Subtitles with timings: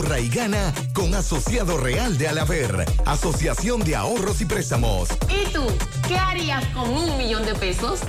[0.00, 5.10] ahorra y gana con Asociado Real de Alaber, Asociación de Ahorros y Préstamos.
[5.28, 5.62] ¿Y tú
[6.08, 8.00] qué harías con un millón de pesos?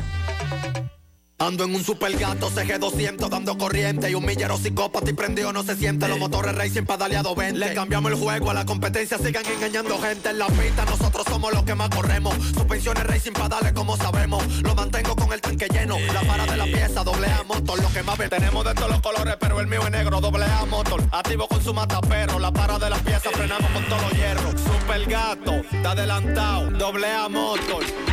[1.41, 5.63] Ando en un super gato CG200 dando corriente y un millero psicópata y prendido no
[5.63, 6.07] se siente.
[6.07, 7.57] Los motores racing pedaleado 20.
[7.57, 10.85] Le cambiamos el juego a la competencia, sigan engañando gente en la pista.
[10.85, 12.35] Nosotros somos los que más corremos.
[12.53, 14.45] Suspensiones racing pedales como sabemos.
[14.61, 15.97] Lo mantengo con el tanque lleno.
[16.13, 18.29] La para de la pieza, doble A motor, lo que más ven.
[18.29, 21.03] Tenemos de todos los colores, pero el mío es negro, doble A motor.
[21.11, 22.37] Activo con su matapero.
[22.37, 24.61] La para de la pieza, frenamos con todos los hierros.
[24.61, 28.10] Super gato, está adelantado, doble A motor.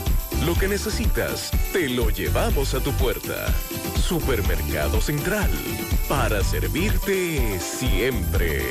[0.47, 3.47] Lo que necesitas, te lo llevamos a tu puerta.
[3.98, 5.50] Supermercado Central,
[6.06, 8.62] para servirte siempre.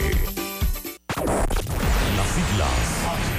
[2.16, 3.38] Las siglas.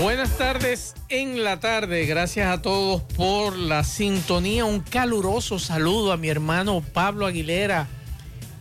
[0.00, 2.04] Buenas tardes en la tarde.
[2.04, 4.66] Gracias a todos por la sintonía.
[4.66, 7.86] Un caluroso saludo a mi hermano Pablo Aguilera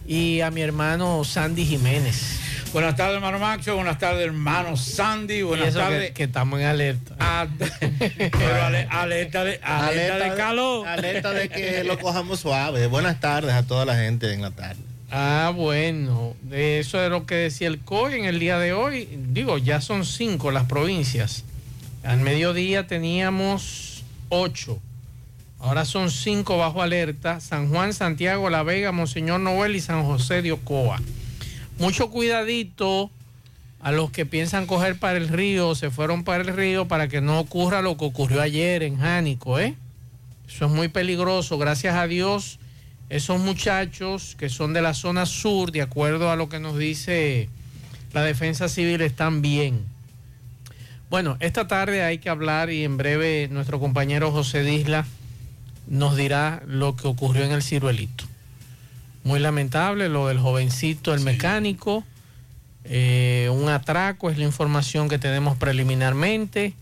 [0.08, 2.40] y a mi hermano Sandy Jiménez.
[2.72, 3.76] Buenas tardes, hermano Maxo.
[3.76, 5.42] Buenas tardes, hermano Sandy.
[5.42, 6.08] Buenas tardes.
[6.08, 7.16] Que, que, estamos en alerta.
[7.20, 10.88] Ah, pero ale, alerta, de, alerta, alerta, de calor.
[10.88, 12.88] Alerta de que lo cojamos suave.
[12.88, 14.95] Buenas tardes a toda la gente en la tarde.
[15.12, 19.08] Ah, bueno, eso es lo que decía el COI en el día de hoy.
[19.30, 21.44] Digo, ya son cinco las provincias.
[22.04, 24.80] Al mediodía teníamos ocho.
[25.60, 27.40] Ahora son cinco bajo alerta.
[27.40, 31.00] San Juan, Santiago, La Vega, Monseñor Noel y San José de Ocoa.
[31.78, 33.10] Mucho cuidadito
[33.80, 37.22] a los que piensan coger para el río, se fueron para el río para que
[37.22, 39.76] no ocurra lo que ocurrió ayer en Jánico, ¿eh?
[40.48, 41.58] Eso es muy peligroso.
[41.58, 42.60] Gracias a Dios
[43.10, 47.50] esos muchachos que son de la zona sur, de acuerdo a lo que nos dice
[48.14, 49.86] la defensa civil, están bien.
[51.10, 55.06] Bueno, esta tarde hay que hablar y en breve nuestro compañero José Disla
[55.88, 58.24] nos dirá lo que ocurrió en el ciruelito.
[59.24, 61.26] Muy lamentable lo del jovencito, el sí.
[61.26, 62.04] mecánico.
[62.86, 66.74] Eh, un atraco es la información que tenemos preliminarmente.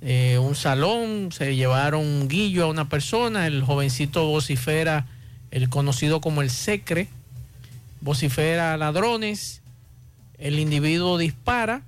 [0.00, 5.06] Eh, un salón, se llevaron un guillo a una persona, el jovencito vocifera
[5.52, 7.08] el conocido como el secre,
[8.00, 9.60] vocifera ladrones,
[10.38, 11.82] el individuo dispara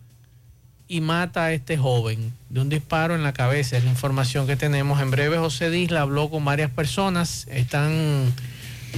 [0.86, 4.54] y mata a este joven de un disparo en la cabeza, es la información que
[4.54, 5.00] tenemos.
[5.00, 8.32] En breve José Disla habló con varias personas, están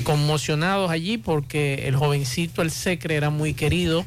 [0.02, 4.04] conmocionados allí porque el jovencito, el secre, era muy querido,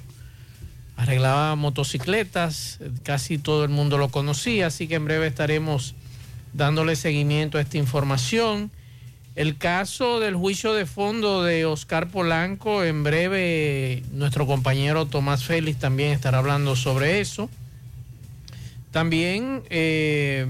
[0.97, 5.95] arreglaba motocicletas, casi todo el mundo lo conocía, así que en breve estaremos
[6.51, 8.71] dándole seguimiento a esta información.
[9.39, 15.79] El caso del juicio de fondo de Oscar Polanco, en breve nuestro compañero Tomás Félix
[15.79, 17.49] también estará hablando sobre eso.
[18.91, 20.45] También eh,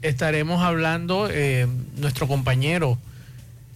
[0.00, 1.66] estaremos hablando, eh,
[1.98, 2.96] nuestro compañero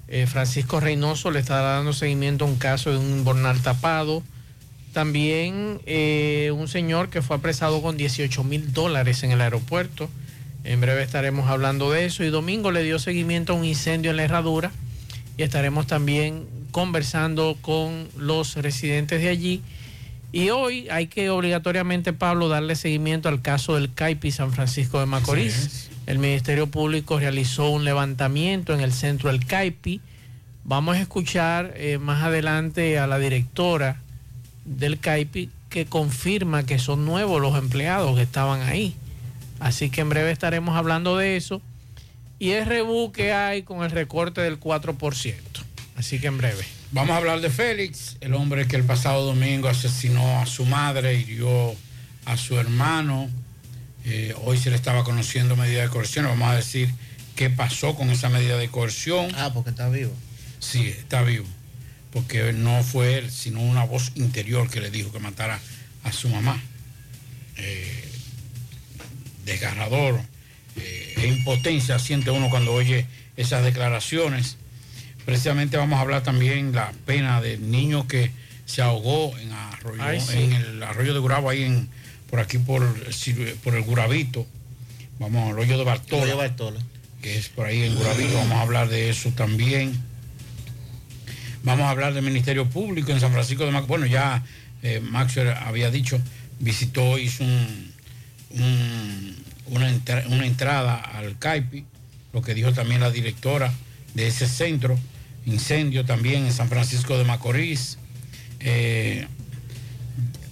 [0.09, 4.23] eh, Francisco Reynoso le estará dando seguimiento a un caso de un bornal tapado.
[4.95, 10.09] También eh, un señor que fue apresado con 18 mil dólares en el aeropuerto.
[10.65, 12.25] En breve estaremos hablando de eso.
[12.25, 14.71] Y domingo le dio seguimiento a un incendio en la herradura.
[15.37, 19.63] Y estaremos también conversando con los residentes de allí.
[20.33, 25.07] Y hoy hay que obligatoriamente, Pablo, darle seguimiento al caso del CAIPI San Francisco de
[25.07, 25.91] Macorís.
[26.07, 30.01] El Ministerio Público realizó un levantamiento en el centro del CAIPI.
[30.65, 34.01] Vamos a escuchar eh, más adelante a la directora
[34.65, 38.95] del CAIPI que confirma que son nuevos los empleados que estaban ahí.
[39.61, 41.63] Así que en breve estaremos hablando de eso.
[42.39, 45.35] Y el rebú que hay con el recorte del 4%.
[45.97, 46.65] Así que en breve.
[46.93, 51.15] Vamos a hablar de Félix, el hombre que el pasado domingo asesinó a su madre,
[51.15, 51.77] hirió
[52.25, 53.29] a su hermano.
[54.05, 56.25] Eh, hoy se le estaba conociendo medida de coerción.
[56.25, 56.91] Vamos a decir
[57.37, 59.31] qué pasó con esa medida de coerción.
[59.37, 60.13] Ah, porque está vivo.
[60.59, 61.47] Sí, está vivo.
[62.13, 65.61] Porque no fue él, sino una voz interior que le dijo que matara
[66.03, 66.61] a su mamá.
[67.57, 68.10] Eh,
[69.51, 70.21] desgarrador.
[70.77, 73.07] Eh, e impotencia siente uno cuando oye
[73.37, 74.57] esas declaraciones.
[75.25, 78.31] Precisamente vamos a hablar también la pena del niño que
[78.67, 80.39] se ahogó en, arroyo, Ay, sí.
[80.39, 81.89] en el arroyo de Gurabo, ahí en,
[82.31, 82.83] por aquí por,
[83.65, 84.47] por el Gurabito.
[85.19, 86.79] Vamos al hoyo de Bartola.
[87.21, 88.35] Que es por ahí en Gurabito.
[88.35, 90.01] Vamos a hablar de eso también.
[91.63, 93.89] Vamos a hablar del Ministerio Público en San Francisco de Macorís.
[93.89, 94.43] Bueno, ya
[94.83, 96.19] eh, Maxwell había dicho,
[96.59, 97.93] visitó, hizo un-
[98.51, 99.37] un-
[99.71, 101.85] una, entra- una entrada al CAIPI,
[102.33, 103.73] lo que dijo también la directora
[104.15, 104.99] de ese centro,
[105.47, 107.99] incendio también en San Francisco de Macorís.
[108.61, 109.27] Eh,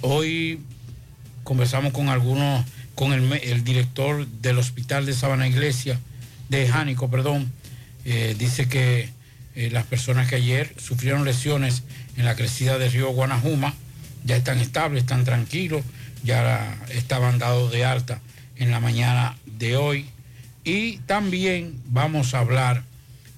[0.01, 0.61] hoy
[1.45, 5.99] conversamos con algunos, con el director del hospital de Sabana Iglesia,
[6.49, 7.53] de Jánico, perdón,
[8.05, 9.11] eh, dice que
[9.55, 11.83] eh, las personas que ayer sufrieron lesiones
[12.17, 13.75] en la crecida del río Guanajuma
[14.25, 15.83] ya están estables, están tranquilos,
[16.25, 18.21] ya estaban dados de alta
[18.59, 20.07] en la mañana de hoy.
[20.65, 22.83] Y también vamos a hablar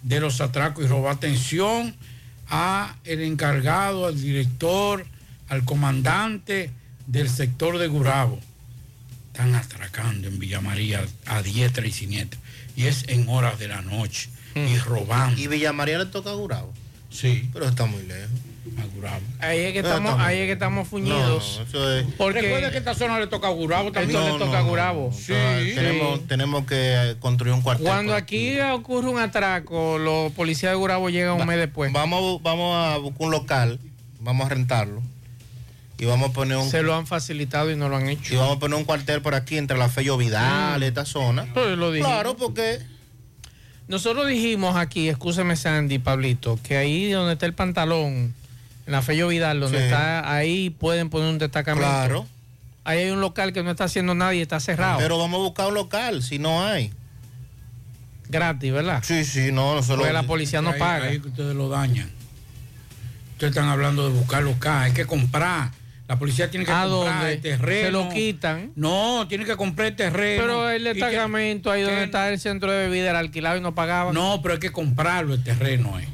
[0.03, 1.09] de los atracos y robo.
[1.09, 1.95] Atención
[2.49, 5.07] a el encargado, al director,
[5.49, 6.71] al comandante
[7.07, 8.41] del sector de Gurabo.
[9.29, 12.41] Están atracando en Villa María a diestra y siniestra.
[12.77, 14.31] Y es en horas de la noche.
[14.55, 15.41] Y robando.
[15.41, 16.73] Y Villa María le toca a Gurabo.
[17.11, 17.49] Sí.
[17.53, 18.31] Pero está muy lejos.
[18.79, 19.21] A Gurabo.
[19.41, 21.61] Ahí es que Ah, estamos, ahí es que estamos fuñidos.
[21.73, 24.23] No, es- Porque Recuerda que esta zona le toca a Gurabo también.
[24.23, 25.13] Le toca no, a Gurabo.
[25.13, 25.33] Sí.
[25.75, 26.77] Tenemos, tenemos que
[27.11, 27.87] eh, construir un cuartel.
[27.87, 31.93] Cuando aquí ocurre un atraco, los policías de Gurabo llegan un mes después.
[31.93, 33.79] Vamos, vamos a buscar un local,
[34.21, 35.03] vamos a rentarlo.
[35.99, 38.33] Y vamos a poner un, Se lo han facilitado y no lo han hecho.
[38.33, 41.47] y vamos a poner un cuartel por aquí entre la Fello Vidal, esta zona.
[41.53, 41.93] Pues lo.
[41.93, 42.79] Claro, porque
[43.89, 48.35] Nosotros dijimos aquí, escúcheme Sandy, Pablito, que ahí donde está el pantalón,
[48.91, 49.85] en la Fello Vidal, donde Sí.
[49.85, 51.89] está, ahí pueden poner un destacamento.
[51.89, 52.27] Claro.
[52.83, 54.99] Ahí hay un local que no está haciendo nada y está cerrado.
[54.99, 56.91] Pero vamos a buscar un local, si no hay.
[58.29, 59.01] Gratis, ¿verdad?
[59.05, 59.99] Sí, sí, no, no solo.
[60.01, 61.07] Porque la policía no Ahí- paga.
[61.07, 62.11] Ahí ustedes lo dañan.
[63.35, 65.71] Ustedes están hablando de buscar local, hay que comprar.
[66.09, 67.33] La policía tiene que ¿A comprar dónde?
[67.35, 67.87] el terreno.
[67.87, 68.73] Se lo quitan.
[68.75, 70.43] No, tiene que comprar el terreno.
[70.43, 74.15] Pero el destacamento ahí donde está el centro de bebida era alquilado y no pagaban.
[74.15, 75.97] No, pero hay que comprarlo el terreno.
[76.01, 76.09] eh.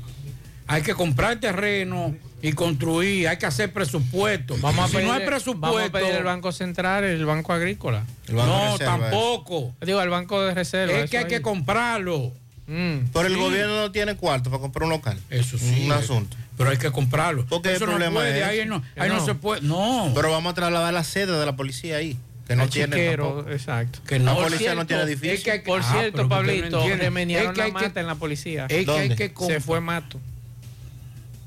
[0.66, 2.14] Hay que comprar el terreno
[2.48, 4.56] y construir, hay que hacer presupuesto.
[4.60, 5.92] Vamos a si pedir, no hay vamos a presupuesto.
[5.92, 8.04] pedir el Banco Central, el Banco Agrícola.
[8.28, 9.74] El Banco no, Reserva, tampoco.
[9.80, 10.98] Digo, el Banco de Reserva.
[10.98, 11.30] Es que hay ahí.
[11.30, 12.32] que comprarlo.
[12.68, 13.10] Mm.
[13.12, 13.40] Pero el Sí.
[13.40, 15.18] gobierno no tiene cuarto para comprar un local.
[15.30, 15.84] Eso sí.
[15.86, 16.36] Un eh, asunto.
[16.58, 17.44] Pero hay que comprarlo.
[17.46, 19.24] Porque el Eso problema no puede, es ahí no, que ahí no no.
[19.24, 19.60] se puede.
[19.62, 20.12] No.
[20.14, 22.16] Pero vamos a trasladar la sede de la policía ahí.
[22.46, 23.98] Que no tiene chiquero, exacto.
[24.06, 24.38] que La no.
[24.40, 25.44] policía no tiene Es edificio.
[25.44, 27.04] que hay que- Por Ah, cierto, que Pablito, entiende.
[27.04, 28.66] remediaron Es que hay la que- mata en la policía.
[28.68, 29.60] Es que hay que Se comprar.
[29.62, 30.20] fue Mato.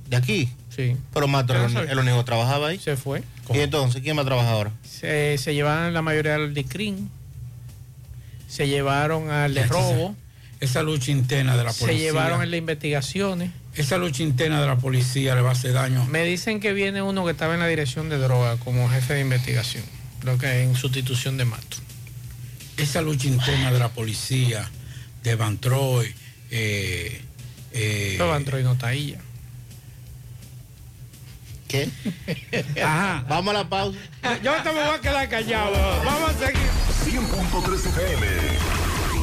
[0.10, 0.50] De aquí.
[0.80, 0.96] Sí.
[1.14, 2.80] Pero Mato el, único trabajaba ahí.
[2.80, 3.22] Se fue.
[3.54, 4.72] Y entonces, ¿quién va a trabajar ahora?
[4.82, 7.10] Se, se llevaron la mayoría del DICRIN.
[8.48, 10.16] Se llevaron al de robo.
[10.62, 12.06] Esa lucha interna de la Se policía.
[12.06, 13.52] llevaron el de investigaciones.
[13.76, 16.06] Esa lucha interna de la policía le va a hacer daño.
[16.06, 19.20] Me dicen que viene uno que estaba en la dirección de droga como jefe de
[19.20, 19.84] investigación.
[20.24, 21.78] Lo que en sustitución de Mato.
[22.78, 24.70] Esa lucha interna de la policía,
[25.24, 26.08] de Van Troy,
[26.52, 27.22] eh,
[27.74, 29.22] eh, Pero Van Troy no está ahí ya.
[31.70, 31.88] ¿Qué?
[32.84, 33.24] Ajá.
[33.30, 34.00] Vamos a la pausa.
[34.44, 35.72] Yo te me voy a quedar callado.
[36.04, 36.68] Vamos a seguir.
[37.06, 38.69] 100.3 FM.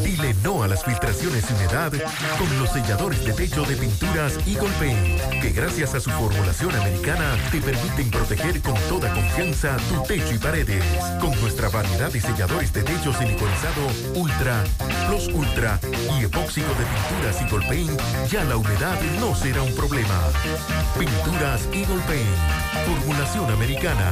[0.04, 1.92] Dile no a las filtraciones y humedad
[2.38, 7.31] con los selladores de techo de pinturas Eagle Paint, que gracias a su formulación americana
[7.52, 10.84] te permiten proteger con toda confianza tu techo y paredes.
[11.20, 14.64] Con nuestra variedad de selladores de techo siliconizado Ultra,
[15.08, 15.80] Plus Ultra
[16.20, 20.20] y epóxico de pinturas Eagle Paint, ya la humedad no será un problema.
[20.98, 24.12] Pinturas Eagle Paint, formulación americana.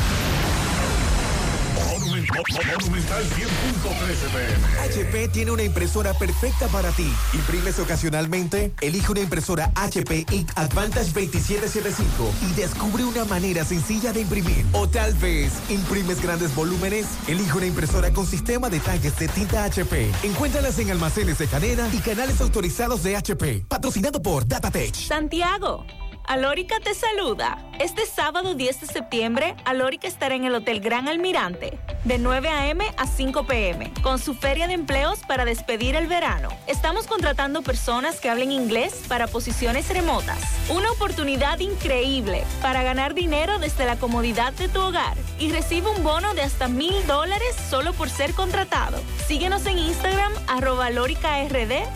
[2.36, 4.79] Monumental 100.13 pm.
[4.86, 7.12] HP tiene una impresora perfecta para ti.
[7.33, 8.71] ¿Imprimes ocasionalmente?
[8.81, 14.65] Elige una impresora HP Ink Advantage 2775 y descubre una manera sencilla de imprimir.
[14.74, 17.07] O tal vez, ¿imprimes grandes volúmenes?
[17.27, 20.12] Elige una impresora con sistema de tanques de tinta HP.
[20.24, 23.65] Encuéntralas en almacenes de cadena y canales autorizados de HP.
[23.67, 24.95] Patrocinado por Datatech.
[24.95, 25.86] Santiago.
[26.29, 27.57] Alórica te saluda.
[27.79, 32.86] Este sábado 10 de septiembre, Alórica estará en el Hotel Gran Almirante, de 9 a.m.
[32.98, 36.50] a 5 p.m., con su feria de empleos para despedir el verano.
[36.67, 40.38] Estamos contratando personas que hablen inglés para posiciones remotas.
[40.69, 46.03] Una oportunidad increíble para ganar dinero desde la comodidad de tu hogar y recibe un
[46.03, 49.01] bono de hasta mil dólares solo por ser contratado.
[49.27, 51.50] Síguenos en Instagram, arroba alóricard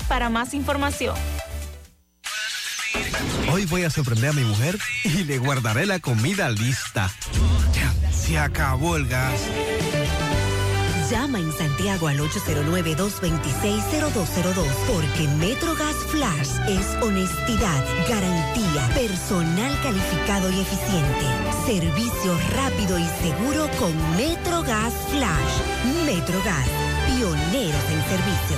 [0.07, 1.15] para más información.
[3.51, 7.09] Hoy voy a sorprender a mi mujer y le guardaré la comida lista.
[7.73, 9.39] Ya, se acabó el gas.
[11.09, 21.25] Llama en Santiago al 809-226-0202 porque MetroGas Flash es honestidad, garantía, personal calificado y eficiente,
[21.67, 25.61] servicio rápido y seguro con MetroGas Flash.
[26.05, 26.67] MetroGas,
[27.05, 28.57] pioneros en servicio.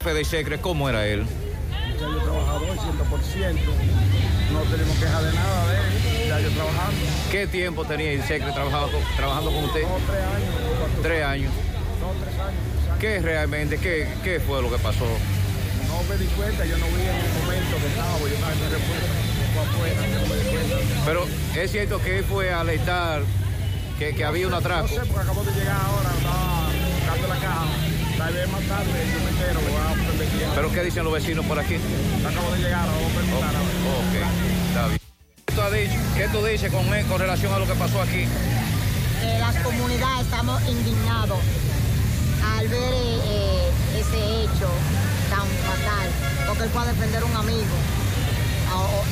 [0.00, 1.22] Fede Secre, ¿cómo era él?
[1.22, 3.60] Muchacho trabajador, 100%.
[4.52, 6.01] No tenemos queja de nada de él.
[6.32, 6.96] Ya yo trabajando.
[7.30, 9.82] ¿Qué tiempo tenía el Secre trabajando, trabajando con usted?
[9.82, 9.92] Tres
[10.24, 10.54] años.
[10.78, 11.52] cuatro- Tres años.
[12.00, 12.98] Dos, tres años.
[12.98, 15.04] ¿Qué realmente, qué, qué fue lo que pasó?
[15.04, 18.52] No me di cuenta, yo no vi en el momento que estaba, porque yo estaba
[18.52, 18.78] en cuenta.
[21.04, 23.22] Pero es cierto que él fue a alertar
[23.98, 24.88] que, que había un atraco.
[24.88, 27.66] No sé, porque acabo de llegar ahora, estaba buscando la caja.
[28.16, 30.50] Tal vez más tarde, yo me entero, voy a quién.
[30.54, 31.76] ¿Pero qué dicen los vecinos por aquí?
[32.26, 33.68] Acabo de llegar, vamos a preguntar ahora.
[34.00, 34.14] Ok,
[34.70, 35.11] está bien.
[35.52, 35.98] ¿Qué tú, has dicho?
[36.16, 38.24] ¿Qué tú dices con, con relación a lo que pasó aquí?
[39.22, 41.38] Eh, las comunidades estamos indignados
[42.56, 44.70] al ver eh, ese hecho
[45.28, 46.08] tan fatal,
[46.46, 47.76] porque él fue a defender a un amigo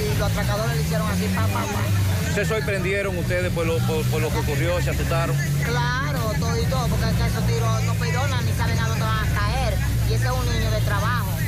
[0.00, 2.34] y los atracadores le hicieron así, pa, pa, pa.
[2.34, 4.80] ¿Se sorprendieron ustedes por lo, por, por lo que ocurrió?
[4.80, 5.36] ¿Se asustaron?
[5.62, 9.04] Claro, todo y todo, porque es que esos tiros no perdonan ni saben a dónde
[9.04, 9.75] van a caer.
[10.08, 11.39] Y ese es un niño de trabajo.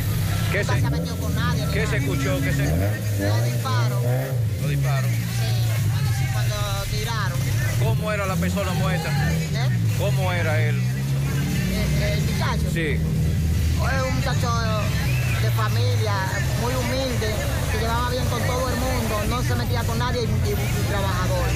[0.52, 0.80] ¿Qué se,
[1.20, 1.66] con nadie.
[1.66, 2.40] ni ¿qué se escuchó?
[2.42, 4.02] ¿Qué se, Los disparos,
[4.60, 5.10] lo disparos?
[5.10, 6.54] sí, cuando
[6.90, 7.38] tiraron.
[7.82, 9.08] ¿Cómo era la persona muerta?
[9.32, 9.68] ¿Eh?
[9.98, 10.76] ¿Cómo era él?
[10.78, 12.70] El, el muchacho.
[12.72, 12.80] Sí.
[13.00, 14.50] Es un muchacho
[15.42, 16.14] de familia,
[16.60, 17.34] muy humilde,
[17.72, 20.88] se llevaba bien con todo el mundo, no se metía con nadie y, y- y
[20.88, 21.46] trabajador.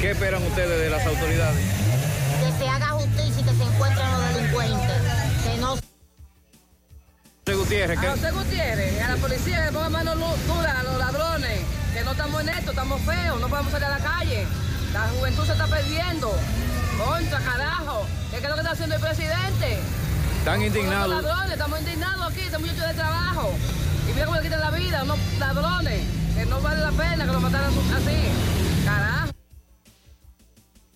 [0.00, 1.58] ¿Qué esperan ustedes de las autoridades?
[2.38, 4.97] Que se haga justicia y que se encuentren los delincuentes.
[7.54, 8.08] Gutiérrez, A ¿qué?
[8.08, 11.60] José Gutiérrez, a la policía que ponga mano lu- dura a los ladrones,
[11.94, 14.46] que no estamos en esto, estamos feos, no podemos salir a la calle.
[14.92, 16.32] La juventud se está perdiendo.
[16.98, 18.06] Contra, carajo.
[18.30, 19.78] ¿Qué es lo que está haciendo el presidente?
[20.38, 21.08] Están indignados.
[21.10, 23.54] los ladrones, estamos indignados aquí, este muchacho de trabajo.
[24.08, 26.00] Y mira cómo le quitan la vida a unos ladrones,
[26.36, 28.84] que no vale la pena que los mataran así.
[28.84, 29.28] Carajo.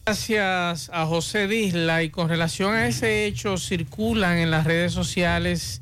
[0.07, 5.82] Gracias a José Disla y con relación a ese hecho circulan en las redes sociales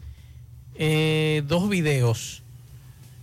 [0.77, 2.43] eh, dos videos.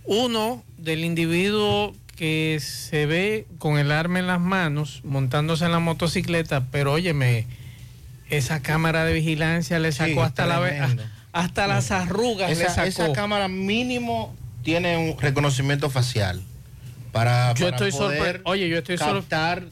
[0.04, 5.78] Uno del individuo que se ve con el arma en las manos montándose en la
[5.78, 7.46] motocicleta, pero óyeme,
[8.30, 10.88] esa cámara de vigilancia le sacó Sí, hasta, la,
[11.32, 12.48] hasta las arrugas.
[12.48, 12.88] le Esa, sacó.
[12.88, 16.42] esa cámara mínimo tiene un reconocimiento facial.
[17.12, 19.04] Para, Yo para estoy poder oye, yo estoy de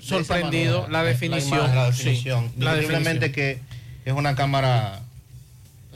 [0.00, 2.52] sorprendido manera la definición, imagen, la sí, definición.
[2.56, 3.60] la Indiscutiblemente que
[4.06, 5.00] es una cámara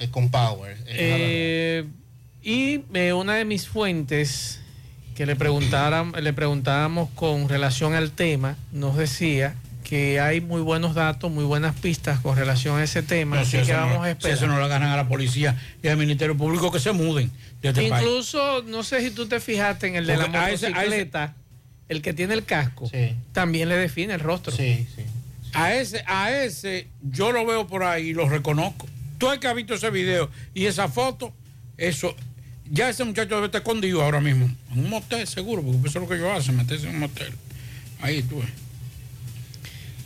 [0.00, 0.76] eh, con power.
[0.86, 1.84] Eh,
[2.42, 4.60] y eh, una de mis fuentes
[5.14, 10.94] que le, preguntaran, le preguntábamos con relación al tema, nos decía que hay muy buenos
[10.94, 13.98] datos, muy buenas pistas con relación a ese tema, No, así si que no- vamos
[13.98, 14.36] a si esperar.
[14.36, 17.68] eso no lo ganan a la policía y al Ministerio Público que se muden de
[17.70, 18.02] este país.
[18.02, 21.34] Incluso, no sé si tú te fijaste en el de Porque la ese- ese- motocicleta,
[21.88, 22.90] el que tiene el casco,
[23.32, 24.52] también le define el rostro.
[24.56, 25.02] Sí, sí.
[25.52, 28.86] A ese, a ese, yo lo veo por ahí y lo reconozco.
[29.20, 31.34] Tú el que has visto ese video y esa foto,
[31.76, 32.16] eso,
[32.70, 34.50] ya ese muchacho debe estar escondido ahora mismo.
[34.72, 37.34] En un motel, seguro, porque eso es lo que ellos hacen, meterse en un motel.
[38.00, 38.48] Ahí tú ves.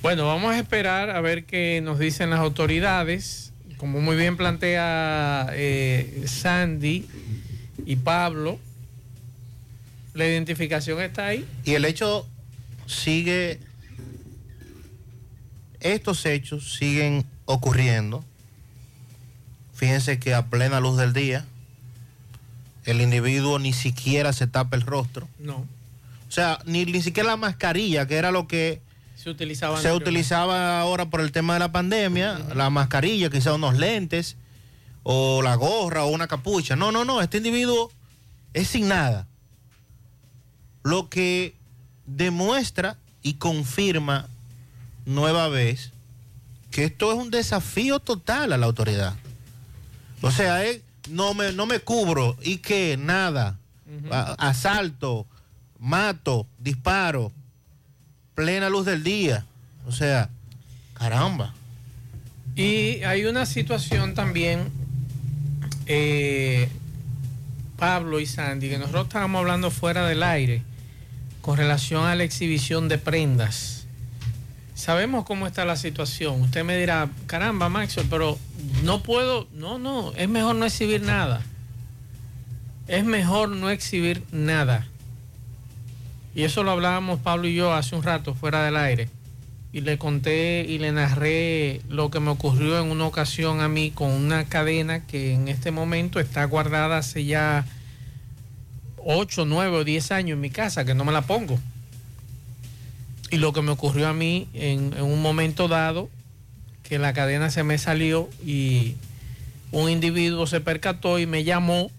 [0.02, 3.52] Bueno, vamos a esperar a ver qué nos dicen las autoridades.
[3.76, 7.06] Como muy bien plantea eh, Sandy
[7.86, 8.58] y Pablo,
[10.12, 11.46] la identificación está ahí.
[11.64, 12.26] Y el hecho
[12.86, 13.60] sigue,
[15.78, 18.24] estos hechos siguen ocurriendo.
[19.74, 21.44] Fíjense que a plena luz del día
[22.84, 25.28] el individuo ni siquiera se tapa el rostro.
[25.38, 25.66] No.
[26.28, 28.80] O sea, ni, ni siquiera la mascarilla, que era lo que
[29.16, 29.80] Se utilizaba.
[29.80, 34.36] se utilizaba ahora por el tema de la pandemia, la mascarilla, quizá unos lentes,
[35.02, 36.76] o la gorra, o una capucha.
[36.76, 37.90] No, no, no, este individuo
[38.52, 39.26] es sin nada.
[40.82, 41.54] Lo que
[42.06, 44.28] demuestra y confirma
[45.06, 45.92] nueva vez
[46.70, 49.14] que esto es un desafío total a la autoridad.
[50.20, 53.58] O sea, es, no, me, no me cubro y que nada,
[54.38, 55.26] asalto,
[55.78, 57.32] mato, disparo,
[58.34, 59.44] plena luz del día.
[59.86, 60.30] O sea,
[60.94, 61.54] caramba.
[62.56, 64.70] Y hay una situación también,
[65.86, 66.68] eh,
[67.76, 70.62] Pablo y Sandy, que nosotros estábamos hablando fuera del aire
[71.40, 73.83] con relación a la exhibición de prendas.
[74.74, 76.42] Sabemos cómo está la situación.
[76.42, 78.38] Usted me dirá, caramba, Maxwell, pero
[78.82, 81.42] no puedo, no, no, es mejor no exhibir nada.
[82.88, 84.86] Es mejor no exhibir nada.
[86.34, 89.08] Y eso lo hablábamos Pablo y yo hace un rato fuera del aire
[89.74, 93.90] y le conté y le narré lo que me ocurrió en una ocasión a mí
[93.90, 97.66] con una cadena que en este momento está guardada hace ya
[98.98, 101.58] 8, 9 o 10 años en mi casa, que no me la pongo.
[103.34, 106.08] Y lo que me ocurrió a mí en, un momento dado,
[106.84, 108.94] que la cadena se me salió y
[109.72, 111.90] un individuo se percató y me llamó.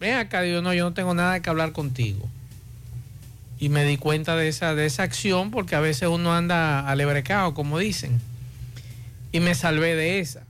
[0.00, 2.28] Ven acá, digo, no, yo no tengo nada que hablar contigo
[3.60, 7.54] y me di cuenta de esa, de esa acción porque a veces uno anda alebrecado,
[7.54, 8.20] como dicen,
[9.30, 10.42] y me salvé de esa.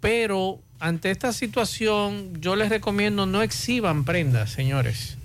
[0.00, 5.18] Pero ante esta situación yo les recomiendo no exhiban prendas, señores.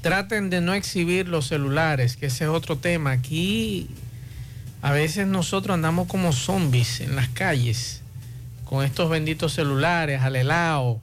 [0.00, 3.12] Traten de no exhibir los celulares, que ese es otro tema.
[3.12, 3.88] Aquí
[4.82, 8.02] a veces nosotros andamos como zombies en las calles
[8.64, 11.00] con estos benditos celulares, al helado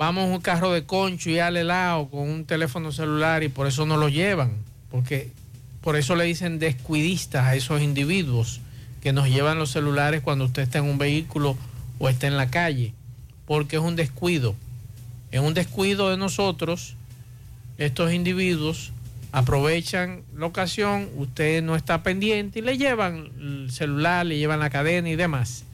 [0.00, 3.66] vamos en un carro de concho y al helado con un teléfono celular y por
[3.66, 4.56] eso no lo llevan,
[4.90, 5.30] porque
[5.82, 8.62] por eso le dicen descuidistas a esos individuos
[9.02, 11.54] que nos llevan los celulares cuando usted está en un vehículo
[11.98, 12.94] o está en la calle,
[13.44, 14.54] porque es un descuido.
[15.32, 16.96] Es un descuido de nosotros,
[17.80, 18.92] estos individuos
[19.32, 24.68] aprovechan la ocasión, usted no está pendiente y le llevan el celular, le llevan la
[24.68, 25.64] cadena y demás.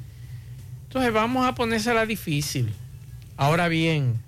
[0.84, 2.72] Entonces vamos a ponérsela difícil.
[3.36, 4.20] Ahora bien,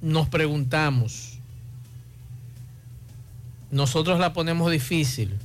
[0.00, 1.38] nos preguntamos,
[3.72, 5.36] nosotros la ponemos difícil,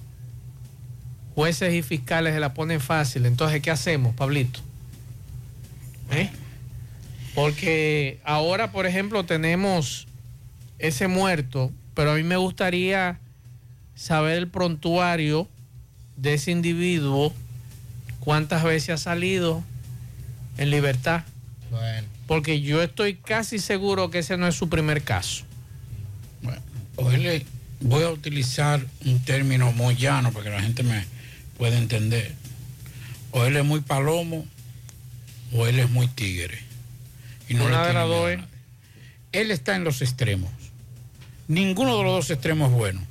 [1.34, 4.60] jueces y fiscales se la ponen fácil, entonces ¿qué hacemos, Pablito?
[6.12, 6.30] ¿Eh?
[7.36, 10.08] Porque ahora, por ejemplo, tenemos
[10.80, 13.20] ese muerto, pero a mí me gustaría
[13.94, 15.48] saber el prontuario
[16.18, 17.34] de ese individuo,
[18.22, 19.64] cuántas veces ha salido
[20.58, 21.24] en libertad.
[21.70, 22.08] Bueno.
[22.28, 25.44] Porque yo estoy casi seguro que ese no es su primer caso.
[26.96, 27.44] O él es-
[27.82, 31.04] voy a utilizar un término muy llano para que la gente me
[31.58, 32.34] pueda entender.
[33.32, 34.46] O él es muy palomo
[35.52, 36.60] o él es muy tigre.
[37.50, 38.38] Y no Una le de tiene las miedo dos a es.
[38.40, 38.52] nadie.
[39.32, 40.52] Él está en los extremos.
[41.48, 43.02] Ninguno de los dos extremos es bueno.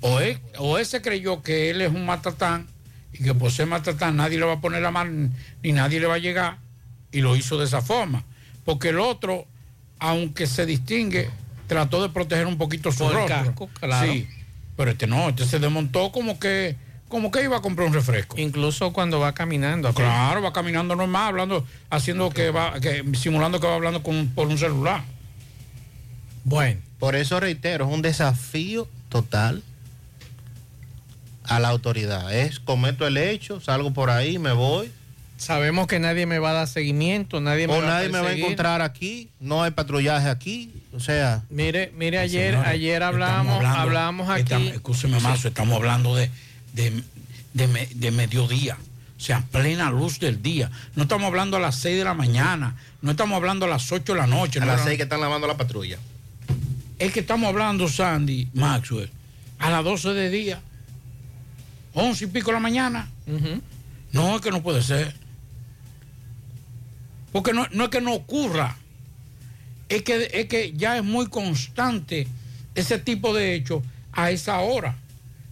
[0.00, 2.66] O él, o él se creyó que él es un matatán
[3.12, 5.30] y que por ser matatán nadie le va a poner la mano
[5.62, 6.58] ni nadie le va a llegar
[7.12, 8.24] y lo hizo de esa forma.
[8.64, 9.46] Porque el otro,
[9.98, 11.30] aunque se distingue,
[11.66, 14.12] trató de proteger un poquito su Con el casco, claro.
[14.12, 14.28] Sí,
[14.76, 16.76] pero este no, este se desmontó como que,
[17.08, 18.38] como que iba a comprar un refresco.
[18.38, 19.92] Incluso cuando va caminando.
[19.94, 24.48] Claro, va caminando normal, hablando, haciendo que va, que, simulando que va hablando con, por
[24.48, 25.02] un celular.
[26.44, 26.80] Bueno.
[26.98, 29.62] Por eso reitero, es un desafío total
[31.44, 32.34] a la autoridad.
[32.34, 34.90] Es cometo el hecho, salgo por ahí, me voy.
[35.36, 38.20] Sabemos que nadie me va a dar seguimiento, nadie me o va a nadie me
[38.20, 41.42] va a encontrar aquí, no hay patrullaje aquí, o sea.
[41.50, 44.40] Mire, mire ayer, Señores, ayer hablamos, hablando- hablamos aquí.
[44.42, 46.30] estamos- escúcheme, Mazo, estamos hablando de,
[46.76, 47.02] de,
[47.54, 48.76] de me- de mediodía.
[49.16, 50.70] O sea, plena luz del día.
[50.94, 52.76] No estamos hablando a las 6 de la mañana.
[53.02, 54.58] No estamos hablando a las 8 de la noche.
[54.58, 55.98] A no las era- seis que están lavando la patrulla.
[56.98, 59.10] Es que estamos hablando, Sandy, Maxwell,
[59.58, 60.60] a las 12 de día.
[61.94, 63.08] 11 y pico de la mañana.
[64.12, 65.14] No, es que no puede ser.
[67.32, 68.76] Porque no, no es que no ocurra.
[69.88, 72.26] Es que, es que ya es muy constante
[72.74, 74.96] ese tipo de hechos a esa hora.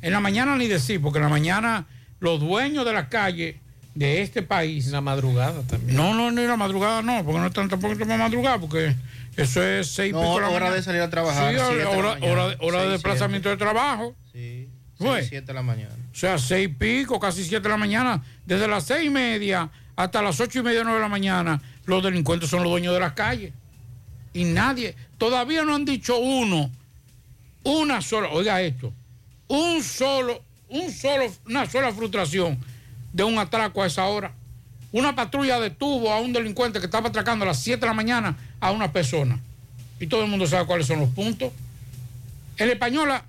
[0.05, 1.87] En la mañana ni decir, porque en la mañana
[2.21, 3.59] los dueños de la calle
[3.95, 4.87] de este país.
[4.89, 5.97] La madrugada también.
[5.97, 8.95] No, no, ni la madrugada no, porque no están tampoco para madrugada, porque
[9.37, 10.77] eso es seis No, pico de la hora mañana.
[10.77, 11.75] de salir a trabajar, Sí, hora,
[12.17, 12.33] mañana.
[12.33, 14.15] hora de- hora de desplazamiento de trabajo.
[14.33, 15.95] Sí, seis, siete de la mañana.
[16.13, 19.71] O sea, seis y pico, casi siete de la mañana, desde las seis y media
[19.97, 23.01] hasta las ocho y media, nueve de la mañana, los delincuentes son los dueños de
[23.01, 23.53] las calles.
[24.35, 26.71] Y nadie, todavía no han dicho uno,
[27.63, 28.93] una sola, oiga esto,
[29.55, 32.59] un solo, un solo, una sola frustración
[33.13, 34.33] de un atraco a esa hora.
[34.93, 38.37] Una patrulla detuvo a un delincuente que estaba atracando a las 7 de la mañana
[38.61, 39.39] a una persona.
[40.01, 41.53] Y todo el mundo sabe cuáles son los puntos.
[42.57, 43.25] El española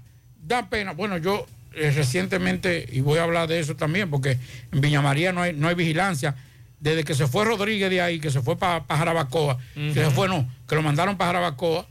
[0.48, 0.92] da pena.
[0.92, 4.38] Bueno, yo eh, recientemente, y voy a hablar de eso también, porque
[4.72, 6.36] en Viña María no hay, no hay vigilancia.
[6.80, 10.28] Desde que se fue Rodríguez de ahí, que se fue para Jarabacoa, que se fue,
[10.28, 11.88] no, que lo mandaron para Jarabacoa,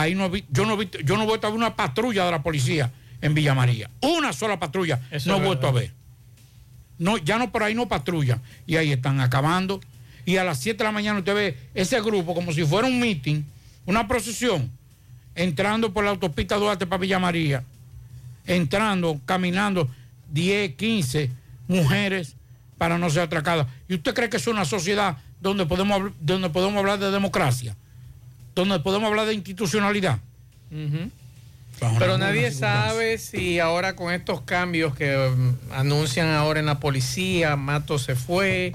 [0.00, 2.30] ahí no vi, yo no vi, yo no he vuelto a ver una patrulla de
[2.30, 3.90] la policía en Villa María.
[4.00, 5.92] Una sola patrulla Eso no he vuelto a ver.
[6.98, 8.40] No, ya no por ahí no patrulla.
[8.66, 9.80] Y ahí están acabando.
[10.24, 13.00] Y a las 7 de la mañana usted ve ese grupo como si fuera un
[13.00, 13.42] meeting,
[13.86, 14.70] una procesión,
[15.34, 17.64] entrando por la autopista Duarte para Villa María,
[18.46, 19.88] entrando, caminando
[20.30, 21.30] 10, 15
[21.68, 22.34] mujeres
[22.76, 23.66] para no ser atracadas.
[23.88, 27.76] ¿Y usted cree que es una sociedad donde podemos, donde podemos hablar de democracia?
[28.58, 30.18] Donde podemos hablar de institucionalidad.
[32.00, 37.54] Pero nadie sabe si ahora con estos cambios que mm, anuncian ahora en la policía,
[37.54, 38.74] Mato se fue,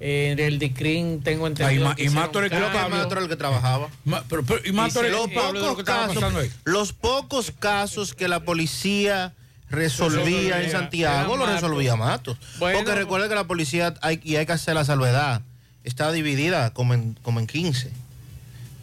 [0.00, 1.84] eh, el DICRIN tengo entendido.
[1.90, 2.98] Ma- que y hicieron Mato era el que- cambios.
[3.02, 3.88] Mato era el que trabajaba.
[4.04, 6.24] Ma- pero- pero- y Mato Y era los el lo pocos casos,
[6.64, 9.34] los pocos casos que la policía
[9.70, 11.54] resolvía en Santiago lo Mato.
[11.54, 12.38] resolvía Matos.
[12.58, 12.76] Bueno.
[12.80, 15.42] Porque recuerda que la policía, hay, y hay que hacer la salvedad,
[15.84, 17.92] está dividida como en, como en 15.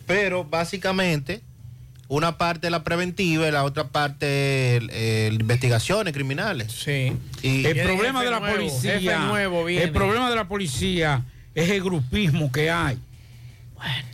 [0.09, 1.41] Pero básicamente,
[2.07, 6.71] una parte es la preventiva y la otra parte el- el investigaciones criminales.
[6.71, 7.13] Sí.
[7.43, 11.83] Y El problema de la nuevo, policía, nuevo el problema de la policía es el
[11.83, 12.97] grupismo que hay.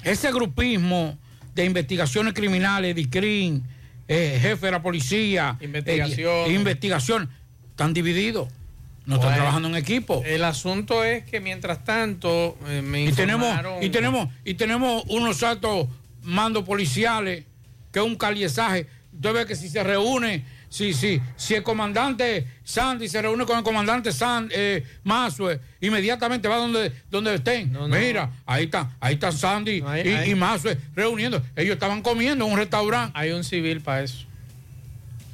[0.04, 1.18] Ese grupismo
[1.56, 3.64] de investigaciones criminales, DICRIN,
[4.10, 6.50] eh, jefe de la policía, Investigación.
[6.52, 7.30] eh, investigación,
[7.70, 8.50] están divididos.
[9.06, 10.24] No están trabajando en equipo.
[10.26, 13.48] El asunto es que mientras tanto eh, me Y tenemos,
[13.84, 15.88] y tenemos, y tenemos unos altos
[16.24, 17.46] mandos policiales,
[17.92, 18.88] que es un caliezaje.
[19.14, 23.58] Usted ve que si se reúne, si, si, si el comandante Sandy se reúne con
[23.58, 27.72] el comandante San, eh, Mazue, inmediatamente va donde, donde estén.
[28.00, 31.42] Mira, ahí está, ahí está Sandy hay- y, hay- y Mazue reuniendo.
[31.56, 33.12] Ellos estaban comiendo en un restaurante.
[33.18, 34.26] Hay un civil para eso.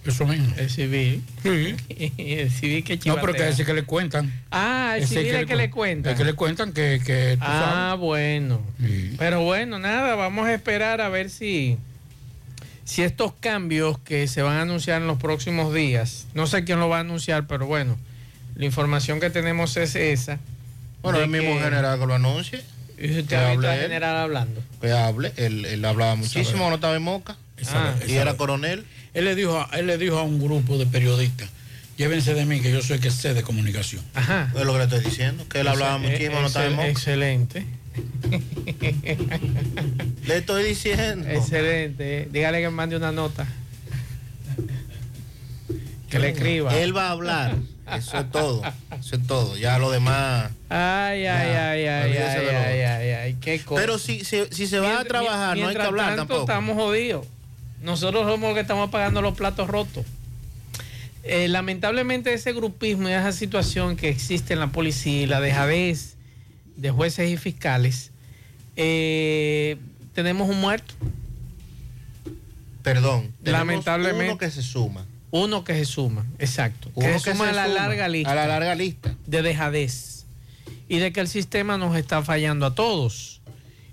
[0.06, 0.52] Eso mismo.
[0.58, 1.24] El civil.
[1.44, 1.76] Sí.
[2.18, 3.50] el civil que No, pero que chivatea.
[3.50, 4.34] ese que le cuentan.
[4.52, 6.12] Ah, el Ese civil es que le cu- cuentan.
[6.14, 8.00] El que le cuentan que, que tú Ah, sabes.
[8.00, 8.62] bueno.
[9.20, 11.78] Pero bueno, nada, vamos a esperar a ver si,
[12.84, 16.80] si estos cambios que se van a anunciar en los próximos días, no sé quién
[16.80, 17.98] lo va a anunciar, pero bueno,
[18.56, 20.40] la información que tenemos es esa.
[21.04, 22.62] Bueno, el mismo que- general que lo anuncie.
[22.98, 23.82] Y usted Que ha visto hable al él.
[23.84, 24.64] general hablando.
[24.82, 27.36] Que hable, él, él hablaba muchísimo, no estaba en Moca.
[27.58, 28.84] Esa- y era coronel.
[29.14, 31.50] Él le dijo, a- él le dijo a un grupo de periodistas,
[31.98, 34.02] llévense de mí que yo soy que sé de comunicación.
[34.14, 34.52] Ajá.
[34.56, 36.90] Es lo que le estoy diciendo, que él hablaba muchísimo, no estaba en excel- Moca.
[36.90, 37.66] Excelente.
[40.26, 41.28] Le estoy diciendo.
[41.30, 42.28] Excelente.
[42.32, 43.46] Dígale que mande una nota.
[46.10, 46.76] Que le escriba.
[46.78, 47.56] Él va a hablar.
[47.98, 48.62] Eso es todo.
[49.00, 49.58] Eso es todo.
[49.58, 50.52] Ya lo demás.
[50.70, 53.82] Ay, ay, Ya, ay, ay, ay, ay, ay, ay, qué cosa.
[53.82, 56.42] Pero si, si, si se va a trabajar, no hay que mientras hablar tanto, tampoco.
[56.42, 57.26] Estamos jodidos.
[57.82, 60.06] Nosotros somos los que estamos pagando los platos rotos.
[61.24, 66.16] Eh, lamentablemente ese grupismo y esa situación que existe en la policía y la dejadez
[66.78, 68.12] de jueces y fiscales,
[68.76, 69.78] eh,
[70.14, 70.94] tenemos un muerto.
[72.82, 73.32] Perdón.
[73.44, 74.30] Lamentablemente.
[74.30, 75.06] Uno que se suma.
[75.30, 76.90] Uno que se suma, exacto.
[76.96, 78.32] Uno que se suma a la suma larga lista.
[78.32, 79.16] A la larga lista.
[79.28, 80.26] de dejadez
[80.90, 83.31] y de que el sistema nos está fallando a todos.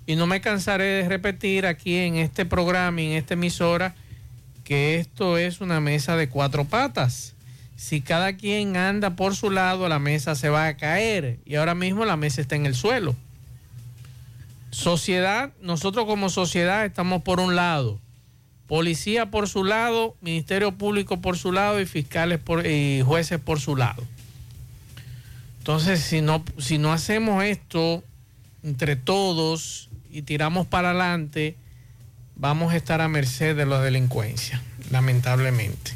[0.09, 3.93] Y no me cansaré de repetir aquí en este programa y en esta emisora
[4.63, 7.35] que esto es una mesa de cuatro patas.
[7.75, 11.37] Si cada quien anda por su lado, la mesa se va a caer.
[11.45, 13.15] Y ahora mismo la mesa está en el suelo.
[14.71, 17.99] Sociedad, nosotros como sociedad estamos por un lado.
[18.65, 23.75] Policía por su lado, Ministerio Público por su lado y fiscales y jueces por su
[23.75, 24.03] lado.
[25.59, 28.03] Entonces, si no, si no hacemos esto
[28.63, 31.55] entre todos y tiramos para adelante,
[32.35, 35.91] vamos a estar a merced de la delincuencia, lamentablemente.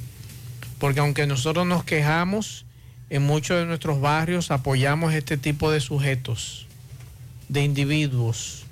[0.80, 2.66] Porque aunque nosotros nos quejamos,
[3.10, 6.68] en muchos de nuestros barrios apoyamos este tipo de sujetos,
[7.48, 8.66] de individuos,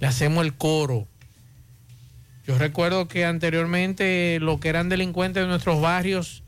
[0.00, 1.06] le hacemos el coro.
[2.46, 6.42] Yo recuerdo que anteriormente lo que eran delincuentes de nuestros barrios,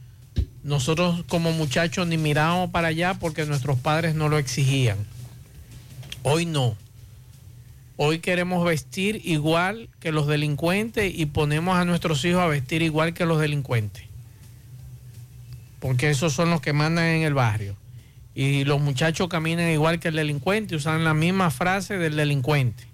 [0.62, 4.98] nosotros como muchachos ni mirábamos para allá porque nuestros padres no lo exigían.
[6.22, 6.76] Hoy no.
[7.96, 13.12] Hoy queremos vestir igual que los delincuentes y ponemos a nuestros hijos a vestir igual
[13.12, 14.04] que los delincuentes.
[15.78, 17.76] Porque esos son los que mandan en el barrio.
[18.34, 22.84] Y los muchachos caminan igual que el delincuente, usan la misma frase del delincuente.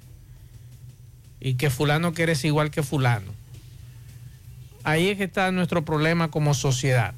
[1.39, 3.33] Y que fulano quiere ser igual que fulano.
[4.83, 7.15] Ahí es que está nuestro problema como sociedad.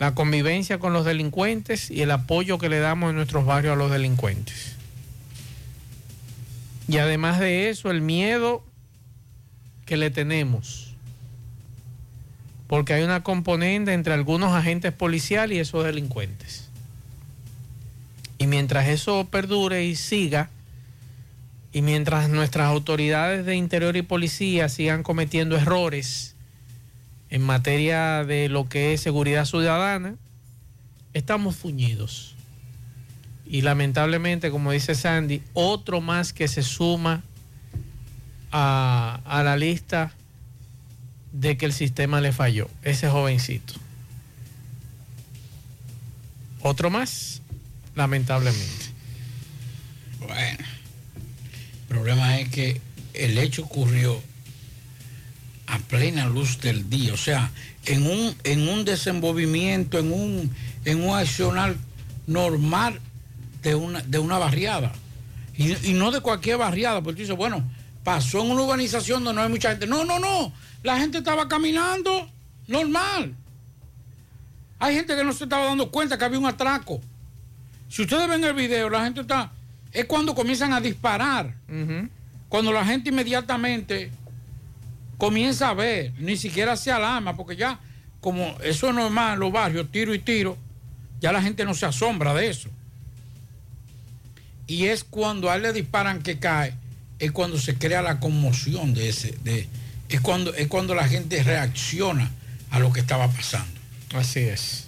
[0.00, 3.76] La convivencia con los delincuentes y el apoyo que le damos en nuestros barrios a
[3.76, 4.73] los delincuentes.
[6.88, 8.62] Y además de eso, el miedo
[9.86, 10.94] que le tenemos.
[12.66, 16.68] Porque hay una componente entre algunos agentes policiales y esos delincuentes.
[18.38, 20.50] Y mientras eso perdure y siga,
[21.72, 26.34] y mientras nuestras autoridades de interior y policía sigan cometiendo errores
[27.30, 30.16] en materia de lo que es seguridad ciudadana,
[31.14, 32.33] estamos fuñidos.
[33.46, 37.22] Y lamentablemente, como dice Sandy, otro más que se suma
[38.50, 40.12] a, a la lista
[41.32, 43.74] de que el sistema le falló, ese jovencito.
[46.62, 47.42] Otro más,
[47.94, 48.86] lamentablemente.
[50.20, 50.64] Bueno,
[51.82, 52.80] el problema es que
[53.12, 54.20] el hecho ocurrió
[55.66, 57.50] a plena luz del día, o sea,
[57.86, 60.50] en un, en un desenvolvimiento, en un,
[60.84, 61.76] en un accionar
[62.26, 63.00] normal
[63.64, 64.92] de una, de una barriada.
[65.56, 67.68] Y, y no de cualquier barriada, porque tú dices, bueno,
[68.04, 69.86] pasó en una urbanización donde no hay mucha gente.
[69.86, 72.28] No, no, no, la gente estaba caminando
[72.68, 73.34] normal.
[74.78, 77.00] Hay gente que no se estaba dando cuenta que había un atraco.
[77.88, 79.50] Si ustedes ven el video, la gente está...
[79.92, 81.54] Es cuando comienzan a disparar.
[82.48, 84.10] Cuando la gente inmediatamente
[85.16, 87.78] comienza a ver, ni siquiera se alarma, porque ya,
[88.20, 90.58] como eso es normal en los barrios, tiro y tiro,
[91.20, 92.68] ya la gente no se asombra de eso.
[94.66, 96.74] Y es cuando a él le disparan que cae,
[97.18, 99.68] es cuando se crea la conmoción de ese, de,
[100.08, 102.30] es cuando, es cuando la gente reacciona
[102.70, 103.80] a lo que estaba pasando.
[104.14, 104.84] Así es.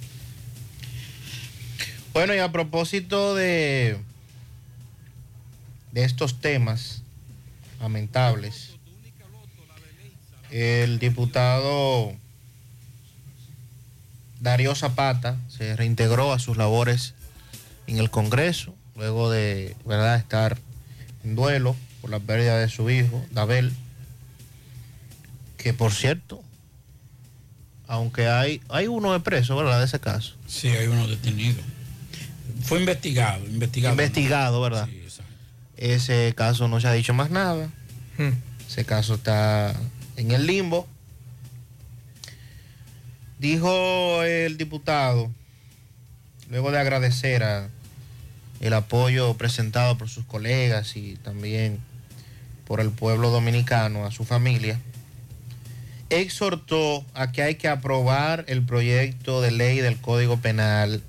[2.12, 3.98] Bueno, y a propósito de,
[5.92, 7.02] de estos temas
[7.80, 8.76] lamentables,
[10.50, 12.14] el diputado
[14.40, 17.14] Darío Zapata se reintegró a sus labores
[17.88, 20.16] en el Congreso, luego de ¿verdad?
[20.16, 20.58] estar
[21.24, 23.72] en duelo por la pérdida de su hijo, Dabel,
[25.56, 26.42] que por cierto,
[27.88, 29.78] aunque hay, hay uno de preso, ¿verdad?
[29.78, 30.34] De ese caso.
[30.46, 31.60] Sí, hay uno detenido.
[32.62, 33.94] Fue investigado, investigado.
[33.94, 34.88] Investigado, ¿verdad?
[35.76, 37.68] Ese caso no se ha dicho más nada.
[38.68, 39.74] Ese caso está
[40.16, 40.88] en el limbo.
[43.38, 45.30] Dijo el diputado,
[46.48, 47.68] luego de agradecer a
[48.60, 51.78] el apoyo presentado por sus colegas y también
[52.66, 54.80] por el pueblo dominicano, a su familia,
[56.10, 61.02] exhortó a que hay que aprobar el proyecto de ley del Código Penal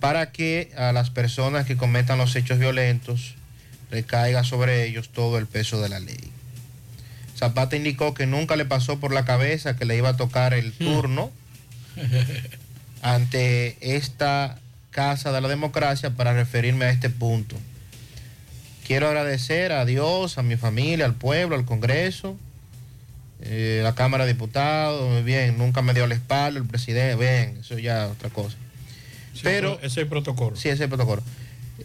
[0.00, 3.34] para que a las personas que cometan los hechos violentos
[3.90, 6.32] recaiga sobre ellos todo el peso de la ley.
[7.36, 10.72] Zapata indicó que nunca le pasó por la cabeza que le iba a tocar el
[10.72, 11.30] turno
[13.02, 14.58] ante esta
[14.98, 17.54] Casa de la Democracia para referirme a este punto.
[18.84, 22.36] Quiero agradecer a Dios, a mi familia, al pueblo, al Congreso,
[23.40, 27.58] eh, la Cámara de Diputados, muy bien, nunca me dio la espalda el presidente, bien,
[27.60, 28.56] eso ya es otra cosa.
[29.40, 30.56] Pero ese es el protocolo.
[30.56, 31.22] Sí, ese es el protocolo.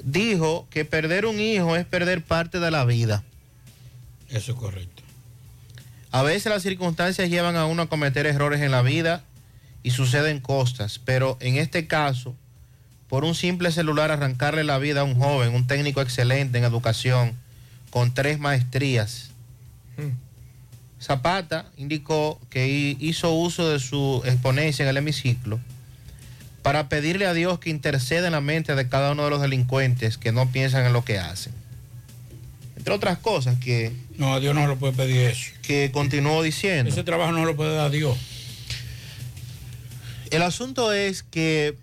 [0.04, 3.23] Dijo que perder un hijo es perder parte de la vida.
[4.32, 5.04] Eso es correcto.
[6.10, 9.23] A veces las circunstancias llevan a uno a cometer errores en la vida
[9.84, 12.36] y suceden cosas, pero en este caso,
[13.13, 17.38] por un simple celular arrancarle la vida a un joven, un técnico excelente en educación,
[17.91, 19.30] con tres maestrías.
[20.99, 25.60] Zapata indicó que hi- hizo uso de su exponencia en el hemiciclo
[26.63, 30.17] para pedirle a Dios que interceda en la mente de cada uno de los delincuentes
[30.17, 31.54] que no piensan en lo que hacen.
[32.78, 33.93] Entre otras cosas que...
[34.17, 35.52] No, a Dios no lo puede pedir eso.
[35.62, 36.89] Que continuó diciendo.
[36.89, 38.17] Ese trabajo no lo puede dar Dios.
[40.32, 41.78] El asunto es que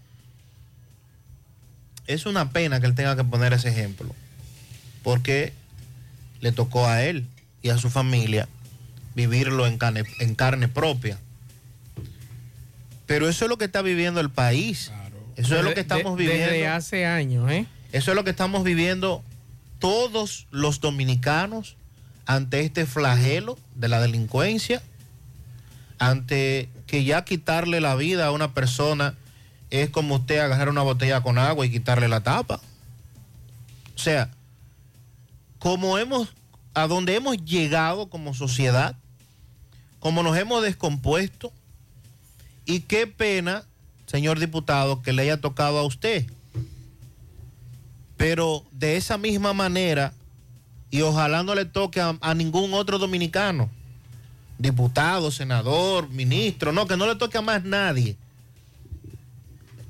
[2.15, 4.15] es una pena que él tenga que poner ese ejemplo,
[5.03, 5.53] porque
[6.41, 7.27] le tocó a él
[7.63, 8.49] y a su familia
[9.15, 11.19] vivirlo en carne, en carne propia.
[13.07, 14.93] Pero eso es lo que está viviendo el país.
[15.37, 16.47] Eso es lo que estamos De- viviendo.
[16.53, 17.67] Desde hace años, ¿eh?
[17.93, 19.23] Eso es lo que estamos viviendo
[19.79, 21.77] todos los dominicanos
[22.27, 24.83] ante este flagelo de la delincuencia,
[25.99, 29.15] ante que ya quitarle la vida a una persona
[29.71, 32.61] es como usted agarrar una botella con agua y quitarle la tapa.
[33.95, 34.31] O sea,
[35.59, 36.29] como hemos,
[36.75, 38.97] a donde hemos llegado como sociedad,
[39.99, 41.53] como nos hemos descompuesto,
[42.65, 43.65] y qué pena
[44.11, 46.27] señor diputado, que le haya tocado a usted.
[48.17, 50.13] Pero de esa misma manera,
[50.91, 53.71] y ojalá no le toque a, a ningún otro dominicano,
[54.59, 58.17] diputado, senador, ministro, no, que no le toque a más nadie.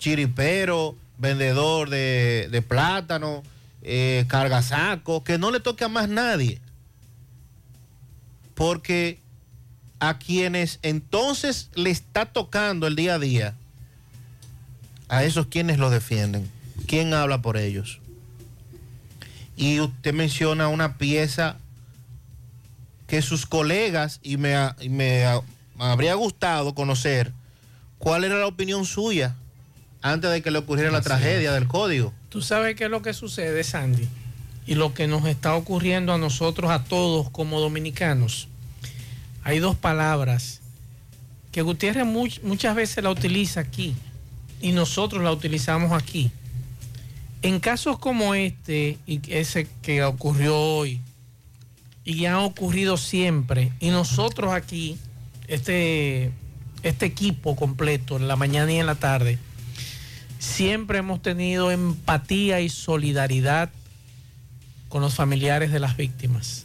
[0.00, 3.42] Chiripero, vendedor de, plátano,
[3.82, 6.60] eh, cargasaco, que no le toque a más nadie.
[8.54, 9.20] Porque
[10.00, 13.54] a quienes entonces le está tocando el día a día,
[15.08, 16.50] a esos quienes los defienden,
[16.86, 18.00] ¿quién habla por ellos?
[19.56, 21.58] Y usted menciona una pieza
[23.06, 25.24] que sus colegas, y me, y me
[25.78, 27.32] habría gustado conocer
[27.98, 29.36] cuál era la opinión suya
[30.02, 32.12] antes de que le ocurriera la tragedia del código.
[32.28, 34.08] Tú sabes qué es lo que sucede, Sandy,
[34.66, 38.48] y lo que nos está ocurriendo a nosotros, a todos como dominicanos.
[39.42, 40.60] Hay dos palabras
[41.52, 43.94] que Gutiérrez much- muchas veces la utiliza aquí
[44.60, 46.30] y nosotros la utilizamos aquí.
[47.42, 51.00] En casos como este y ese que ocurrió hoy
[52.04, 54.98] y ha ocurrido siempre, y nosotros aquí,
[55.48, 56.30] este,
[56.82, 59.38] este equipo completo, en la mañana y en la tarde,
[60.40, 63.70] siempre hemos tenido empatía y solidaridad
[64.88, 66.64] con los familiares de las víctimas.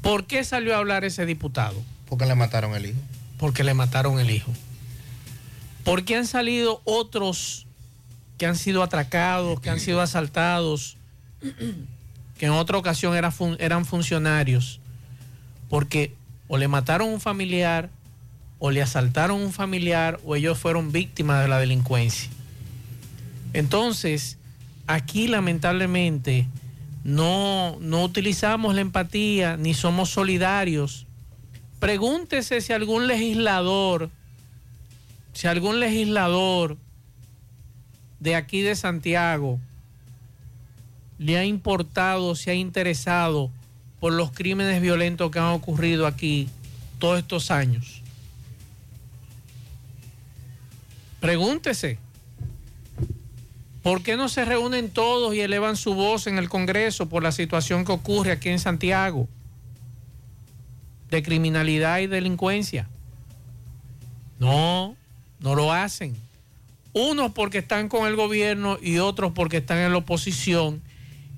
[0.00, 1.82] ¿Por qué salió a hablar ese diputado?
[2.08, 2.98] Porque le mataron el hijo.
[3.36, 4.52] Porque le mataron el hijo.
[5.84, 7.66] ¿Por qué han salido otros
[8.38, 10.96] que han sido atracados, que han sido asaltados,
[12.38, 14.80] que en otra ocasión eran funcionarios?
[15.68, 16.14] Porque
[16.46, 17.90] o le mataron un familiar,
[18.58, 22.30] o le asaltaron un familiar, o ellos fueron víctimas de la delincuencia.
[23.52, 24.38] Entonces,
[24.86, 26.46] aquí lamentablemente
[27.04, 31.06] no, no utilizamos la empatía ni somos solidarios.
[31.78, 34.10] Pregúntese si algún legislador,
[35.32, 36.76] si algún legislador
[38.20, 39.60] de aquí de Santiago
[41.18, 43.50] le ha importado, se ha interesado
[44.00, 46.48] por los crímenes violentos que han ocurrido aquí
[46.98, 47.97] todos estos años.
[51.20, 51.98] Pregúntese.
[53.82, 57.32] ¿Por qué no se reúnen todos y elevan su voz en el Congreso por la
[57.32, 59.28] situación que ocurre aquí en Santiago
[61.10, 62.88] de criminalidad y delincuencia?
[64.38, 64.96] No,
[65.40, 66.14] no lo hacen.
[66.92, 70.82] Unos porque están con el gobierno y otros porque están en la oposición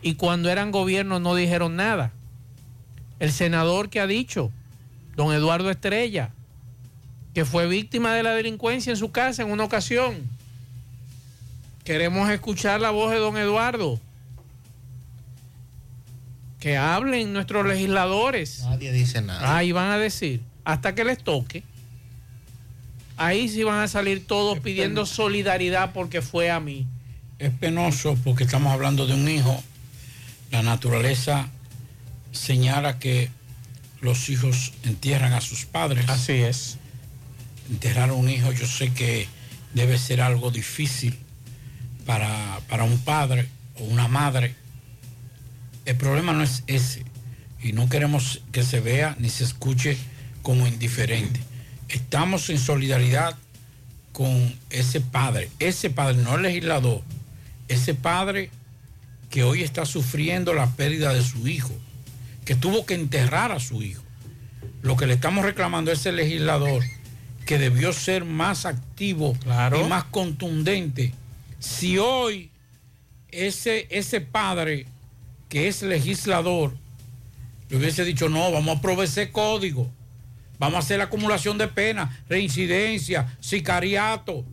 [0.03, 2.13] y cuando eran gobierno no dijeron nada.
[3.19, 4.51] El senador que ha dicho,
[5.15, 6.31] don Eduardo Estrella,
[7.35, 10.17] que fue víctima de la delincuencia en su casa en una ocasión.
[11.85, 14.01] Queremos escuchar la voz de don Eduardo.
[16.59, 18.63] Que hablen nuestros legisladores.
[18.65, 19.57] Nadie dice nada.
[19.57, 21.63] Ahí van a decir, hasta que les toque.
[23.17, 26.87] Ahí sí van a salir todos pidiendo solidaridad porque fue a mí.
[27.39, 29.63] Es penoso porque estamos hablando de un hijo.
[30.51, 31.49] La naturaleza
[32.33, 33.31] señala que
[34.01, 36.09] los hijos entierran a sus padres.
[36.09, 36.79] Así es.
[37.71, 39.29] Enterrar a un hijo yo sé que
[39.75, 41.17] debe ser algo difícil
[42.05, 43.49] para, para un padre
[43.79, 44.55] o una madre.
[45.85, 47.05] El problema no es ese.
[47.63, 49.97] Y no queremos que se vea ni se escuche
[50.43, 51.41] como indiferente.
[51.89, 53.37] Estamos en solidaridad
[54.13, 55.51] con ese padre.
[55.59, 57.03] Ese padre, no el legislador.
[57.69, 58.51] Ese padre
[59.31, 61.75] que hoy está sufriendo la pérdida de su hijo.
[62.45, 64.03] Que tuvo que enterrar a su hijo.
[64.83, 66.83] Lo que le estamos reclamando a ese legislador
[67.51, 71.13] que debió ser más activo y más contundente.
[71.59, 72.49] Si hoy
[73.33, 74.87] ese, ese padre
[75.49, 76.77] que es legislador
[77.69, 79.91] le hubiese dicho, no, vamos a proveer ese código,
[80.61, 84.45] vamos a hacer la acumulación de penas, reincidencia, sicariato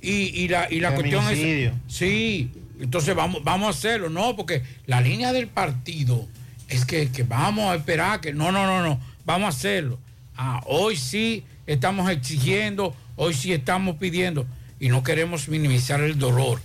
[0.00, 1.70] y, y la, y la cuestión es...
[1.86, 6.26] Sí, entonces vamos, vamos a hacerlo, no, porque la línea del partido
[6.68, 10.00] es que, que vamos a esperar que no, no, no, no, vamos a hacerlo.
[10.36, 14.46] Ah, hoy sí estamos exigiendo, hoy sí estamos pidiendo
[14.80, 16.60] y no queremos minimizar el dolor.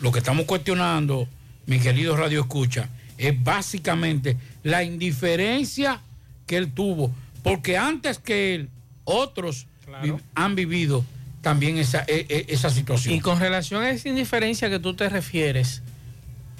[0.00, 1.28] Lo que estamos cuestionando,
[1.66, 6.00] mi querido Radio Escucha, es básicamente la indiferencia
[6.46, 7.12] que él tuvo,
[7.42, 8.68] porque antes que él,
[9.04, 9.66] otros
[10.02, 11.04] vi- han vivido
[11.42, 13.14] también esa, e- e- esa situación.
[13.14, 15.82] Y con relación a esa indiferencia que tú te refieres,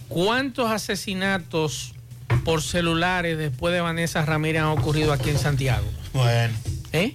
[0.09, 1.95] ¿cuántos asesinatos
[2.45, 5.87] por celulares después de Vanessa Ramírez han ocurrido aquí en Santiago?
[6.13, 6.55] Bueno.
[6.93, 7.15] ¿Eh?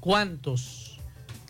[0.00, 0.98] ¿Cuántos?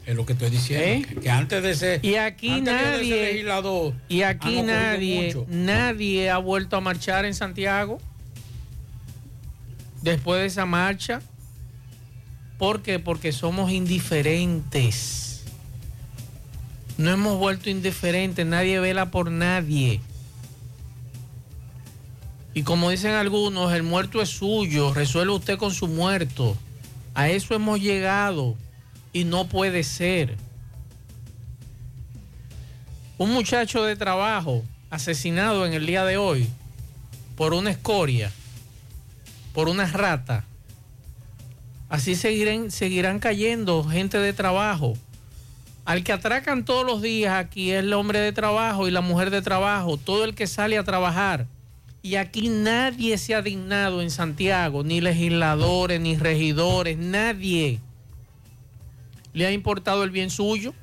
[0.07, 1.09] Es lo que estoy diciendo.
[1.09, 2.05] que- Que antes de ser.
[2.05, 3.23] Y aquí de nadie.
[3.33, 7.99] legislador, y aquí ocurrido nadie, nadie ha vuelto a marchar en Santiago
[10.03, 11.21] después de esa marcha.
[12.59, 12.99] ¿Por qué?
[12.99, 15.45] Porque somos indiferentes.
[16.99, 20.01] No hemos vuelto indiferentes, nadie vela por nadie.
[22.53, 26.57] Y como dicen algunos, el muerto es suyo, resuelve usted con su muerto.
[27.21, 28.57] A eso hemos llegado
[29.13, 30.39] y no puede ser.
[33.19, 36.49] Un muchacho de trabajo asesinado en el día de hoy
[37.37, 38.33] por una escoria,
[39.53, 40.47] por una rata.
[41.91, 44.95] Así seguirán, seguirán cayendo gente de trabajo.
[45.85, 49.29] Al que atracan todos los días aquí es el hombre de trabajo y la mujer
[49.29, 51.47] de trabajo, todo el que sale a trabajar.
[52.03, 57.81] Y aquí nadie se ha dignado en Santiago, ni legisladores, ni regidores, nadie
[59.33, 60.75] le ha importado el bien suyo.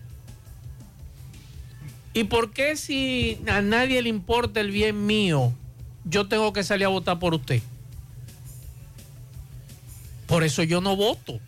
[2.14, 5.54] ¿Y por qué si a nadie le importa el bien mío,
[6.06, 7.62] yo tengo que salir a votar por usted?
[10.28, 11.40] Por eso yo no voto.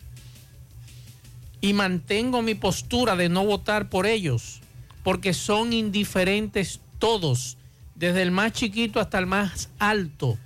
[1.60, 4.60] Y mantengo mi postura de no votar por ellos,
[5.02, 7.56] porque son indiferentes todos,
[8.00, 10.38] desde el más chiquito hasta el más alto,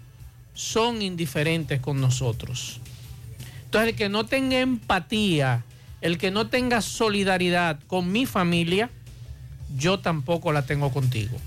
[0.55, 2.81] son indiferentes con nosotros.
[3.67, 5.65] Entonces el que no tenga empatía,
[6.01, 8.91] el que no tenga solidaridad con mi familia,
[9.77, 11.39] yo tampoco la tengo contigo.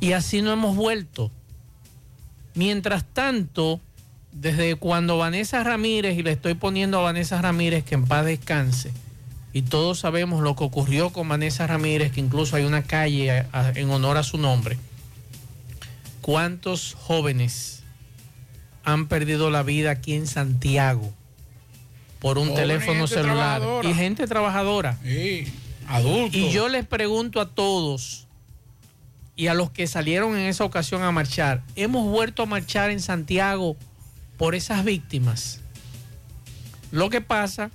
[0.00, 1.30] Y así no hemos vuelto.
[2.54, 3.80] Mientras tanto,
[4.32, 8.90] desde cuando Vanessa Ramírez, y le estoy poniendo a Vanessa Ramírez que en paz descanse,
[9.52, 13.46] y todos sabemos lo que ocurrió con Vanessa Ramírez, que incluso hay una calle a-
[13.52, 14.78] a- en honor a su nombre,
[16.20, 17.82] ¿cuántos jóvenes
[18.84, 21.12] han perdido la vida aquí en Santiago
[22.20, 23.62] por un Jóvenes, teléfono celular?
[23.84, 24.98] Y gente trabajadora.
[25.02, 25.52] Sí,
[25.88, 26.34] adultos.
[26.40, 28.26] Y yo les pregunto a todos
[29.36, 33.00] y a los que salieron en esa ocasión a marchar, ¿hemos vuelto a marchar en
[33.00, 33.76] Santiago
[34.36, 35.60] por esas víctimas?
[36.90, 37.70] Lo que pasa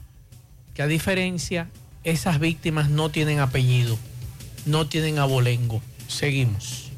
[0.76, 1.70] que a diferencia,
[2.04, 3.98] esas víctimas no tienen apellido,
[4.66, 5.82] no tienen abolengo.
[6.08, 6.92] Seguimos.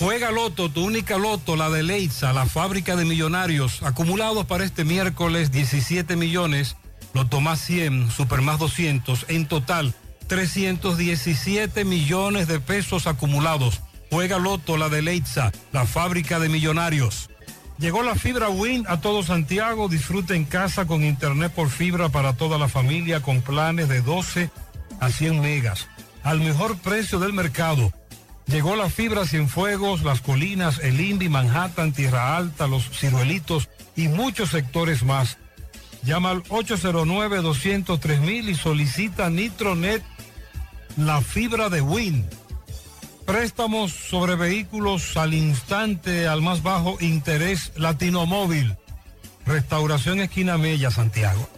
[0.00, 4.84] Juega Loto, tu única Loto, la de Leitza, la fábrica de millonarios, acumulados para este
[4.84, 6.76] miércoles 17 millones,
[7.12, 9.94] Loto más 100, Super más 200, en total
[10.28, 13.80] 317 millones de pesos acumulados.
[14.10, 17.28] Juega Loto, la de Leitza, la fábrica de millonarios.
[17.78, 22.34] Llegó la fibra Win a todo Santiago, disfruta en casa con internet por fibra para
[22.34, 24.50] toda la familia con planes de 12
[25.00, 25.88] a 100 megas,
[26.22, 27.92] al mejor precio del mercado.
[28.46, 34.50] Llegó la fibra Cienfuegos, Las Colinas, El Indy, Manhattan, Tierra Alta, Los Ciruelitos y muchos
[34.50, 35.38] sectores más.
[36.04, 40.02] Llama al 809-203 y solicita Nitronet,
[40.96, 42.26] la fibra de Win.
[43.26, 48.76] Préstamos sobre vehículos al instante, al más bajo interés Latino Móvil.
[49.46, 51.48] Restauración Esquina Mella, Santiago.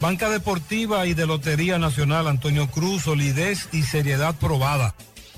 [0.00, 4.94] Banca Deportiva y de Lotería Nacional Antonio Cruz, solidez y seriedad probada.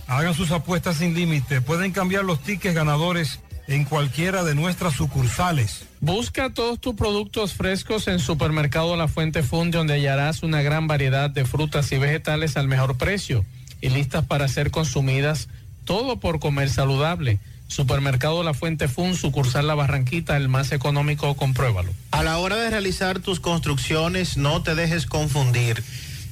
[0.07, 1.63] Hagan sus apuestas sin límite.
[1.63, 5.87] Pueden cambiar los tickets ganadores en cualquiera de nuestras sucursales.
[6.01, 11.31] Busca todos tus productos frescos en Supermercado La Fuente Fun, donde hallarás una gran variedad
[11.31, 13.47] de frutas y vegetales al mejor precio
[13.81, 15.49] y listas para ser consumidas,
[15.85, 17.39] todo por comer saludable.
[17.69, 21.93] Supermercado La Fuente Fun, sucursal La Barranquita, el más económico, compruébalo.
[22.11, 25.85] A la hora de realizar tus construcciones, no te dejes confundir.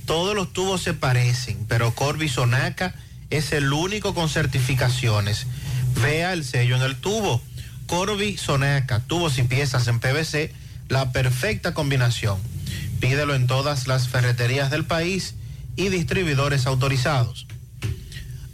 [0.04, 2.94] Todos los tubos se parecen, pero Corby Sonaca
[3.30, 5.46] es el único con certificaciones.
[6.02, 7.40] Vea el sello en el tubo.
[7.86, 10.52] Corby Sonaca, tubos y piezas en PVC,
[10.88, 12.38] la perfecta combinación.
[13.00, 15.36] Pídelo en todas las ferreterías del país
[15.76, 17.46] y distribuidores autorizados.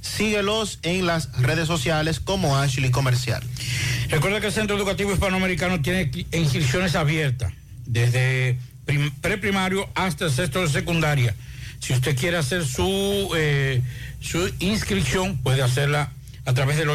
[0.00, 3.42] Síguelos en las redes sociales como Ashley Comercial.
[4.08, 7.52] Recuerda que el Centro Educativo Hispanoamericano tiene inscripciones abiertas
[7.84, 11.34] desde prim- preprimario hasta el sexto de secundaria.
[11.80, 13.82] Si usted quiere hacer su, eh,
[14.20, 16.10] su inscripción, puede hacerla
[16.44, 16.88] a través del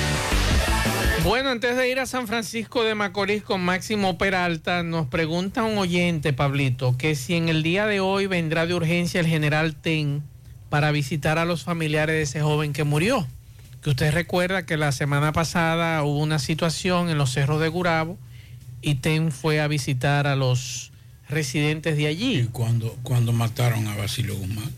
[1.25, 5.79] Bueno, antes de ir a San Francisco de Macorís con Máximo Peralta, nos pregunta un
[5.79, 10.21] oyente, Pablito, que si en el día de hoy vendrá de urgencia el general Ten
[10.69, 13.25] para visitar a los familiares de ese joven que murió.
[13.81, 18.19] Que usted recuerda que la semana pasada hubo una situación en los cerros de Gurabo
[18.83, 20.91] y Ten fue a visitar a los
[21.27, 22.41] residentes de allí.
[22.41, 24.69] Y cuando, cuando mataron a Basilio Guzmán,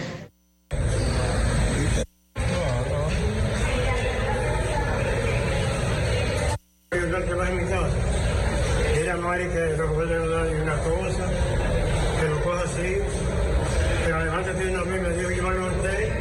[7.29, 7.89] que vas en mi casa.
[8.97, 10.21] Era Mari que recuerde
[10.63, 11.25] una cosa,
[12.21, 12.97] que lo coja así,
[14.05, 16.13] pero levántate de una vez, me dijo, yo me levanté,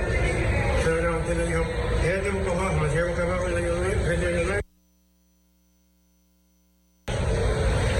[0.84, 1.64] se me levanté y le dijo,
[2.02, 4.54] quédate un poco más, me llevo que abajo y le digo, le digo,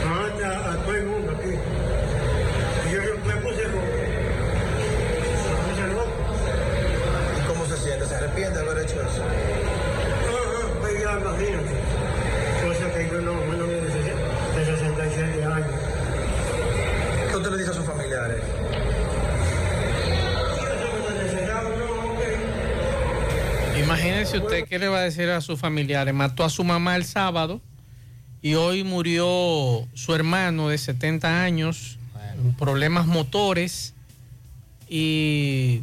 [0.10, 1.54] mata a todo el mundo aquí.
[2.88, 3.86] Y yo me puse como,
[5.54, 6.12] me puse loco.
[7.38, 8.06] ¿Y cómo se siente?
[8.06, 9.24] ¿Se arrepiente de haber hecho eso?
[9.24, 11.78] Ah, ah, pues ya imagínate.
[12.68, 15.68] Cosa que yo no, no de 67 años.
[17.30, 18.42] ¿Qué usted le dice a sus familiares?
[24.08, 26.14] Imagínese usted qué le va a decir a sus familiares.
[26.14, 27.60] Mató a su mamá el sábado
[28.42, 31.98] y hoy murió su hermano de 70 años,
[32.58, 33.94] problemas motores.
[34.88, 35.82] Y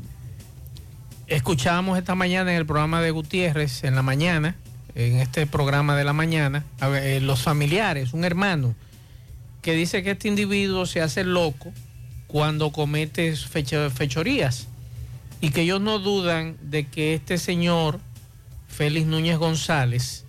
[1.27, 4.57] escuchábamos esta mañana en el programa de Gutiérrez, en la mañana,
[4.95, 8.75] en este programa de la mañana, a ver, eh, los familiares, un hermano,
[9.61, 11.73] que dice que este individuo se hace loco
[12.27, 14.67] cuando comete fecho- fechorías
[15.43, 18.01] y que ellos no dudan de que este señor,
[18.77, 20.25] Félix Núñez González,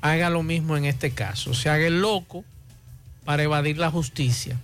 [0.00, 2.44] haga lo mismo en este caso, se haga el loco
[3.24, 4.56] para evadir la justicia.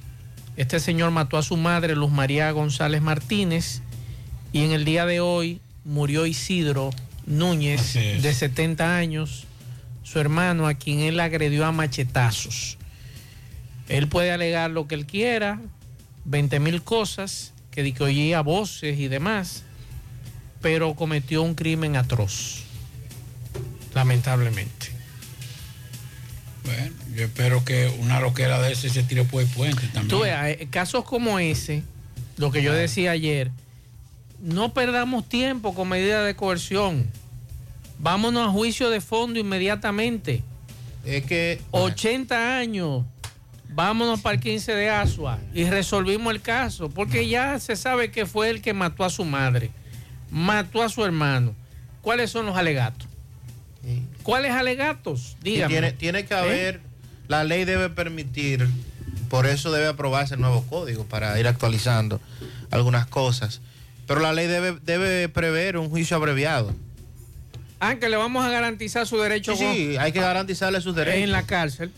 [0.56, 3.82] Este señor mató a su madre, Luz María González Martínez,
[4.52, 6.90] y en el día de hoy murió Isidro
[7.24, 9.46] Núñez, de 70 años,
[10.02, 12.78] su hermano, a quien él agredió a machetazos.
[13.88, 15.60] Él puede alegar lo que él quiera,
[16.24, 19.62] 20 mil cosas, que oía voces y demás,
[20.60, 22.64] pero cometió un crimen atroz,
[23.94, 24.88] lamentablemente.
[26.64, 30.08] Bueno, yo espero que una loquera de ese se tire por el puente también.
[30.08, 31.82] Tú veas, eh, casos como ese,
[32.36, 33.50] lo que yo decía ayer,
[34.40, 37.10] no perdamos tiempo con medidas de coerción.
[37.98, 40.42] Vámonos a juicio de fondo inmediatamente.
[41.04, 43.04] Es que 80 años.
[43.68, 48.24] vámonos para el 15 de Asua y resolvimos el caso, porque ya se sabe que
[48.24, 49.70] fue el que mató a su madre,
[50.30, 51.54] mató a su hermano.
[52.00, 53.08] ¿Cuáles son los alegatos?
[54.24, 55.36] ¿Cuáles alegatos?
[55.42, 55.68] Dígame.
[55.72, 56.38] tiene, tiene que ¿Eh?
[56.38, 56.80] haber,
[57.28, 58.68] la ley debe permitir,
[59.30, 62.20] por eso debe aprobarse el nuevo código para ir actualizando
[62.72, 63.60] algunas cosas.
[64.08, 66.74] Pero la ley debe, debe prever un juicio abreviado.
[67.80, 69.54] Ah, que le vamos a garantizar su derecho.
[69.56, 71.22] Sí, sí, hay que garantizarle sus derechos.
[71.22, 71.92] En la cárcel.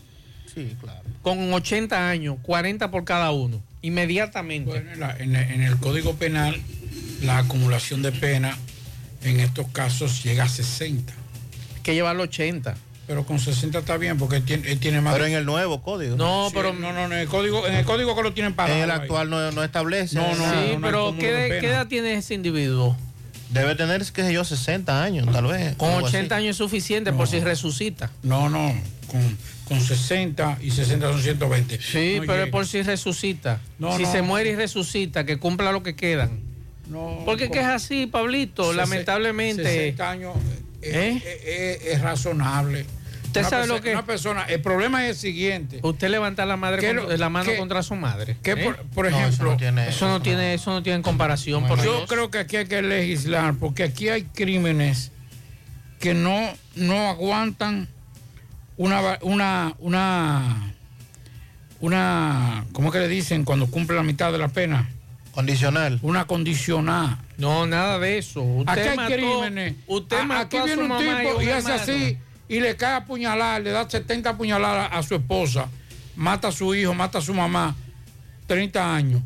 [0.53, 1.01] Sí, claro.
[1.21, 3.61] Con 80 años, 40 por cada uno.
[3.81, 4.69] Inmediatamente.
[4.69, 6.59] Bueno, en, la- en el- en el Código Penal,
[7.21, 8.57] la acumulación de pena
[9.23, 11.13] en estos casos llega a 60.
[11.87, 12.75] Que llevarlo 80.
[13.07, 15.13] Pero con 60 está bien porque él tiene, tiene más.
[15.13, 16.17] Pero en el nuevo código.
[16.17, 18.75] No, Sí, pero no, no, en el código, en el código que lo tienen para.
[18.75, 20.15] En el actual no, no establece.
[20.17, 22.97] No, no, sí, no, no pero ¿qué, de ¿qué edad tiene ese individuo?
[23.51, 25.77] Debe tener, qué sé yo, 60 años, tal vez.
[25.77, 26.43] Con algo 80 así.
[26.43, 28.11] años es suficiente por si resucita.
[28.21, 28.75] No, no,
[29.09, 29.37] con,
[29.69, 31.79] con 60 y 60 son 120.
[31.81, 33.61] Sí, No pero es por si resucita.
[33.79, 34.11] No, si no.
[34.11, 36.41] se muere y resucita, que cumpla lo que quedan.
[36.89, 39.63] No, Porque es que es con- así, Pablito, lamentablemente.
[39.63, 40.33] 60 años
[40.81, 41.21] ¿Eh?
[41.25, 42.85] es, es- es razonable.
[43.25, 45.79] Usted Una sabe lo que- Una persona, el problema es el siguiente.
[45.83, 48.37] Usted levanta la, madre ¿Qué contra- lo- la mano contra su madre.
[48.41, 48.57] que ¿eh?
[48.57, 51.67] por, por No, eso ejemplo, no tiene- Eso no tiene, eso no tiene comparación.
[51.67, 52.09] por yo Dios.
[52.09, 55.11] creo que aquí hay que legislar porque aquí hay crímenes
[55.99, 56.39] que no,
[56.75, 57.87] no aguantan
[58.77, 60.73] una, una, una,
[61.79, 64.89] una, ¿cómo que le dicen cuando cumple la mitad de la pena?
[65.37, 65.99] Condicional.
[66.01, 67.15] Una condicional.
[67.37, 68.41] No, nada de eso.
[68.41, 69.75] Usted Aquí hay mató- crímenes.
[69.85, 72.17] Usted A- aquí a viene su un mamá tipo y, hace así
[72.49, 75.69] y le cae a apuñalar, le da 70 apuñaladas a su esposa,
[76.15, 77.75] mata a su hijo, mata a su mamá,
[78.47, 79.21] 30 años,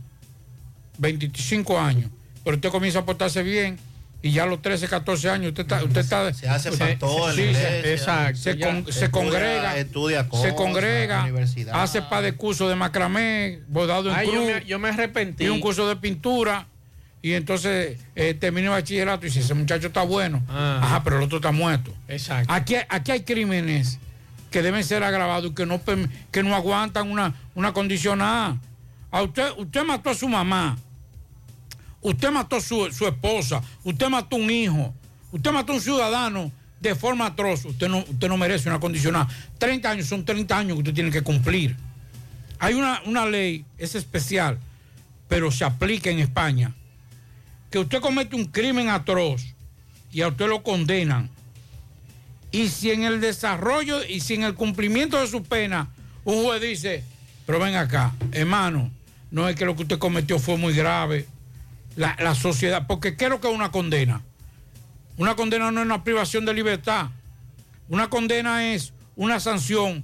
[0.97, 2.11] 25 años.
[2.43, 3.79] Pero usted comienza a portarse bien
[4.23, 5.83] y ya a los 13, 14 años usted está...
[5.83, 10.29] Usted está Se hace pastor sí, se- exacto, se, con- se Estudia- congrega, estudia se
[10.29, 11.81] cosas, congrega, universidad.
[11.81, 15.45] hace par de cursos de macramé, bordado en Ay, yo, cruz me, yo me arrepentí.
[15.45, 16.67] y un curso de pintura
[17.23, 20.41] y entonces eh, termina el bachillerato y dice, ese muchacho está bueno.
[20.49, 20.79] Ah.
[20.83, 21.93] Ajá, pero el otro está muerto.
[22.07, 22.51] Exacto.
[22.53, 23.97] Aquí, aquí hay crímenes
[24.51, 25.79] que deben ser agravados y que no,
[26.31, 28.57] que no aguantan una, una condicionada.
[29.11, 30.77] A usted, usted mató a su mamá,
[32.01, 34.93] usted mató a su, su esposa, usted mató a un hijo,
[35.31, 37.63] usted mató a un ciudadano de forma atroz.
[37.65, 39.27] Usted no, usted no merece una condicionada.
[39.59, 41.77] 30 años son 30 años que usted tiene que cumplir.
[42.59, 44.59] Hay una, una ley, es especial,
[45.27, 46.75] pero se aplica en España,
[47.69, 49.53] que usted comete un crimen atroz
[50.11, 51.29] y a usted lo condenan.
[52.51, 55.89] Y si en el desarrollo y si en el cumplimiento de su pena,
[56.25, 57.03] un juez dice,
[57.45, 58.91] pero ven acá, hermano,
[59.29, 61.27] no es que lo que usted cometió fue muy grave.
[62.01, 64.23] La, la sociedad, porque ¿qué es lo que es una condena?
[65.17, 67.09] Una condena no es una privación de libertad.
[67.89, 70.03] Una condena es una sanción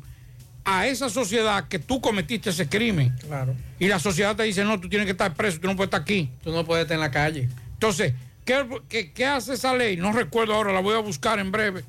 [0.63, 3.15] a esa sociedad que tú cometiste ese crimen.
[3.25, 3.55] Claro.
[3.79, 6.01] Y la sociedad te dice, no, tú tienes que estar preso, tú no puedes estar
[6.01, 6.29] aquí.
[6.43, 7.49] Tú no puedes estar en la calle.
[7.73, 8.13] Entonces,
[8.45, 9.97] ¿qué, qué, qué hace esa ley?
[9.97, 11.83] No recuerdo ahora, la voy a buscar en breve.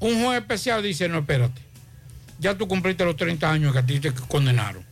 [0.00, 1.60] Un juez especial dice, no, espérate,
[2.38, 4.86] ya tú cumpliste los 30 años que a ti te condenaron.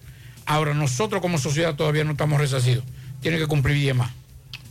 [0.45, 2.85] Ahora, nosotros como sociedad todavía no estamos resarcidos.
[3.21, 4.13] Tiene que cumplir 10 más.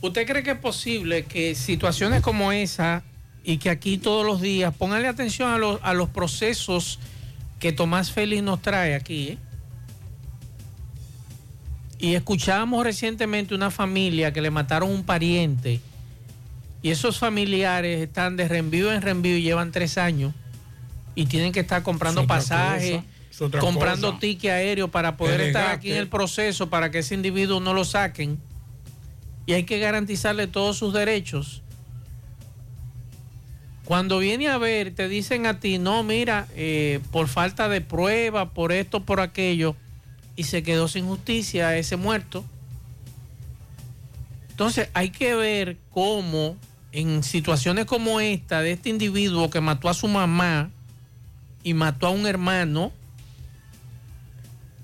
[0.00, 3.02] ¿Usted cree que es posible que situaciones como esa
[3.44, 6.98] y que aquí todos los días, pónganle atención a los, a los procesos
[7.58, 9.28] que Tomás Félix nos trae aquí?
[9.28, 9.38] ¿eh?
[11.98, 15.80] Y escuchábamos recientemente una familia que le mataron un pariente
[16.82, 20.32] y esos familiares están de reenvío en reenvío y llevan tres años
[21.14, 23.02] y tienen que estar comprando pasajes,
[23.48, 27.72] comprando ticket aéreo para poder estar aquí en el proceso para que ese individuo no
[27.72, 28.38] lo saquen
[29.46, 31.62] y hay que garantizarle todos sus derechos.
[33.84, 38.50] Cuando viene a ver, te dicen a ti, no, mira, eh, por falta de prueba,
[38.50, 39.74] por esto, por aquello,
[40.36, 42.44] y se quedó sin justicia ese muerto.
[44.50, 46.56] Entonces hay que ver cómo
[46.92, 50.70] en situaciones como esta, de este individuo que mató a su mamá
[51.64, 52.92] y mató a un hermano,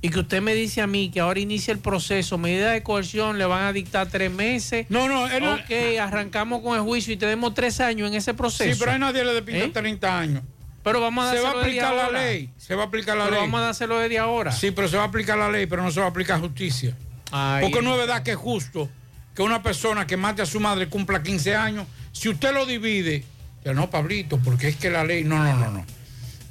[0.07, 3.39] y que usted me dice a mí que ahora inicia el proceso, medida de coerción,
[3.39, 4.87] le van a dictar tres meses.
[4.89, 8.33] No, no, él no- Ok, arrancamos con el juicio y tenemos tres años en ese
[8.35, 8.73] proceso.
[8.73, 9.71] Sí, pero a nadie le depinta ¿Eh?
[9.73, 10.43] 30 años.
[10.85, 12.23] Pero vamos a Se va a dárselo aplicar la ahora.
[12.25, 12.51] ley.
[12.57, 13.45] Se va a aplicar la Pero ley.
[13.47, 14.53] vamos a dárselo desde ahora.
[14.53, 16.97] Sí, pero se va a aplicar la ley, pero no se va a aplicar justicia.
[17.33, 18.89] Ay, Porque no es verdad que es justo
[19.35, 21.87] que una persona que mate a su madre cumpla 15 años.
[22.13, 23.25] Si usted lo divide,
[23.65, 25.25] ya no, Pablito, porque es que la ley.
[25.25, 25.85] No, no, no, no.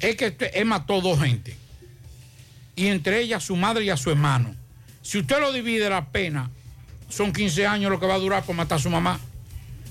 [0.00, 1.56] Es que él mató dos gente.
[2.76, 4.54] Y entre ellas su madre y a su hermano.
[5.02, 6.50] Si usted lo divide la pena,
[7.08, 9.18] son 15 años lo que va a durar por matar a su mamá.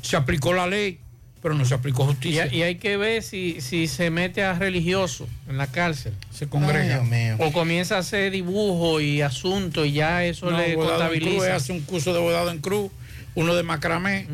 [0.02, 1.00] Se aplicó la ley.
[1.42, 2.52] pero no se aplicó justicia.
[2.52, 6.14] y hay que ver si, si se mete a religioso en la cárcel.
[6.32, 7.04] Se congrega.
[7.12, 7.36] Ay.
[7.40, 11.56] O comienza a hacer dibujo y asunto y ya eso No, le en cruz, contabiliza.
[11.56, 12.92] hace un curso de bordado en cruz,
[13.36, 14.28] uno de macramé.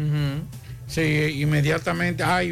[0.87, 1.01] Sí,
[1.41, 2.23] inmediatamente.
[2.23, 2.47] hay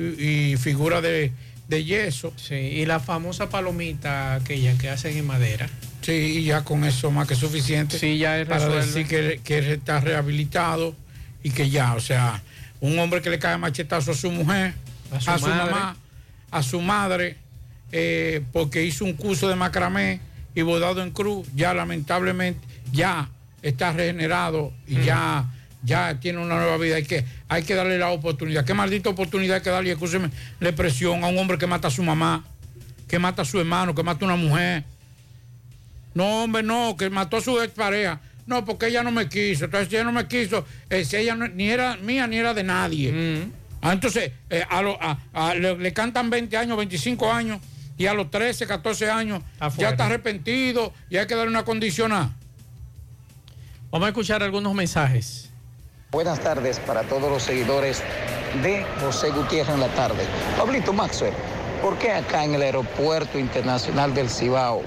[0.54, 1.32] y figura de,
[1.68, 2.34] de yeso.
[2.38, 5.70] Sí, y la famosa palomita aquella que hacen en madera.
[6.10, 8.00] Sí, y ya con eso más que suficiente.
[8.00, 10.96] Sí, ya es Para decir que, que está rehabilitado
[11.44, 12.42] y que ya, o sea,
[12.82, 14.74] un hombre que le cae machetazo a su mujer,
[15.12, 15.98] A a su mamá,
[16.52, 17.38] a su madre,
[17.92, 20.20] eh, porque hizo un curso de macramé
[20.56, 22.60] y bordado en cruz, ya lamentablemente
[22.92, 23.30] ya
[23.62, 25.04] está regenerado y Mm.
[25.04, 25.46] ya,
[25.84, 26.96] ya tiene una nueva vida.
[26.96, 28.66] Hay que, hay que darle la oportunidad.
[28.66, 31.92] Qué maldita oportunidad hay que darle, escúcheme, la presión a un hombre que mata a
[31.92, 32.44] su mamá,
[33.08, 34.84] que mata a su hermano, que mata a una mujer.
[36.14, 38.20] No, hombre, no, que mató a su expareja.
[38.46, 39.66] No, porque ella no me quiso.
[39.66, 42.54] Entonces, si ella no me quiso, eh, si ella no- ni era mía ni era
[42.54, 43.48] de nadie.
[43.82, 47.60] Ah, entonces, eh, a lo- a- a- le, le cantan 20 años, 25 años,
[47.98, 49.90] y a los 13, 14 años Afuera.
[49.90, 52.30] ya está arrepentido y hay que darle una condicional.
[53.92, 55.50] Vamos a escuchar algunos mensajes.
[56.12, 58.02] Buenas tardes para todos los seguidores
[58.64, 60.24] de José Gutiérrez en la tarde.
[60.58, 61.34] Pablito Maxwell,
[61.82, 64.84] ¿por qué acá en el Aeropuerto Internacional del Cibao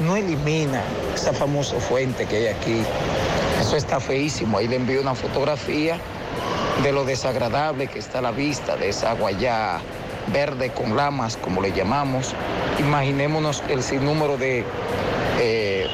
[0.00, 0.82] no elimina
[1.14, 2.82] esa famosa fuente que hay aquí?
[3.60, 4.58] Eso está feísimo.
[4.58, 5.98] Ahí le envío una fotografía
[6.82, 9.80] de lo desagradable que está la vista de esa agua ya
[10.32, 12.34] verde con lamas, como le llamamos.
[12.78, 14.64] Imaginémonos el sinnúmero de
[15.40, 15.86] eh,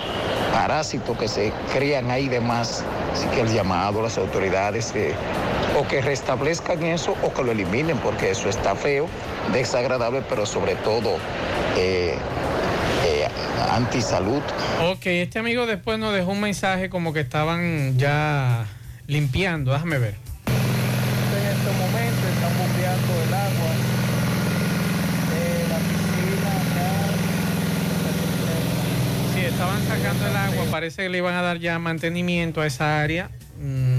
[0.52, 2.84] parásitos que se crían ahí de más.
[3.12, 5.14] Así que el llamado a las autoridades eh,
[5.78, 9.07] o que restablezcan eso o que lo eliminen, porque eso está feo,
[9.52, 11.16] desagradable, pero sobre todo
[11.76, 12.16] eh,
[13.75, 14.43] antisalud.
[14.83, 18.66] Ok, este amigo después nos dejó un mensaje como que estaban ya
[19.07, 19.72] limpiando.
[19.72, 20.14] Déjame ver.
[20.47, 23.72] En este momento están bombeando el agua
[25.31, 26.53] de la piscina
[29.35, 30.64] Sí, estaban sacando el agua.
[30.70, 33.93] Parece que le iban a dar ya mantenimiento a esa área mm,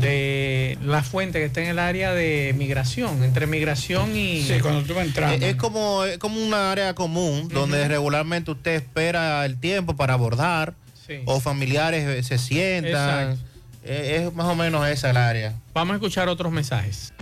[0.00, 4.42] de la fuente que está en el área de migración, entre migración y...
[4.42, 5.36] Sí, cuando tú vas entrando.
[5.36, 10.14] Es, es como, es como una área común donde regularmente usted espera el tiempo para
[10.14, 10.74] abordar
[11.06, 11.20] Sí.
[11.26, 13.32] o familiares eh, se sientan.
[13.32, 13.44] Exacto.
[13.84, 15.52] Eh, es más o menos esa el área.
[15.74, 17.12] Vamos a escuchar otros mensajes.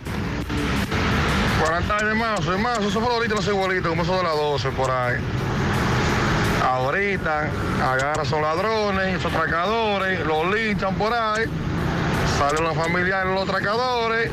[1.60, 4.68] Buenas tardes, más, soy más, eso fue ahorita los igualitos, como eso de las 12
[4.70, 5.16] por ahí.
[6.62, 7.50] Ahorita
[7.82, 11.44] agarran son ladrones, son atracadores, los linchan por ahí,
[12.38, 14.30] salen los familiares los atracadores,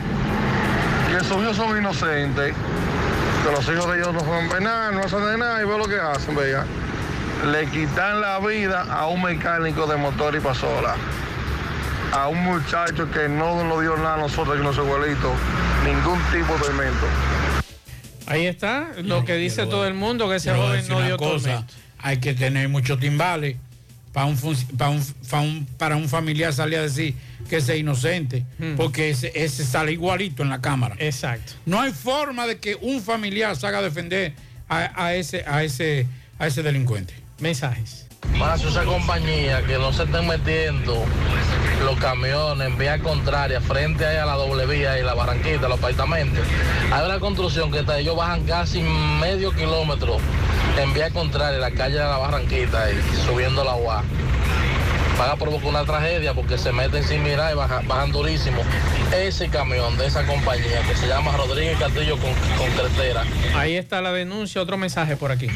[1.11, 2.53] y esos hijos son inocentes,
[3.43, 5.85] que los hijos de ellos no son penales, no hacen de nada, y ve lo
[5.85, 6.65] que hacen, vea.
[7.51, 10.95] Le quitan la vida a un mecánico de motor y pasola,
[12.11, 15.33] a un muchacho que no nos dio nada a nosotros, que no es igualito,
[15.85, 17.05] ningún tipo de tormento.
[18.27, 21.73] Ahí está lo que dice todo el mundo, que ese joven no dio cosa, tormento.
[22.01, 23.57] Hay que tener muchos timbales
[24.19, 24.37] para un,
[24.77, 27.15] para un, para un, para un familiar salir a decir
[27.49, 28.43] que ese es inocente,
[28.75, 30.97] porque ese, ese sale igualito en la cámara.
[30.99, 31.53] Exacto.
[31.65, 34.33] No hay forma de que un familiar salga a defender
[34.67, 36.05] a, a ese, a, ese,
[36.37, 37.13] a ese delincuente.
[37.39, 38.08] Mensajes.
[38.37, 41.03] Más esa compañía que no se estén metiendo
[41.83, 45.77] los camiones en vía contraria frente ahí a la doble vía y la barranquita, los
[45.77, 46.45] apartamentos.
[46.91, 50.17] Hay una construcción que ellos bajan casi medio kilómetro
[50.77, 54.03] en vía contraria, la calle de la barranquita y subiendo la UA.
[55.19, 58.63] Van a provocar una tragedia porque se meten sin mirar y bajan, bajan durísimo.
[59.13, 63.25] Ese camión de esa compañía que se llama Rodríguez Castillo con, con Cretera.
[63.53, 65.49] Ahí está la denuncia, otro mensaje por aquí.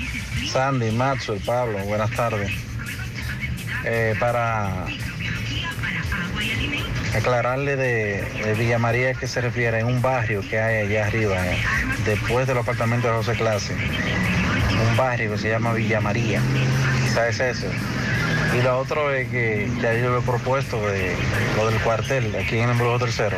[0.51, 2.51] Sandy, Maxwell, Pablo, buenas tardes.
[3.85, 4.85] Eh, para
[7.15, 11.07] aclararle de, de Villa María a qué se refiere, en un barrio que hay allá
[11.07, 11.57] arriba, eh,
[12.03, 16.41] después del apartamento de José Clase, un barrio que se llama Villa María,
[17.03, 17.67] quizás es eso.
[18.57, 21.15] Y lo otro es que ya yo he propuesto de
[21.57, 23.37] lo del cuartel aquí en el Embrujo Tercero,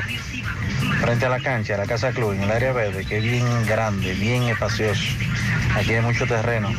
[1.00, 4.14] frente a la cancha, la Casa Club, en el área verde, que es bien grande,
[4.14, 5.04] bien espacioso.
[5.76, 6.70] Aquí hay mucho terreno.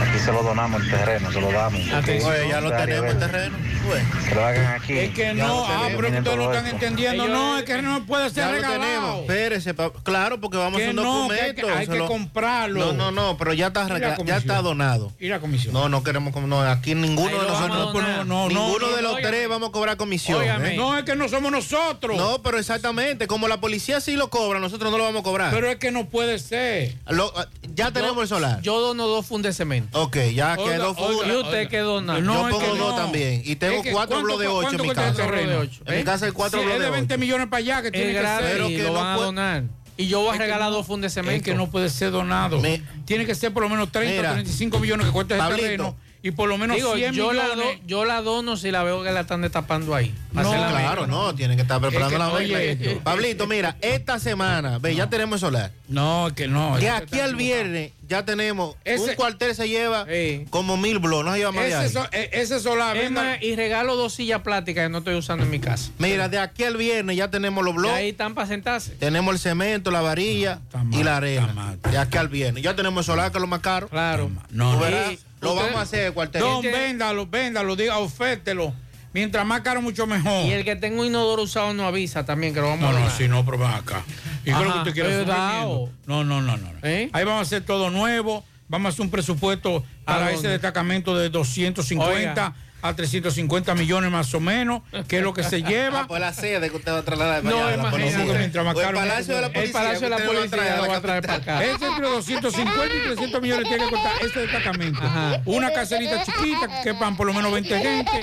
[0.00, 1.80] Aquí se lo donamos el terreno, se lo damos.
[1.92, 2.32] Atención.
[2.32, 3.56] Oye, ya lo tenemos el terreno.
[3.86, 4.02] Pues.
[4.28, 4.98] Que lo hagan aquí.
[4.98, 6.76] Es que no, ah, pero ustedes no están esto.
[6.76, 7.28] entendiendo.
[7.28, 9.20] No, es que no puede ser regalado.
[9.20, 11.66] Espérese, pa- claro, porque vamos a hacer un no, que hay documento.
[11.66, 12.86] que- hay se que lo- comprarlo.
[12.86, 15.12] No, no, no, pero ya está, ¿Y la regla- ya está donado.
[15.18, 15.72] ¿Y la comisión?
[15.72, 17.94] No, no queremos, no, aquí ninguno Ahí de nosotros.
[17.94, 20.42] No, no, ninguno no, de los tres vamos a cobrar comisión.
[20.44, 20.74] ¿eh?
[20.76, 22.16] No, es que no somos nosotros.
[22.16, 25.50] No, pero exactamente, como la policía sí lo cobra, nosotros no lo vamos a cobrar.
[25.52, 26.94] Pero es que no puede ser.
[27.08, 27.32] Lo-
[27.74, 28.60] ya tenemos el solar.
[28.60, 29.89] Yo dono dos fundes de cemento.
[29.92, 31.26] Ok, ya Oiga, quedó oiga, full.
[31.30, 32.16] ¿Y usted qué dona?
[32.18, 32.94] Yo No, es pongo que dos no.
[32.96, 33.42] también.
[33.44, 35.24] Y tengo Es que, cuatro ¿cuánto- bloques de ocho en mi casa.
[35.24, 36.04] En mi ¿Eh?
[36.04, 37.20] casa hay cuatro Sí, es bloques de de 20 ocho.
[37.20, 38.40] millones para allá que tiene Es que ser.
[38.52, 39.62] Pero que lo no van a donar.
[39.96, 41.44] Y yo voy a Es regalar no- dos fundes de Es cemento.
[41.44, 42.60] que no puede ser donado.
[43.04, 45.62] Tiene que ser por lo menos 30 Mira, o 35 millones que cuesta ese Pablito.
[45.62, 47.80] terreno y por lo menos Digo, 100 yo la, millones.
[47.80, 50.14] do- yo la dono si la veo que la están destapando ahí.
[50.32, 51.06] No, la claro, mezcla.
[51.06, 52.92] no, tienen que estar preparando Es que, la oye, mezcla.
[52.92, 55.72] eh, Pablito, mira, esta semana, ve, ya tenemos el solar.
[55.88, 56.78] No, es que no.
[56.78, 60.04] De aquí al viernes ya tenemos Ese- un cuartel se lleva
[60.50, 61.88] como mil blogs, no se lleva más de Ese, ahí.
[61.90, 62.96] so- eh, ese solar.
[62.96, 65.90] Es venga- más, y regalo dos sillas plásticas que no estoy usando en mi casa.
[65.98, 68.90] Mira, de aquí al viernes ya tenemos los blogs, ahí están para sentarse.
[68.96, 70.58] tenemos el cemento, la varilla
[70.92, 71.76] y la arena.
[71.90, 72.62] De aquí al viernes.
[72.64, 73.88] Ya tenemos el solar que es lo más caro.
[73.88, 74.28] Claro.
[74.50, 74.80] No, no.
[74.80, 76.40] verás, lo usted- vamos a hacer, cuartel.
[76.42, 78.74] Don, véndalo, véndalo, diga, ofértelo.
[79.12, 80.46] Mientras más caro, mucho mejor.
[80.46, 82.92] Y el que tenga un inodoro usado no avisa también que lo vamos No, a
[82.92, 83.16] no, donar.
[83.16, 84.04] si no, pero ven acá.
[84.50, 85.26] ¿Y es lo que Ajá, usted quiere.
[85.26, 86.70] No, no, no, no.
[86.82, 87.10] ¿Eh?
[87.12, 88.44] Ahí vamos a hacer todo nuevo.
[88.68, 92.54] Vamos a hacer un presupuesto para ¿A ese destacamento de 250 Oiga.
[92.82, 96.00] A 350 millones más o menos, que es lo que se lleva.
[96.00, 98.14] Ah, pues la sede que usted va a trasladar No, allá, la imagínate.
[98.16, 98.38] policía.
[98.38, 99.72] Mientras más O el caro, Palacio de la el Policía.
[99.72, 101.64] Palacio de la a Policía traer a lo la va a traer para acá.
[101.64, 105.00] Es entre 250 y 300 millones tiene que costar este destacamento.
[105.46, 108.20] Una caserita chiquita que quepan por lo menos 20 gente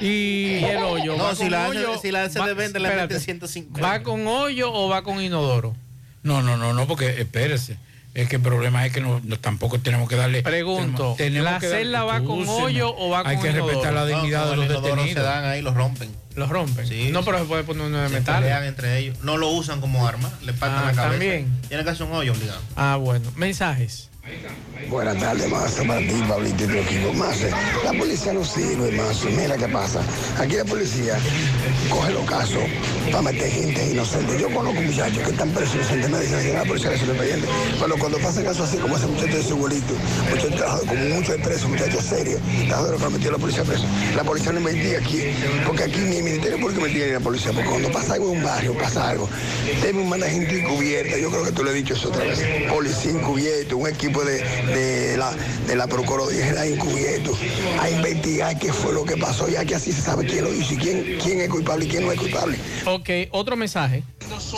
[0.00, 1.16] y, Y el hoyo.
[1.16, 1.98] No, ¿va si la hace, hoyo?
[2.00, 3.14] si la hace Va- de venta, le espérate.
[3.14, 3.80] mete 150.
[3.80, 5.74] ¿Va con hoyo o va con inodoro?
[6.22, 7.76] No, no, no, no, porque espérese.
[8.16, 10.42] Es que el problema es que no, no- tampoco tenemos que darle.
[10.42, 13.68] Pregunto, tenemos ¿la que celda va con hoyo o va Hay con que inodoro?
[13.68, 15.10] respetar la dignidad No, de los detenidos.
[15.10, 16.08] se dan ahí, los rompen.
[16.34, 16.86] ¿Los rompen?
[16.86, 17.26] Sí, no, sí.
[17.26, 18.40] pero se puede poner uno de Se metal.
[18.42, 19.18] pelean entre ellos.
[19.22, 21.10] No lo usan como arma, le partan Ah, la cabeza.
[21.10, 21.60] también.
[21.68, 22.60] Tiene que hacer un hoyo obligado.
[22.74, 23.30] Ah, bueno.
[23.36, 24.08] Mensajes.
[24.90, 27.12] Buenas tardes, Mazo, para ti, Pablito y tu equipo.
[27.12, 27.46] Mazo,
[27.84, 29.28] la policía no sirve, Mazo.
[29.30, 30.00] Mira qué pasa.
[30.38, 31.18] Aquí la policía
[31.90, 32.62] coge los casos
[33.10, 34.38] para meter gente inocente.
[34.40, 37.48] Yo conozco muchachos que están presos inocentes, me dicen la policía es independiente.
[37.80, 39.94] Pero cuando pasan casos así, como ese muchacho de su abuelito,
[40.30, 43.84] muchacho trabajador, como muchos presos, muchachos serios, trabajadores que han metido la policía preso.
[44.14, 45.22] La policía no investiga aquí,
[45.66, 48.38] porque aquí ni el Ministerio Público investiga ni la policía, porque cuando pasa algo en
[48.38, 49.28] un barrio, pasa algo,
[49.82, 51.18] debe mandar gente encubierta.
[51.18, 52.40] Yo creo que tú lo has dicho eso otra vez.
[52.68, 55.32] Policía encubierto, un equipo de, de la,
[55.66, 57.36] de la Procuraduría General encubierto,
[57.80, 60.74] a investigar qué fue lo que pasó, ya que así se sabe quién lo hizo
[60.74, 62.58] y quién, quién es culpable y quién no es culpable.
[62.86, 64.02] Ok, otro mensaje.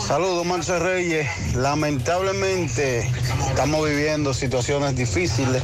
[0.07, 1.27] Saludos, Marce Reyes.
[1.55, 3.07] Lamentablemente
[3.49, 5.63] estamos viviendo situaciones difíciles.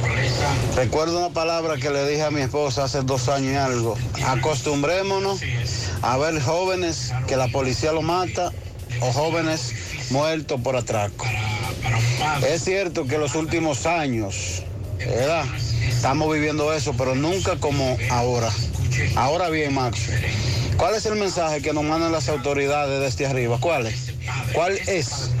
[0.75, 3.97] Recuerdo una palabra que le dije a mi esposa hace dos años y algo.
[4.25, 5.41] Acostumbrémonos
[6.01, 8.51] a ver jóvenes que la policía lo mata
[9.01, 9.73] o jóvenes
[10.11, 11.25] muertos por atraco.
[12.47, 14.63] Es cierto que los últimos años,
[14.97, 15.45] ¿verdad?
[15.87, 18.49] Estamos viviendo eso, pero nunca como ahora.
[19.15, 20.09] Ahora bien, Max,
[20.77, 23.57] ¿cuál es el mensaje que nos mandan las autoridades desde arriba?
[23.59, 24.13] ¿Cuál es?
[24.53, 25.31] ¿Cuál es?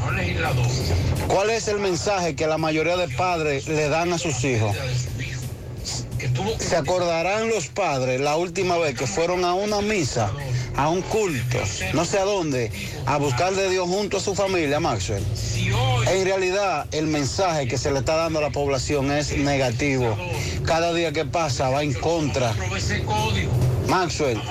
[1.27, 4.75] ¿Cuál es el mensaje que la mayoría de padres le dan a sus hijos?
[6.59, 10.31] ¿Se acordarán los padres la última vez que fueron a una misa,
[10.77, 11.59] a un culto,
[11.93, 12.71] no sé a dónde,
[13.05, 15.23] a buscar de Dios junto a su familia, Maxwell?
[16.11, 20.17] En realidad, el mensaje que se le está dando a la población es negativo.
[20.65, 22.53] Cada día que pasa va en contra.
[23.87, 24.41] Maxwell,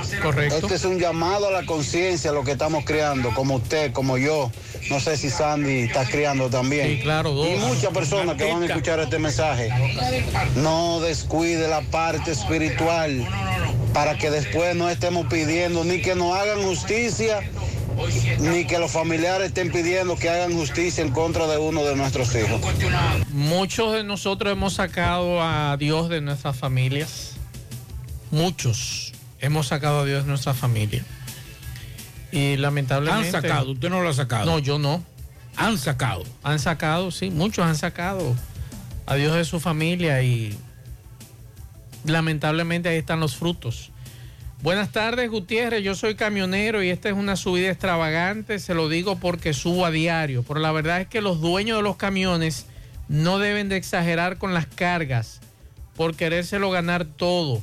[0.47, 4.51] este es un llamado a la conciencia lo que estamos creando, como usted, como yo.
[4.91, 6.97] No sé si Sandy está criando también.
[6.97, 7.49] Sí, claro, dos.
[7.49, 9.71] Y muchas personas que van a escuchar este mensaje.
[10.57, 13.27] No descuide la parte espiritual
[13.95, 17.41] para que después no estemos pidiendo ni que nos hagan justicia,
[18.41, 22.35] ni que los familiares estén pidiendo que hagan justicia en contra de uno de nuestros
[22.35, 22.61] hijos.
[23.31, 27.33] Muchos de nosotros hemos sacado a Dios de nuestras familias.
[28.31, 29.04] Muchos
[29.45, 31.05] hemos sacado a Dios de nuestra familia.
[32.33, 33.27] Y lamentablemente.
[33.27, 34.47] Han sacado, usted no lo ha sacado.
[34.47, 35.05] No, yo no.
[35.57, 36.25] Han sacado.
[36.43, 38.35] Han sacado, sí, muchos han sacado
[39.07, 40.59] a Dios de su familia y
[42.05, 43.91] lamentablemente ahí están los frutos.
[44.63, 45.85] Buenas tardes, Gutiérrez.
[45.85, 48.59] Yo soy camionero y esta es una subida extravagante.
[48.59, 50.43] Se lo digo porque subo a diario.
[50.43, 52.67] Pero la verdad es que los dueños de los camiones
[53.09, 55.41] no deben de exagerar con las cargas
[55.97, 57.61] por querérselo ganar todo.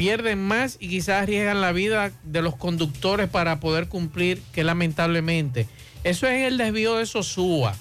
[0.00, 5.68] Pierden más y quizás arriesgan la vida de los conductores para poder cumplir, que lamentablemente.
[6.04, 7.74] Eso es el desvío de Sosúa,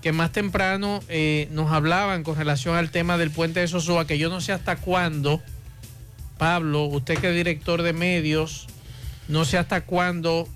[0.00, 4.16] que más temprano eh, nos hablaban con relación al tema del puente de Sosúa, que
[4.16, 5.42] yo no sé hasta cuándo,
[6.38, 8.66] Pablo, usted que es director de medios,
[9.28, 10.48] no sé hasta cuándo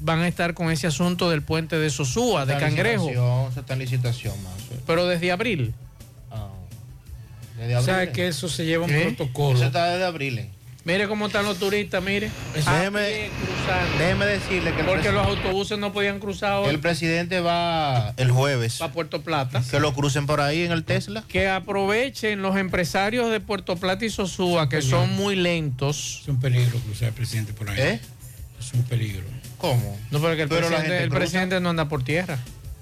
[0.00, 3.80] van a estar con ese asunto del puente de Sosúa, de Cangrejo, Eso está en
[3.80, 4.54] licitación, más.
[4.86, 5.74] pero desde abril.
[7.64, 7.82] Abril.
[7.82, 9.02] ¿Sabe que eso se lleva un ¿Eh?
[9.14, 9.56] protocolo?
[9.56, 10.48] Eso está desde abril.
[10.84, 12.30] Mire cómo están los turistas, mire.
[12.54, 13.98] Déjeme, A pie cruzando.
[13.98, 18.76] déjeme decirle que Porque los autobuses no podían cruzar hoy el presidente va el jueves.
[18.78, 19.62] para Puerto Plata.
[19.70, 21.24] Que lo crucen por ahí en el Tesla.
[21.28, 26.20] Que aprovechen los empresarios de Puerto Plata y Sosúa, que son muy lentos.
[26.22, 27.76] Es un peligro cruzar el presidente por ahí.
[27.78, 28.00] ¿Eh?
[28.58, 29.24] Es un peligro.
[29.58, 29.98] ¿Cómo?
[30.10, 32.38] No, porque el, Pero presidente, el presidente no anda por tierra.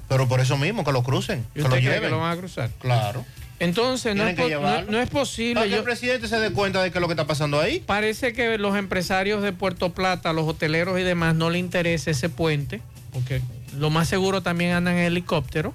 [0.08, 1.44] Pero por eso mismo, que lo crucen.
[1.50, 2.02] ¿Y Que lo usted cree lleven.
[2.02, 2.70] que lo van a cruzar?
[2.78, 3.24] Claro.
[3.58, 4.86] Entonces, no es, que po- llevarlo.
[4.90, 5.54] no- no es posible.
[5.54, 7.58] Para que yo- el presidente se dé cuenta de que es lo que está pasando
[7.60, 7.80] ahí.
[7.80, 12.28] Parece que los empresarios de Puerto Plata, los hoteleros y demás, no le interesa ese
[12.28, 12.80] puente,
[13.12, 13.40] porque
[13.78, 15.72] lo más seguro también andan en helicóptero,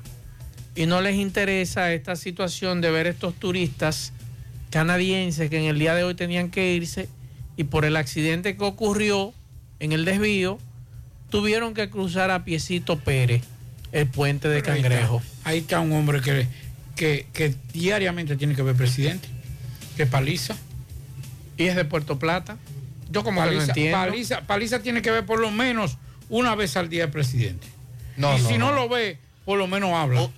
[0.75, 4.13] y no les interesa esta situación de ver estos turistas
[4.69, 7.09] canadienses que en el día de hoy tenían que irse
[7.57, 9.33] y por el accidente que ocurrió
[9.79, 10.59] en el desvío,
[11.29, 13.41] tuvieron que cruzar a Piecito Pérez
[13.91, 14.89] el puente de Pero ahí está.
[14.89, 15.21] Cangrejo.
[15.43, 16.47] Ahí está un hombre que,
[17.01, 19.27] que, que diariamente tiene que ver presidente,
[19.97, 20.55] que paliza.
[21.57, 22.57] Y es de Puerto Plata.
[23.09, 23.97] Yo como no paliza, entiendo.
[23.97, 25.97] Paliza, Paliza tiene que ver por lo menos
[26.29, 27.65] una vez al día el presidente.
[28.17, 28.75] No, y no, si no, no.
[28.75, 30.29] lo ve, por lo menos habla.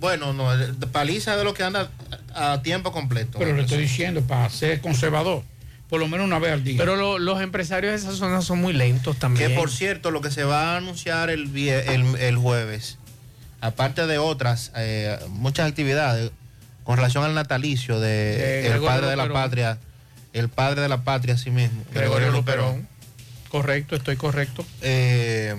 [0.00, 1.92] Bueno, no, el- paliza de lo que anda
[2.34, 3.38] a, tiempo completo.
[3.38, 5.44] Pero le estoy diciendo, para ser conservador,
[5.88, 6.76] por lo menos una vez al día.
[6.76, 9.50] Pero lo- los empresarios de esa zona son muy lentos también.
[9.50, 12.98] Que por cierto, lo que se va a anunciar el, el, el jueves,
[13.60, 16.30] aparte de otras, eh, muchas actividades
[16.84, 19.42] con relación al natalicio de, De el Gregorio padre de la Luperón.
[19.44, 19.78] patria,
[20.32, 22.88] el padre de la patria, sí mismo, Gregorio Luperón.
[23.48, 24.64] Correcto, estoy correcto.
[24.80, 25.54] Eh,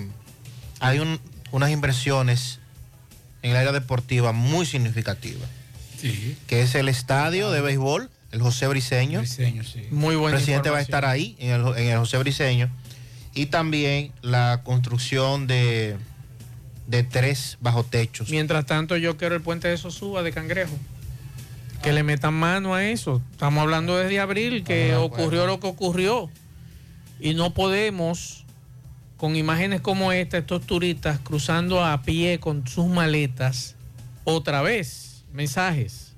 [0.80, 1.20] hay un-
[1.52, 2.58] unas inversiones
[3.42, 5.48] en el área deportiva muy significativas.
[6.00, 6.36] Sí.
[6.46, 9.22] Que es el estadio de béisbol, el José Briseño.
[9.90, 12.70] Muy El buena presidente va a estar ahí, en el, en el José Briseño.
[13.34, 15.96] Y también la construcción de,
[16.86, 18.30] de tres bajo techos.
[18.30, 20.76] Mientras tanto, yo quiero el puente de Sosúa de Cangrejo.
[21.82, 23.20] Que le metan mano a eso.
[23.32, 26.30] Estamos hablando desde abril que ocurrió lo que ocurrió.
[27.18, 28.44] Y no podemos,
[29.16, 33.76] con imágenes como esta, estos turistas cruzando a pie con sus maletas,
[34.24, 35.24] otra vez.
[35.32, 36.12] Mensajes.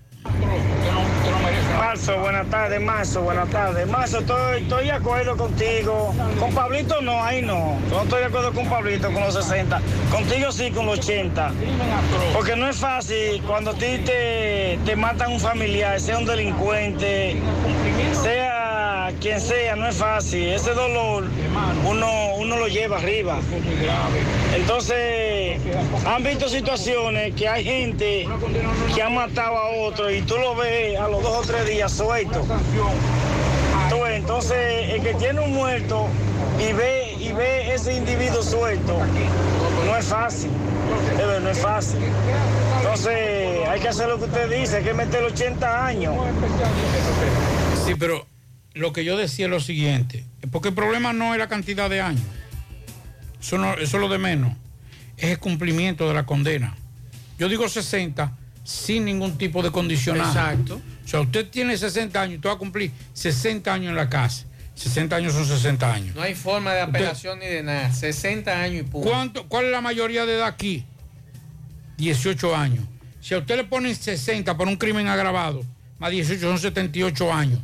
[1.78, 3.86] Marzo, buenas tardes, Marzo, buenas tardes.
[3.86, 6.14] Marzo, estoy, estoy de acuerdo contigo.
[6.38, 7.78] Con Pablito no, ahí no.
[7.90, 9.80] No estoy de acuerdo con Pablito con los 60.
[10.10, 11.52] Contigo sí, con los 80.
[12.32, 17.36] Porque no es fácil cuando a ti te, te matan un familiar, sea un delincuente,
[18.22, 18.73] sea
[19.20, 20.48] quien sea, no es fácil.
[20.48, 21.24] Ese dolor
[21.86, 23.38] uno, uno lo lleva arriba.
[24.54, 25.60] Entonces,
[26.06, 28.28] han visto situaciones que hay gente
[28.94, 31.92] que ha matado a otro y tú lo ves a los dos o tres días
[31.92, 32.44] suelto.
[34.14, 36.06] Entonces, el que tiene un muerto
[36.58, 38.98] y ve, y ve ese individuo suelto,
[39.86, 40.50] no es fácil.
[41.42, 42.00] No es fácil.
[42.78, 46.14] Entonces, hay que hacer lo que usted dice, hay que meter 80 años.
[47.84, 48.24] Sí, pero
[48.74, 52.00] lo que yo decía es lo siguiente, porque el problema no es la cantidad de
[52.00, 52.22] años,
[53.40, 54.52] eso, no- eso es lo de menos,
[55.16, 56.74] es el cumplimiento de la condena.
[57.38, 58.32] Yo digo 60
[58.64, 60.26] sin ningún tipo de condicional.
[60.26, 60.80] Exacto.
[61.04, 64.08] O sea, usted tiene 60 años y usted va a cumplir 60 años en la
[64.08, 64.46] casa.
[64.74, 66.16] 60 años son 60 años.
[66.16, 67.92] No hay forma de apelación ni de nada.
[67.92, 69.08] 60 años y punto.
[69.08, 70.84] ¿Cuánto, ¿Cuál es la mayoría de edad aquí?
[71.98, 72.84] 18 años.
[73.20, 75.62] Si a usted le ponen 60 por un crimen agravado,
[75.98, 77.60] más 18 son 78 años.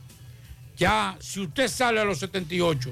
[0.81, 2.91] Ya, si usted sale a los 78,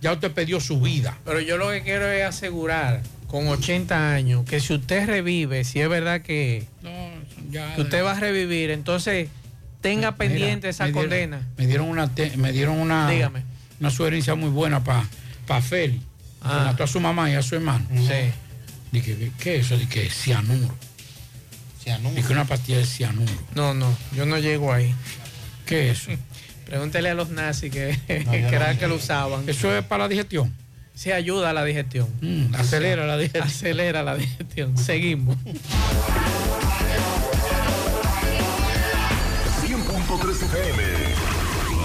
[0.00, 1.16] ya usted perdió su vida.
[1.24, 5.80] Pero yo lo que quiero es asegurar con 80 años que si usted revive, si
[5.80, 6.66] es verdad que,
[7.50, 9.28] ya- que usted va a revivir, entonces
[9.82, 11.46] tenga pendiente esa me dieron- condena.
[11.58, 13.42] Me dieron una, te- me dieron una, Dígame.
[13.80, 15.04] una sugerencia muy buena para
[15.46, 15.98] pa Feli.
[15.98, 16.62] que Ah.
[16.66, 17.84] mató a su mamá y a su hermano.
[17.90, 18.30] Sí.
[18.92, 19.76] Dije, ¿qué es eso?
[19.76, 20.74] Dije, cianuro.
[22.14, 23.32] Dije, una pastilla de cianuro.
[23.54, 24.94] No, no, yo no llego ahí.
[25.66, 26.10] ¿Qué es eso?
[26.66, 28.56] Pregúntele a los nazis que, No, que yo no.
[28.56, 29.48] era que lo usaban.
[29.48, 30.54] Eso es para la digestión.
[30.94, 32.08] Sí, ayuda a la digestión.
[32.20, 33.44] Mm, acelera la digestión.
[33.44, 34.76] Acelera la digestión.
[34.76, 35.36] Seguimos.
[39.62, 40.82] 100.3 FM.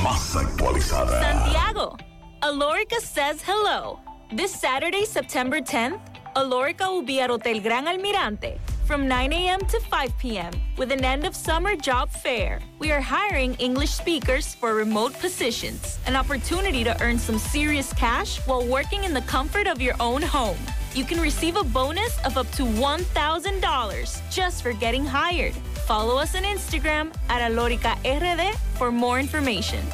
[0.04, 1.22] Más actualizada.
[1.22, 1.98] Santiago,
[2.42, 4.00] Alorica says hello.
[4.36, 6.00] This Saturday, September 10th,
[6.36, 8.58] Alorica will be at Hotel Gran Almirante
[8.92, 9.62] from 9 a.m.
[9.68, 10.52] to 5 p.m.
[10.76, 12.60] with an end of summer job fair.
[12.78, 18.40] We are hiring English speakers for remote positions, an opportunity to earn some serious cash
[18.40, 20.58] while working in the comfort of your own home.
[20.94, 25.54] You can receive a bonus of up to $1,000 just for getting hired.
[25.88, 29.86] Follow us on Instagram at Alorica RD for more information.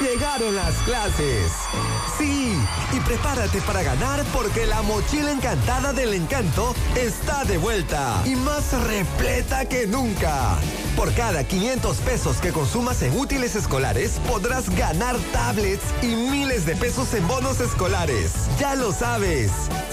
[0.00, 1.52] Llegaron las clases.
[2.18, 2.58] Sí,
[2.92, 8.72] y prepárate para ganar porque la mochila encantada del encanto está de vuelta y más
[8.84, 10.56] repleta que nunca.
[10.96, 16.74] Por cada 500 pesos que consumas en útiles escolares podrás ganar tablets y miles de
[16.74, 18.32] pesos en bonos escolares.
[18.58, 19.50] Ya lo sabes.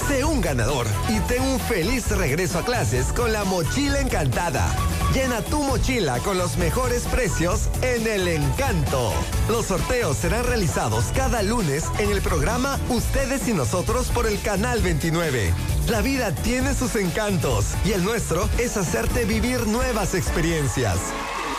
[0.07, 4.67] Sé un ganador y ten un feliz regreso a clases con la mochila encantada.
[5.13, 9.11] Llena tu mochila con los mejores precios en El Encanto.
[9.49, 14.81] Los sorteos serán realizados cada lunes en el programa Ustedes y Nosotros por el Canal
[14.81, 15.53] 29.
[15.89, 20.97] La vida tiene sus encantos y el nuestro es hacerte vivir nuevas experiencias.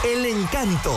[0.03, 0.97] El Encanto.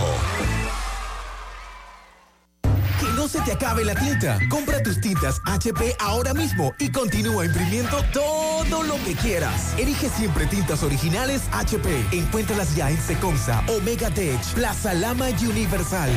[3.26, 4.38] No se te acabe la tinta.
[4.50, 9.74] Compra tus tintas HP ahora mismo y continúa imprimiendo todo lo que quieras.
[9.80, 12.06] Elige siempre tintas originales HP.
[12.12, 16.12] Encuéntralas ya en Secomsa, Omega Tech, Plaza Lama y Universal.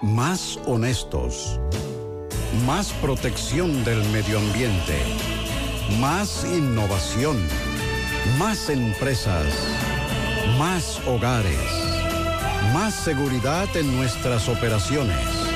[0.00, 1.60] Más honestos.
[2.64, 4.96] Más protección del medio ambiente.
[6.00, 7.36] Más innovación.
[8.38, 9.44] Más empresas.
[10.58, 11.60] Más hogares.
[12.72, 15.51] Más seguridad en nuestras operaciones.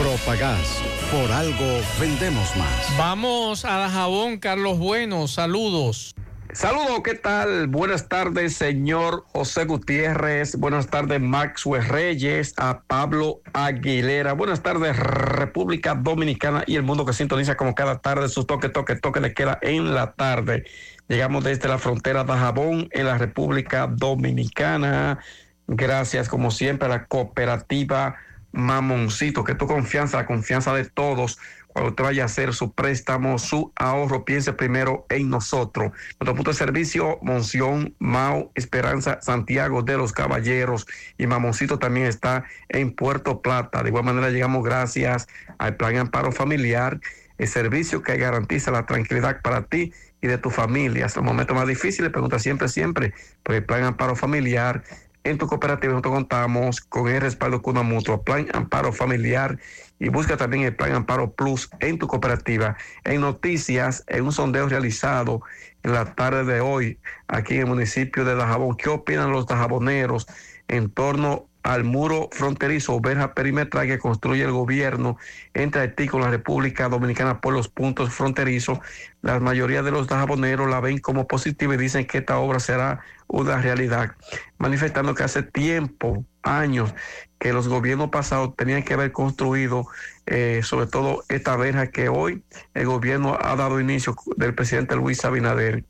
[0.00, 0.82] Propagás.
[1.12, 2.96] Por algo vendemos más.
[2.96, 6.14] Vamos a Dajabón, Carlos Bueno, saludos.
[6.54, 7.66] Saludos, ¿qué tal?
[7.66, 10.56] Buenas tardes, señor José Gutiérrez.
[10.56, 14.32] Buenas tardes, Maxwell Reyes, a Pablo Aguilera.
[14.32, 18.96] Buenas tardes, República Dominicana y el mundo que sintoniza como cada tarde su toque, toque,
[18.96, 20.64] toque le queda en la tarde.
[21.08, 25.18] Llegamos desde la frontera de Jabón en la República Dominicana.
[25.66, 28.16] Gracias, como siempre, a la cooperativa
[28.52, 31.38] Mamoncito, que tu confianza, la confianza de todos
[31.72, 35.92] cuando usted vaya a hacer su préstamo, su ahorro, piense primero en nosotros.
[36.18, 40.86] Nuestro punto de servicio, Monción, Mau, Esperanza, Santiago de los Caballeros
[41.16, 43.82] y Mamoncito también está en Puerto Plata.
[43.82, 45.28] De igual manera llegamos gracias
[45.58, 47.00] al Plan Amparo Familiar,
[47.38, 51.06] el servicio que garantiza la tranquilidad para ti y de tu familia.
[51.06, 53.14] Hasta el momento más difícil, pregunta siempre, siempre
[53.44, 54.82] por el Plan Amparo Familiar.
[55.22, 59.58] En tu cooperativa nosotros contamos con el respaldo Cuna Mutua, Plan Amparo Familiar
[59.98, 62.78] y busca también el Plan Amparo Plus en tu cooperativa.
[63.04, 65.42] En noticias, en un sondeo realizado
[65.82, 66.98] en la tarde de hoy
[67.28, 70.26] aquí en el municipio de Dajabón, ¿qué opinan los dajaboneros
[70.68, 75.18] en torno al muro fronterizo o verja perimetral que construye el gobierno
[75.54, 78.78] entre Haití con la República Dominicana por los puntos fronterizos.
[79.22, 83.00] La mayoría de los dajaboneros la ven como positiva y dicen que esta obra será
[83.26, 84.16] una realidad,
[84.58, 86.94] manifestando que hace tiempo, años,
[87.38, 89.86] que los gobiernos pasados tenían que haber construido,
[90.26, 92.42] eh, sobre todo esta verja que hoy
[92.74, 95.84] el gobierno ha dado inicio del presidente Luis Abinader.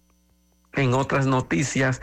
[0.75, 2.01] En otras noticias,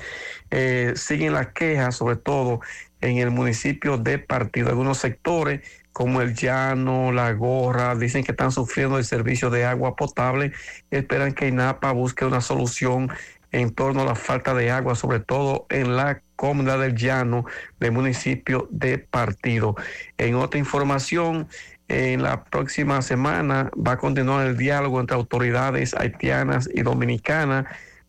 [0.51, 2.59] eh, siguen las quejas, sobre todo
[3.01, 4.69] en el municipio de Partido.
[4.69, 5.61] Algunos sectores
[5.93, 10.51] como el Llano, La Gorra, dicen que están sufriendo el servicio de agua potable
[10.91, 13.09] esperan que INAPA busque una solución
[13.51, 17.45] en torno a la falta de agua, sobre todo en la comunidad del Llano
[17.79, 19.75] del municipio de Partido.
[20.17, 21.47] En otra información,
[21.87, 27.65] en la próxima semana va a continuar el diálogo entre autoridades haitianas y dominicanas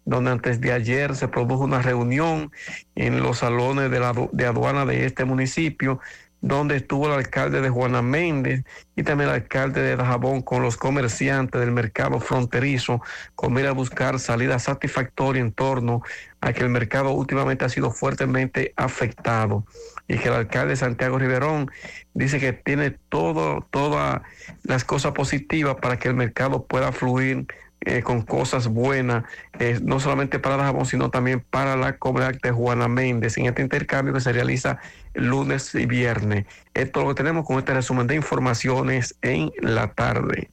[0.09, 2.51] donde antes de ayer se produjo una reunión
[2.94, 6.01] en los salones de, la, de aduana de este municipio,
[6.40, 8.64] donde estuvo el alcalde de Juana Méndez
[8.97, 13.02] y también el alcalde de Dajabón con los comerciantes del mercado fronterizo,
[13.35, 16.01] con mira a buscar salida satisfactoria en torno
[16.40, 19.66] a que el mercado últimamente ha sido fuertemente afectado.
[20.06, 21.70] Y que el alcalde Santiago Riverón
[22.14, 24.22] dice que tiene todo, todas
[24.62, 27.47] las cosas positivas para que el mercado pueda fluir
[27.80, 29.24] eh, con cosas buenas,
[29.59, 33.62] eh, no solamente para Dajabón, sino también para la comunidad de Juana Méndez, en este
[33.62, 34.78] intercambio que se realiza
[35.14, 36.46] lunes y viernes.
[36.74, 40.50] Esto es lo que tenemos con este resumen de informaciones en la tarde.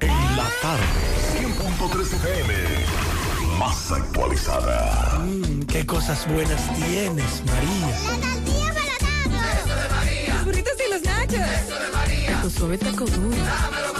[0.00, 0.84] En la tarde,
[1.38, 2.54] 100.3 FM,
[3.58, 5.18] más actualizada.
[5.18, 7.90] Mm, qué cosas buenas tienes, María.
[9.52, 10.34] Eso de María.
[10.34, 11.40] Los burritos y los nachos.
[11.40, 12.42] Eso de María.
[12.42, 13.36] Tu suave taco duro.
[13.36, 13.99] Dámelo,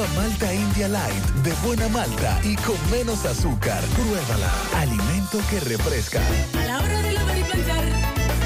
[0.00, 3.84] Nueva Malta India Light de buena malta y con menos azúcar.
[3.94, 4.50] Pruébala.
[4.78, 6.22] Alimento que refresca.
[6.58, 7.84] A la hora de lavar y planchar,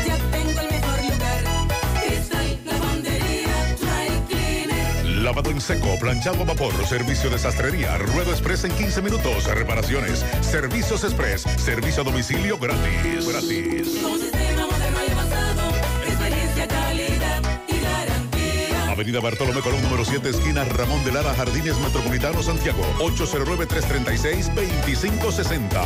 [0.04, 1.68] ya tengo el mejor lugar.
[2.02, 5.04] Cristal, lavandería, dry cleaner.
[5.22, 10.24] Lavado en seco, planchado a vapor, servicio de sastrería, ruedo express en 15 minutos, reparaciones,
[10.40, 13.28] servicios express, servicio a domicilio gratis.
[13.28, 14.53] Gratis.
[18.94, 22.80] Avenida Bartolomé Colón, número 7, esquina Ramón de Lara, Jardines Metropolitano, Santiago.
[23.00, 25.82] 809-336-2560.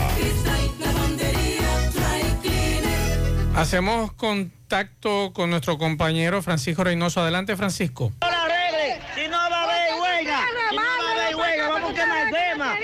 [3.57, 7.23] Hacemos contacto con nuestro compañero Francisco Reynoso.
[7.23, 9.01] Adelante, Francisco la arregle.
[9.15, 12.27] Si no va a haber huelga, si no va a haber huelga, vamos a quemar
[12.27, 12.77] el tema.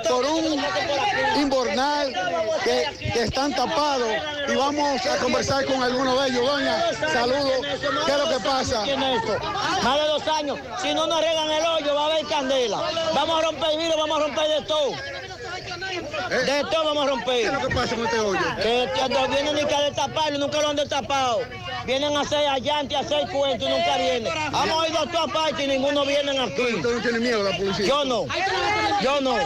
[0.09, 0.61] por un
[1.37, 2.13] inbornal
[2.65, 4.09] que, que están tapados
[4.49, 6.45] y vamos a conversar con alguno de ellos.
[6.45, 6.83] Doña,
[7.13, 7.61] saludos.
[8.07, 8.85] ¿Qué es lo que pasa?
[9.85, 10.59] Más de dos años.
[10.83, 12.83] Si no nos regan el hoyo, va a haber candela.
[13.15, 14.91] Vamos a romper el vidrio, vamos a romper de todo.
[16.45, 17.35] De todo vamos a romper.
[17.37, 18.41] ¿Qué es lo que pasa con este hoyo?
[18.57, 21.41] Que, que no vienen ni que destaparlo, nunca lo han destapado.
[21.87, 24.33] Vienen a hacer allante, a hacer cuentos y nunca vienen.
[24.33, 26.63] Hemos ido a todas partes y ninguno viene aquí.
[26.63, 27.87] ¿Usted no tiene miedo a la policía?
[27.87, 28.27] Yo no.
[29.03, 29.37] Yo no.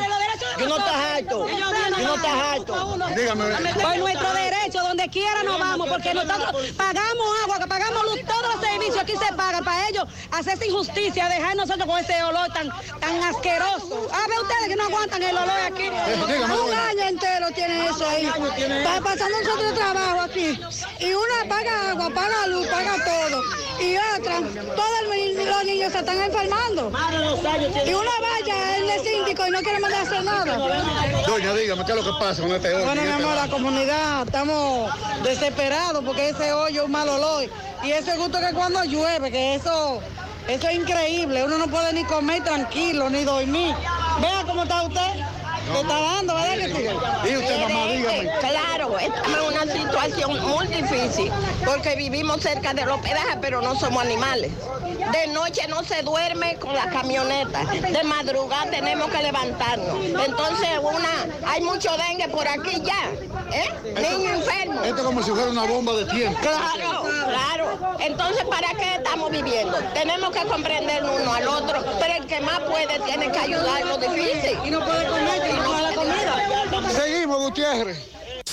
[0.58, 1.48] Yo no estás alto.
[1.48, 2.98] Yo no estás alto.
[3.16, 3.44] Dígame.
[3.82, 4.57] Por nuestro derecho,
[4.98, 9.12] donde quiera nos vamos, porque nosotros pagamos agua, que pagamos luz, todos los servicios aquí
[9.12, 12.68] se pagan para ellos hacerse injusticia, dejar nosotros con ese olor tan,
[12.98, 14.08] tan asqueroso.
[14.12, 15.88] A ver ustedes que no aguantan el olor aquí.
[15.88, 18.26] Un año entero tiene eso ahí.
[18.26, 20.58] Está pasando nosotros trabajo aquí.
[20.98, 23.42] Y una paga agua, paga luz, paga todo.
[23.80, 24.40] Y otra,
[24.74, 26.90] todos los niños se están enfermando.
[27.86, 30.56] Y una vaya el de síndico y no quiere mandar a hacer nada.
[31.26, 32.84] Doña, dígame, ¿qué es lo que pasa con este hoyo?
[32.84, 34.90] Bueno, mi amor, la comunidad estamos
[35.22, 37.48] desesperados porque ese hoyo es un mal olor.
[37.84, 40.00] Y eso es justo que cuando llueve, que eso,
[40.48, 41.44] eso es increíble.
[41.44, 43.74] Uno no puede ni comer tranquilo, ni dormir.
[44.20, 45.24] Vea cómo está usted.
[45.72, 47.30] Se está dando, ¿verdad que sí?
[47.30, 48.30] Y usted, mamá, dígame.
[48.40, 51.30] Claro, estamos en una situación muy difícil
[51.64, 54.50] porque vivimos cerca del hospedaje, pero no somos animales.
[55.12, 57.64] De noche no se duerme con la camioneta.
[57.64, 59.96] De madrugada tenemos que levantarnos.
[60.04, 63.10] Entonces, una, hay mucho dengue por aquí ya.
[63.52, 63.70] ¿eh?
[63.94, 64.82] Niño enfermo.
[64.82, 66.38] Esto es como si fuera una bomba de tiempo.
[66.40, 67.96] Claro, claro.
[68.00, 69.76] Entonces, ¿para qué estamos viviendo?
[69.94, 73.96] Tenemos que comprender uno al otro, pero el que más puede tiene que ayudar lo
[73.98, 74.58] difícil.
[74.64, 75.57] Y no puede comer,
[76.94, 78.17] Seguimos, Gutiérrez.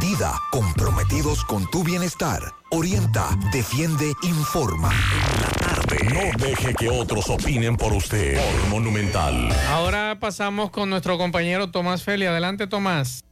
[0.00, 2.40] Dida, comprometidos con tu bienestar.
[2.70, 4.90] Orienta, defiende, informa.
[6.12, 8.40] No deje que otros opinen por usted.
[8.70, 9.48] Monumental.
[9.68, 12.26] Ahora pasamos con nuestro compañero Tomás Feli.
[12.26, 13.24] Adelante, Tomás.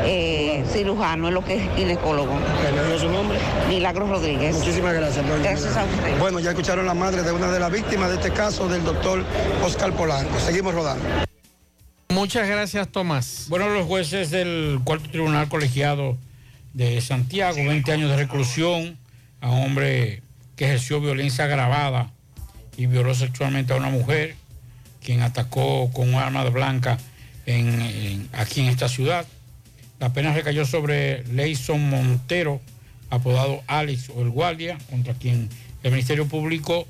[0.04, 2.34] eh, cirujano, es lo que es ginecólogo.
[2.34, 3.38] ¿Me dio su nombre?
[3.68, 4.56] Milagros Rodríguez.
[4.56, 5.26] Muchísimas gracias.
[5.26, 5.42] doña.
[5.42, 6.18] Gracias a usted.
[6.18, 9.24] Bueno, ya escucharon la madre de una de las víctimas de este caso del doctor
[9.64, 10.38] Oscar Polanco.
[10.40, 11.04] Seguimos rodando.
[12.08, 13.46] Muchas gracias, Tomás.
[13.48, 16.18] Bueno, los jueces del cuarto tribunal colegiado
[16.74, 18.98] de Santiago, 20 años de reclusión
[19.40, 20.22] a un hombre
[20.56, 22.10] que ejerció violencia agravada
[22.76, 24.34] y violó sexualmente a una mujer,
[25.04, 26.98] quien atacó con un arma blanca
[28.32, 29.26] aquí en esta ciudad.
[30.00, 32.60] La pena recayó sobre Leison Montero,
[33.10, 35.48] apodado Alex o el Guardia, contra quien
[35.82, 36.86] el Ministerio Público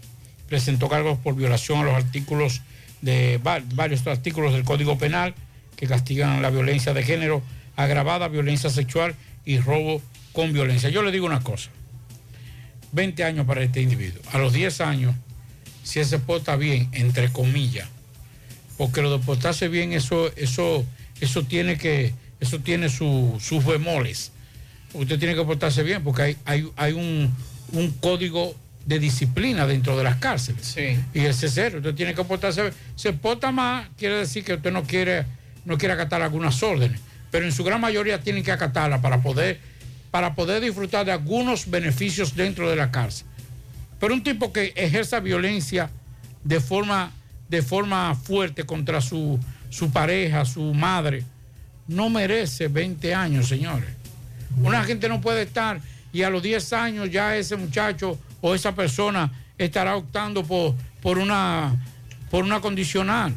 [0.48, 2.60] presentó cargos por violación a los artículos
[3.00, 5.34] de va- varios artículos del Código Penal
[5.76, 7.42] que castigan la violencia de género,
[7.76, 9.14] agravada violencia sexual
[9.44, 10.00] y robo
[10.32, 10.88] con violencia.
[10.90, 11.70] Yo le digo una cosa,
[12.92, 14.22] 20 años para este individuo.
[14.32, 15.14] A los 10 años,
[15.82, 17.88] si él se porta bien, entre comillas,
[18.82, 20.84] porque lo de portarse bien, eso, eso,
[21.20, 24.32] eso tiene que, eso tiene su- sus bemoles.
[24.92, 27.32] Usted tiene que portarse bien porque hay, hay, hay un,
[27.74, 30.76] un código de disciplina dentro de las cárceles.
[31.14, 32.74] Y ese es serio, usted tiene que portarse bien.
[32.96, 35.26] Se porta más, quiere decir que usted no quiere,
[35.64, 37.00] no quiere acatar algunas órdenes,
[37.30, 39.60] pero en su gran mayoría tienen que acatarla para poder,
[40.10, 43.28] para poder disfrutar de algunos beneficios dentro de la cárcel.
[44.00, 45.88] Pero un tipo que ejerza violencia
[46.42, 47.12] de forma,
[47.52, 49.38] de forma fuerte contra su,
[49.68, 51.22] su pareja, su madre,
[51.86, 53.90] no merece 20 años, señores.
[54.56, 55.78] Una gente no puede estar
[56.14, 61.18] y a los 10 años ya ese muchacho o esa persona estará optando por, por,
[61.18, 61.76] una,
[62.30, 63.34] por una condicional.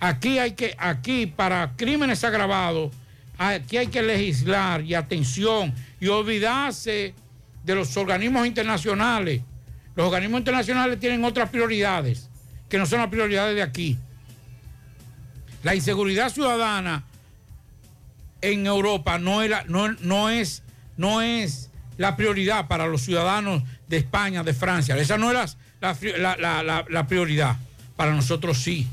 [0.00, 2.90] Aquí hay que, aquí para crímenes agravados,
[3.38, 7.14] aquí hay que legislar y atención y olvidarse
[7.62, 9.42] de los organismos internacionales.
[9.94, 12.29] Los organismos internacionales tienen otras prioridades
[12.70, 13.98] que no son las prioridades de aquí.
[15.62, 17.04] La inseguridad ciudadana
[18.40, 20.62] en Europa no es, la, no, no es,
[20.96, 21.68] no es
[21.98, 24.96] la prioridad para los ciudadanos de España, de Francia.
[24.96, 27.56] Esa no es la, la- la- prioridad.
[27.96, 28.88] Para nosotros sí.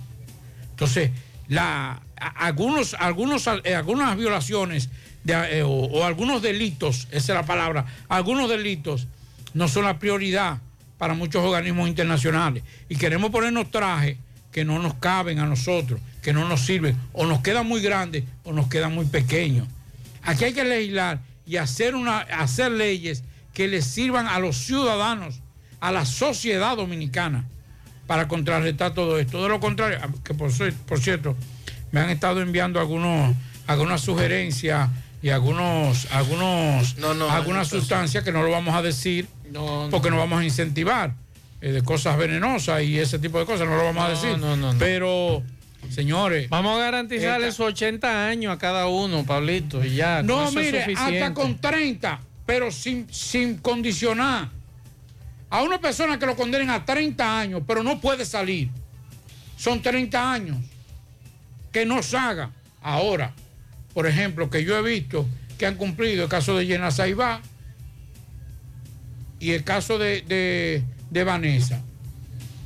[0.72, 1.12] Entonces,
[1.48, 4.90] la, algunos, algunos, eh, algunas violaciones
[5.26, 9.08] eh, o, o algunos delitos, esa es la palabra, algunos delitos
[9.54, 10.58] no son la prioridad
[10.98, 12.64] para muchos organismos internacionales.
[12.90, 14.18] Y queremos ponernos trajes
[14.52, 18.24] que no nos caben a nosotros, que no nos sirven, o nos quedan muy grandes
[18.44, 19.68] o nos quedan muy pequeños.
[20.24, 25.42] Aquí hay que legislar y hacer, una, hacer leyes que les sirvan a los ciudadanos,
[25.80, 27.46] a la sociedad dominicana,
[28.08, 29.44] para contrarrestar todo esto.
[29.44, 30.52] De lo contrario, que por,
[30.86, 31.36] por cierto,
[31.92, 33.36] me han estado enviando algunos,
[33.68, 34.90] algunas sugerencias
[35.22, 36.96] y algunos, algunas
[37.30, 39.28] algunas sustancias que no lo vamos a decir
[39.92, 41.14] porque no vamos a incentivar
[41.62, 44.38] eh, de cosas venenosas y ese tipo de cosas, no lo vamos a No, decir.
[44.38, 44.80] no, no, no.
[44.80, 45.44] Pero,
[45.90, 46.50] señores.
[46.50, 50.22] Vamos a garantizarle sus 80 años a cada uno, Pablito, y ya.
[50.24, 54.50] No, mire, hasta con 30, pero sin, sin condicionar.
[55.50, 58.70] A una persona que lo condenen a 30 años, pero no puede salir.
[59.58, 60.58] Son 30 años.
[61.72, 62.52] Que no salga.
[62.82, 63.34] Ahora,
[63.94, 65.26] por ejemplo, que yo he visto
[65.58, 67.42] que han cumplido el caso de Yena Saibá
[69.40, 71.82] y el caso de, de- de Vanessa,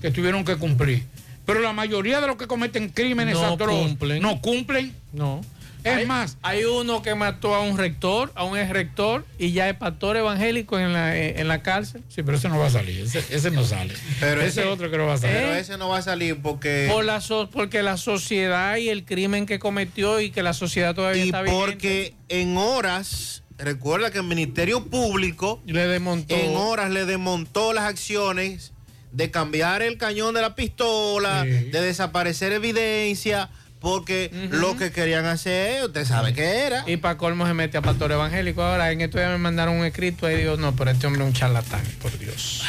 [0.02, 1.04] que tuvieron que cumplir.
[1.46, 4.22] Pero la mayoría de los que cometen crímenes No atroces cumplen.
[4.22, 4.94] no cumplen.
[5.14, 5.42] No.
[5.84, 9.52] Es Hay- más, Hay uno que mató a un rector, a un ex rector, y
[9.52, 12.04] ya es pastor evangélico en la, en la cárcel.
[12.08, 13.96] Sí, pero ese no va a salir, ese, ese no sale.
[14.20, 15.36] Pero ese, ese- otro que no va a salir.
[15.38, 16.88] Pero ese no va a salir porque.
[16.92, 20.94] Por la so- porque la sociedad y el crimen que cometió y que la sociedad
[20.94, 21.66] todavía y está vigente.
[21.66, 26.36] porque en horas, recuerda que el Ministerio Público le desmontó.
[26.36, 28.72] en horas le desmontó las acciones
[29.12, 35.84] de cambiar el cañón de la pistola, de desaparecer evidencia, porque lo que querían hacer,
[35.84, 36.84] usted sabe qué era.
[36.88, 38.62] Y para colmo se mete a pastor evangélico.
[38.62, 41.28] Ahora en esto ya me mandaron un escrito y digo, no, pero este hombre es
[41.28, 42.64] un charlatán, por Dios.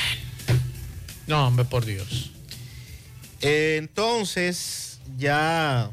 [1.26, 2.32] No, hombre, por Dios.
[3.40, 5.90] Eh, entonces, ya,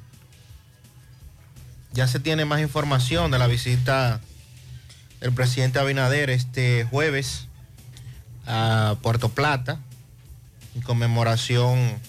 [1.93, 4.21] ya se tiene más información de la visita
[5.19, 7.47] del presidente Abinader este jueves
[8.45, 9.79] a Puerto Plata,
[10.75, 11.99] en conmemoración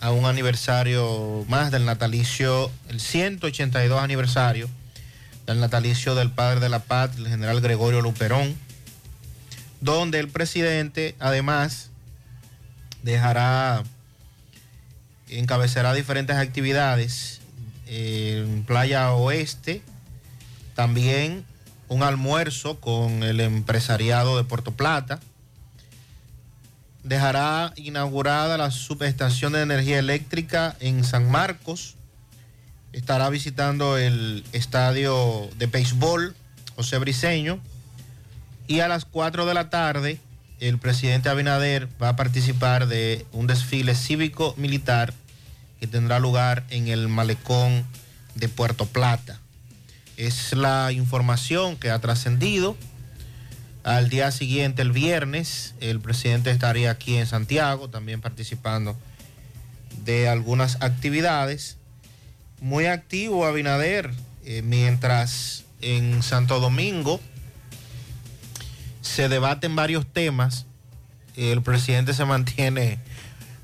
[0.00, 4.68] a un aniversario más del natalicio, el 182 aniversario
[5.46, 8.56] del natalicio del padre de la paz, el general Gregorio Luperón,
[9.80, 11.90] donde el presidente además
[13.02, 13.82] dejará,
[15.28, 17.40] encabezará diferentes actividades
[17.86, 19.82] en Playa Oeste,
[20.74, 21.44] también
[21.88, 25.20] un almuerzo con el empresariado de Puerto Plata,
[27.02, 31.96] dejará inaugurada la subestación de energía eléctrica en San Marcos,
[32.92, 36.34] estará visitando el estadio de béisbol
[36.76, 37.58] José Briceño
[38.66, 40.20] y a las 4 de la tarde
[40.60, 45.14] el presidente Abinader va a participar de un desfile cívico militar
[45.80, 47.84] que tendrá lugar en el malecón
[48.34, 49.40] de Puerto Plata.
[50.18, 52.76] Es la información que ha trascendido.
[53.84, 58.96] Al día siguiente, el viernes, el presidente estaría aquí en Santiago, también participando
[60.04, 61.76] de algunas actividades.
[62.60, 64.12] Muy activo Abinader,
[64.44, 67.20] eh, mientras en Santo Domingo
[69.00, 70.66] se debaten varios temas,
[71.36, 72.98] el presidente se mantiene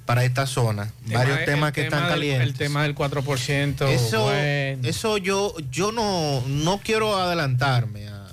[0.06, 2.46] para esta zona, varios temas que tema están del- calientes.
[2.48, 3.88] El tema del 4%.
[3.88, 4.88] Eso, bueno.
[4.88, 8.26] eso yo, yo no, no quiero adelantarme a,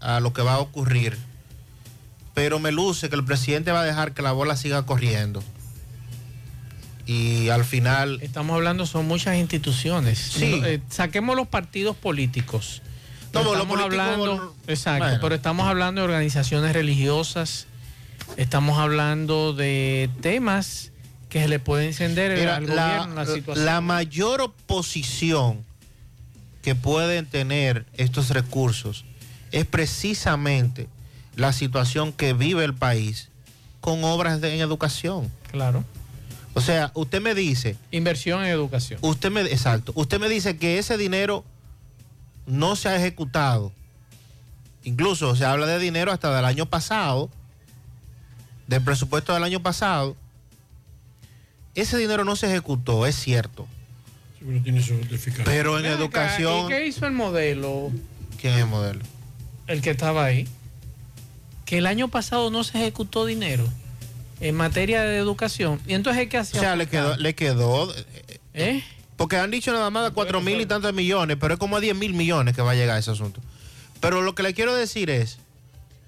[0.00, 1.16] a lo que va a ocurrir,
[2.34, 5.42] pero me luce que el presidente va a dejar que la bola siga corriendo.
[7.06, 8.18] Y al final...
[8.20, 10.18] Estamos hablando, son muchas instituciones.
[10.18, 10.58] Sí.
[10.60, 12.82] No, eh, saquemos los partidos políticos.
[13.32, 15.18] No, estamos políticos, hablando, bueno, exacto, bueno.
[15.20, 17.66] pero estamos hablando de organizaciones religiosas,
[18.36, 20.92] estamos hablando de temas
[21.28, 23.64] que se le puede encender Mira, al la, situación.
[23.66, 25.64] la mayor oposición
[26.62, 29.04] que pueden tener estos recursos
[29.52, 30.88] es precisamente
[31.36, 33.28] la situación que vive el país
[33.80, 35.30] con obras de- en educación.
[35.50, 35.84] Claro.
[36.54, 37.76] O sea, usted me dice...
[37.90, 38.98] Inversión en educación.
[39.02, 39.92] Usted me, exacto.
[39.94, 41.44] Usted me dice que ese dinero
[42.46, 43.72] no se ha ejecutado.
[44.84, 47.30] Incluso se habla de dinero hasta del año pasado,
[48.66, 50.16] del presupuesto del año pasado.
[51.74, 53.66] Ese dinero no se ejecutó, es cierto.
[54.38, 54.98] Seguro tiene su.
[55.44, 56.66] Pero en educación...
[56.66, 57.90] ¿Y qué hizo el modelo?
[58.40, 59.00] ¿Quién es el modelo?
[59.66, 60.48] El que estaba ahí.
[61.64, 63.66] Que el año pasado no se ejecutó dinero
[64.40, 65.80] en materia de educación.
[65.86, 66.60] Y entonces, ¿qué O hacía?
[66.60, 67.92] sea, le quedó, le quedó.
[68.54, 68.82] ¿Eh?
[69.16, 71.80] Porque han dicho nada más de cuatro mil y tantos millones, pero es como a
[71.80, 73.40] 10 mil millones que va a llegar ese asunto.
[74.00, 75.38] Pero lo que le quiero decir es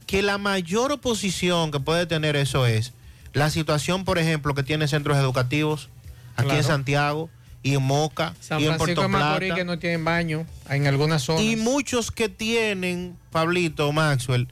[0.08, 2.94] que la mayor oposición que puede tener eso es
[3.34, 5.90] la situación, por ejemplo, que tiene centros educativos
[6.34, 6.64] aquí en.
[6.64, 7.28] Santiago
[7.62, 9.54] y en Moca San y en Francisco Puerto de Macorís Plata.
[9.60, 11.42] que no tienen baño en algunas zonas.
[11.42, 14.48] Y muchos que tienen, Pablito Maxwell,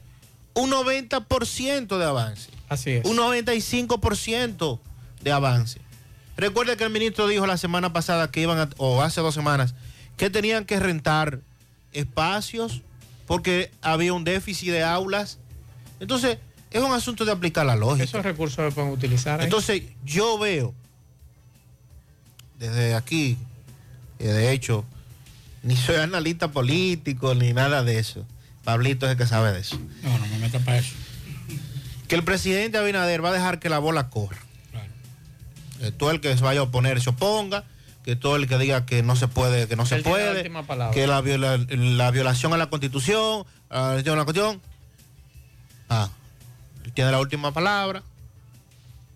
[0.53, 2.51] un 90% de avance.
[2.69, 3.05] Así es.
[3.05, 4.79] Un 95%
[5.23, 5.81] de avance.
[6.37, 9.73] Recuerde que el ministro dijo la semana pasada que iban a, o hace dos semanas,
[10.17, 11.39] que tenían que rentar
[11.93, 12.83] espacios
[13.25, 15.39] porque había un déficit de aulas.
[15.99, 16.37] Entonces,
[16.71, 18.03] es un asunto de aplicar la lógica.
[18.03, 19.39] Esos recursos se pueden utilizar.
[19.39, 19.45] ahí.
[19.45, 20.73] Entonces, yo veo
[22.59, 23.37] desde aquí,
[24.17, 24.83] que de hecho,
[25.63, 28.25] ni soy analista político ni nada de eso.
[28.63, 29.79] Pablito es el que sabe de eso.
[30.03, 30.93] No, no me metas para eso.
[32.07, 34.37] Que el presidente Abinader va a dejar que la bola corra.
[35.79, 37.63] Que todo el que se vaya a oponer se oponga,
[38.03, 40.49] que todo el que diga que no se puede, que no se Él puede,
[40.93, 44.61] que la, viola- la violación a la constitución, a la violación a la constitución.
[45.89, 46.09] Ah,
[46.83, 48.03] él tiene la última palabra.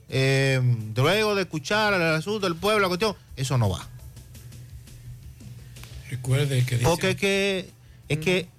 [0.10, 0.61] Eh,
[0.95, 3.88] luego de escuchar el asunto del pueblo, la cuestión, eso no va.
[6.10, 7.69] Recuerde que dice, Porque es que,
[8.10, 8.49] es que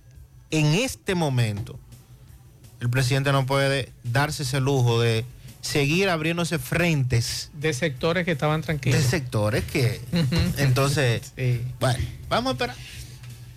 [0.51, 1.79] en este momento
[2.81, 5.25] el presidente no puede darse ese lujo de
[5.61, 9.01] seguir abriéndose frentes de sectores que estaban tranquilos.
[9.01, 10.01] de sectores que
[10.59, 11.33] entonces
[11.81, 12.77] bueno vamos a esperar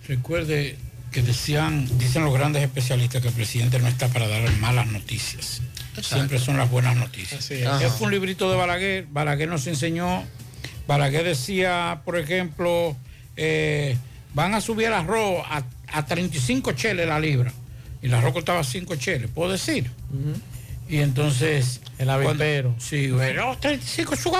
[0.06, 0.78] recuerde
[1.16, 5.62] que decían, dicen los grandes especialistas que el presidente no está para dar malas noticias.
[6.02, 7.42] Siempre son las buenas noticias.
[7.86, 8.00] Es.
[8.02, 9.06] Un librito de Balaguer.
[9.10, 10.24] Balaguer nos enseñó.
[10.86, 12.94] Balaguer decía, por ejemplo,
[13.34, 13.96] eh,
[14.34, 17.50] van a subir el arroz a, a 35 cheles la libra.
[18.02, 19.90] Y el arroz costaba 5 cheles, puedo decir.
[20.86, 21.80] Y entonces.
[21.98, 22.68] El avispero.
[22.72, 24.30] cuando- Sí, bueno, 35 es su.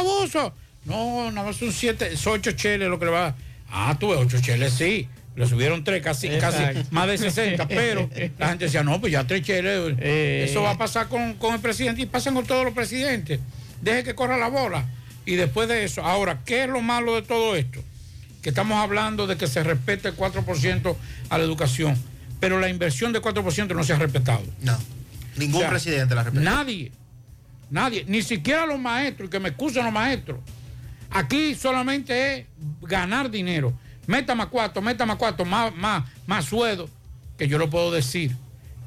[0.84, 3.34] No, nada más son 7, son 8 cheles lo que le va a.
[3.70, 5.08] Ah, tú ves, 8 cheles, sí.
[5.36, 8.08] Le subieron 3, casi, casi más de 60, pero
[8.38, 9.94] la gente decía, no, pues ya 3 cheles.
[10.00, 10.46] Eh.
[10.48, 13.38] Eso va a pasar con, con el presidente y pasan con todos los presidentes.
[13.82, 14.86] Deje que corra la bola.
[15.26, 17.82] Y después de eso, ahora, ¿qué es lo malo de todo esto?
[18.40, 20.96] Que estamos hablando de que se respete el 4%
[21.28, 21.98] a la educación,
[22.40, 24.42] pero la inversión de 4% no se ha respetado.
[24.62, 24.78] No.
[25.36, 26.48] Ningún O sea, presidente la respeta.
[26.48, 26.92] Nadie.
[27.70, 28.04] Nadie.
[28.08, 30.38] Ni siquiera los maestros, y que me excusen los maestros.
[31.10, 32.46] Aquí solamente es
[32.82, 33.72] ganar dinero.
[34.06, 36.88] Meta más cuatro, meta más cuatro, más, más, más sueldo.
[37.38, 38.36] Que yo lo puedo decir.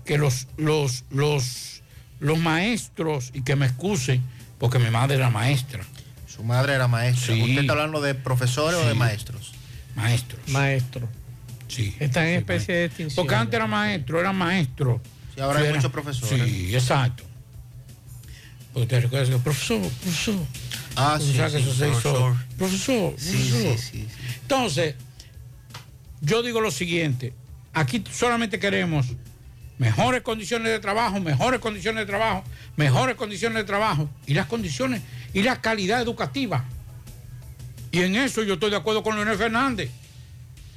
[0.06, 1.82] Que los, los, los,
[2.20, 4.22] los maestros, y que me excusen,
[4.58, 5.84] porque mi madre era maestra.
[6.28, 7.36] Su madre era maestra.
[7.36, 7.42] Sí.
[7.42, 9.52] ¿Usted está hablando de profesores o de maestros?
[9.96, 10.40] Maestros.
[10.48, 11.08] Maestro.
[11.68, 11.96] Sí.
[12.00, 13.16] Está en Sí, especie de extinción.
[13.24, 15.02] Porque antes era maestro, era maestro.
[15.36, 16.50] Sí, ahora hay Era- muchos profesores.
[16.50, 17.24] Sí, exacto.
[18.74, 20.36] Porque te recuerdas que, profesor, profesor.
[20.96, 22.02] Ah, sí, que sí, eso se hizo.
[22.02, 22.36] profesor.
[22.58, 23.78] Profesor, Sí, profesor.
[23.78, 24.08] sí, sí,
[24.42, 24.96] Entonces,
[26.22, 27.34] yo digo lo siguiente.
[27.74, 29.08] Aquí solamente queremos
[29.78, 32.44] mejores condiciones de trabajo, mejores condiciones de trabajo,
[32.76, 35.02] mejores condiciones de trabajo y las condiciones
[35.34, 36.66] y la calidad educativa.
[37.92, 39.90] Y en eso yo estoy de acuerdo con Leonel Fernández,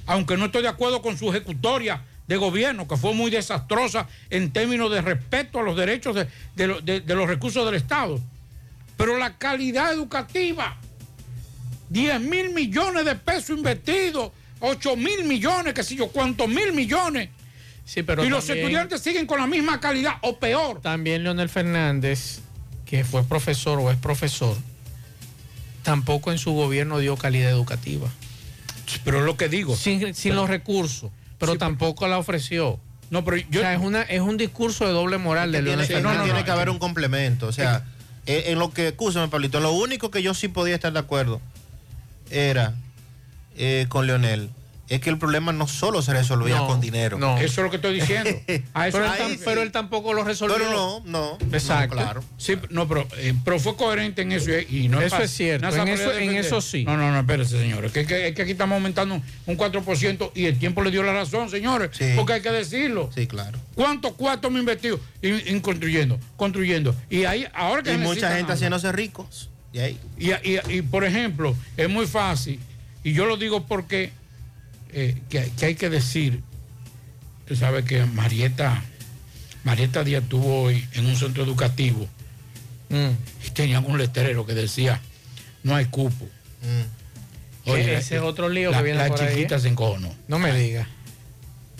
[0.05, 4.51] aunque no estoy de acuerdo con su ejecutoria de gobierno, que fue muy desastrosa en
[4.51, 8.19] términos de respeto a los derechos de, de lo- de- de los recursos del Estado.
[8.95, 10.77] Pero la calidad educativa,
[11.89, 14.31] 10 mil millones de pesos invertidos,
[14.65, 17.29] 8 mil millones, qué sé yo, cuántos mil millones.
[17.85, 20.79] Sí, pero y los estudiantes siguen con la misma calidad o peor.
[20.81, 22.39] También Leonel Fernández,
[22.85, 24.55] que fue profesor o es profesor,
[25.83, 28.07] tampoco en su gobierno dio calidad educativa.
[29.03, 29.75] Pero es lo que digo.
[29.75, 32.79] Sin, sin los recursos, pero Sí, tampoco la ofreció.
[33.09, 33.59] No, pero yo.
[33.59, 35.93] O sea, es, una, es un discurso de doble moral de Que tiene, Leonel que-
[35.95, 36.23] Fernández.
[36.23, 37.47] tiene que haber un complemento.
[37.47, 37.85] O sea,
[38.27, 41.41] eh, en lo que, escúchame, Pablito, lo único que yo sí podía estar de acuerdo
[42.31, 42.73] era
[43.57, 44.49] eh, con Leonel.
[44.89, 47.17] Es que el problema no solo se resolvía No, con dinero.
[47.17, 47.37] no.
[47.37, 48.29] Eso es lo que estoy diciendo.
[48.73, 49.41] A eso Pero él, ahí tam- sí.
[49.45, 50.57] pero él tampoco lo resolvió.
[50.57, 51.37] Pero no, no.
[51.53, 51.95] Exacto.
[51.95, 52.23] no, claro.
[52.37, 55.67] Sí, no, pero, eh, pero fue coherente en eso y, y no Eso es cierto,
[55.73, 56.83] en eso- en eso sí.
[56.83, 57.93] No, no, no, espérese, señores.
[57.93, 61.13] Que, que- es que aquí estamos aumentando un 4% y el tiempo le dio la
[61.13, 61.91] razón, señores.
[61.93, 62.11] Sí.
[62.17, 63.09] Porque hay que decirlo.
[63.15, 63.57] Sí, claro.
[63.75, 66.19] ¿Cuántos cuartos me he invertido en, en construyendo?
[66.35, 66.93] Construyendo.
[67.09, 68.51] Y ahí, ahora que Y mucha gente algo.
[68.53, 69.49] haciéndose ricos.
[69.71, 69.97] Y ahí.
[70.19, 72.59] Y, y- y, por ejemplo, es muy fácil,
[73.03, 74.11] y yo lo digo porque
[74.91, 76.41] eh, que, que hay que decir,
[77.47, 78.83] tú sabes que Marieta,
[79.63, 82.07] Marieta Díaz estuvo hoy en un centro educativo
[82.89, 83.47] Mm.
[83.47, 85.01] y tenían un letrero que decía,
[85.63, 86.25] no hay cupo.
[86.61, 87.65] Mm.
[87.71, 89.59] Que ese es otro lío la, que viene la por ahí, chiquita ¿eh?
[89.61, 90.13] se encojonó.
[90.27, 90.87] No me diga.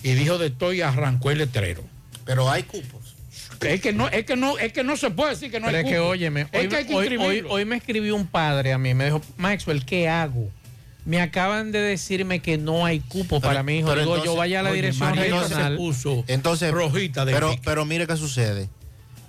[0.01, 1.83] Y dijo de todo y arrancó el letrero.
[2.25, 3.15] Pero hay cupos.
[3.61, 5.77] Es que no, es que no, es que no se puede decir que no Pero
[5.77, 8.73] hay es que, óyeme, es hoy, que hay que hoy- hoy me escribió un padre
[8.73, 10.49] a mí, me dijo, Maxwell, ¿qué hago?
[11.05, 13.89] Me acaban de decirme que no hay cupo para mi hijo.
[13.89, 15.75] pero Digo, yo entonces, vaya a la oye, dirección se regional.
[15.75, 18.69] puso Entonces, rojita de pero, pero mire qué sucede.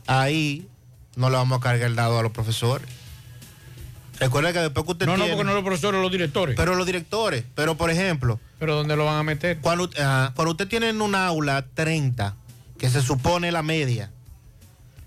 [0.07, 0.69] Ahí
[1.17, 2.87] no le vamos a cargar el dado a los profesores.
[4.21, 6.55] Recuerda que después que usted No, no, tiene- porque no los profesores, los directores.
[6.57, 7.45] Pero los directores.
[7.57, 9.59] Pero, por ejemplo, Pero ¿dónde lo van a meter?
[9.59, 12.37] cuando, ajá, cuando usted tiene en un aula 30,
[12.79, 14.11] que se supone la media,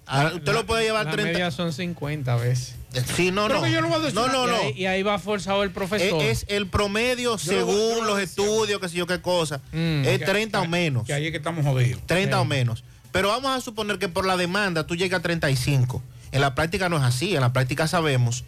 [0.07, 1.31] ah, usted lo puede llevar La 30.
[1.31, 2.75] media son 50 veces.
[3.15, 3.63] Sí, no, Pero no.
[3.65, 4.57] que yo no voy a decir No, no, y, no.
[4.57, 6.21] ahí, y ahí va forzado el profesor.
[6.21, 9.05] Es, es el promedio Yo lo voy- yo según lo los estudios, qué sé yo
[9.05, 9.57] qué cosa.
[9.71, 10.05] Mm.
[10.05, 11.05] Es Que- 30 o menos.
[11.05, 12.01] Que ahí es que estamos jodidos.
[12.07, 12.41] 30 Sí.
[12.41, 12.83] o menos.
[13.11, 16.01] Pero vamos a suponer que por la demanda tú llegas a 35.
[16.31, 17.35] En la práctica no es así.
[17.35, 18.43] En la práctica sabemos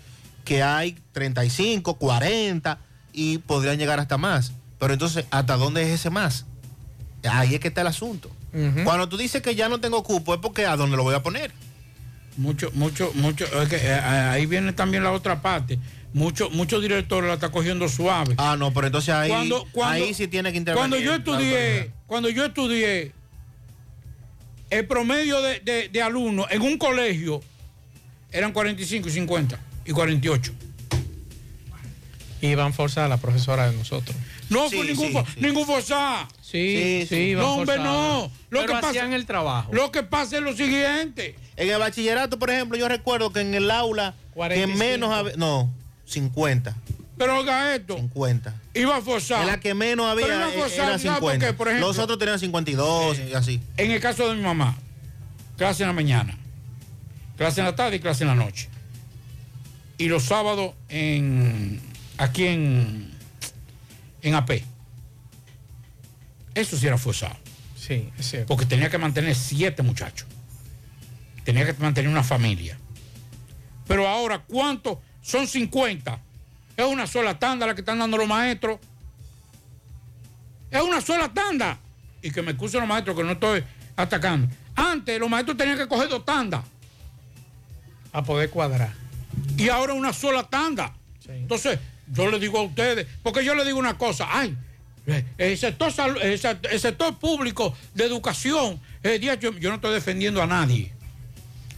[0.45, 2.79] que hay 35, 40
[3.13, 4.53] y podrían llegar hasta más.
[4.79, 6.45] Pero entonces, ¿hasta dónde es ese más?
[7.29, 8.31] Ahí es que está el asunto.
[8.83, 11.21] Cuando tú dices que ya no tengo cupo es porque ¿a dónde lo voy a
[11.21, 11.51] poner?
[12.39, 13.43] Mucho, mucho, mucho.
[13.61, 15.77] es que, eh, ahí viene también la otra parte.
[16.13, 18.33] Muchos muchos directores la está cogiendo suave.
[18.37, 20.79] Ah, no, pero entonces ahí, Cuando- cuando- ahí sí tiene que intervenir.
[20.89, 23.11] Cuando yo estudié, cuando yo estudié,
[24.69, 27.41] el promedio de, de- de alumnos en un colegio
[28.31, 30.53] eran 45 y 50 y 48.
[32.41, 34.15] Y van forzada la profesora de nosotros.
[34.49, 35.41] No Sí, fue ningún, sí, fo- sí.
[35.41, 36.27] ningún forzado.
[36.41, 38.31] Sí, Sí, No, hombre, no.
[38.49, 39.71] Lo Pero que pasa- hacían el trabajo.
[39.73, 41.35] Lo que pasa es lo siguiente.
[41.55, 44.71] En el bachillerato, por ejemplo, yo recuerdo que en el aula 45.
[44.71, 45.71] que menos había, no,
[46.05, 46.75] 50,
[47.17, 48.55] Pero oiga esto, 50.
[48.73, 49.41] iba forzado.
[49.41, 51.45] En la que menos había Pero iba eh, forzado, era ¿sabe por 50.
[51.47, 51.53] qué?
[51.53, 53.61] Por ejemplo, Los otros tenían 52 y así.
[53.77, 54.75] En el caso de mi mamá,
[55.57, 56.35] clase en la mañana,
[57.37, 58.69] clase en la tarde y clase en la noche.
[59.99, 61.81] Y los sábados en
[62.17, 63.08] aquí en,
[64.21, 64.63] en AP.
[66.55, 67.37] Eso sí era forzado.
[67.75, 68.47] Sí, es cierto.
[68.47, 70.27] Porque tenía que mantener siete muchachos.
[71.43, 72.77] tenía que mantener una familia.
[73.87, 74.99] Pero ahora, ¿cuántos?
[75.21, 76.19] Son 50.
[76.77, 78.79] Es una sola tanda la que están dando los maestros.
[80.69, 81.79] Es una sola tanda.
[82.21, 83.63] Y que me excusen los maestros que no estoy
[83.95, 84.47] atacando.
[84.75, 86.63] Antes los maestros tenían que coger dos tandas.
[88.11, 88.93] A poder cuadrar.
[89.57, 90.93] Y ahora una sola tanda.
[91.27, 91.79] Entonces,
[92.11, 94.55] yo le digo a ustedes, porque yo le digo una cosa, ay,
[95.07, 100.93] eh, el sector, público de educación, eh, yo, no estoy defendiendo a nadie.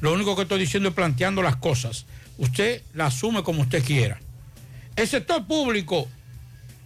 [0.01, 2.05] Lo único que estoy diciendo es planteando las cosas.
[2.37, 4.19] Usted la asume como usted quiera.
[4.95, 6.07] El sector público,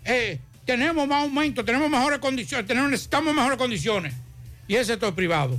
[0.04, 4.14] eh, tenemos más aumento, tenemos mejores condiciones, tenemos, necesitamos mejores condiciones.
[4.68, 5.58] Y el sector privado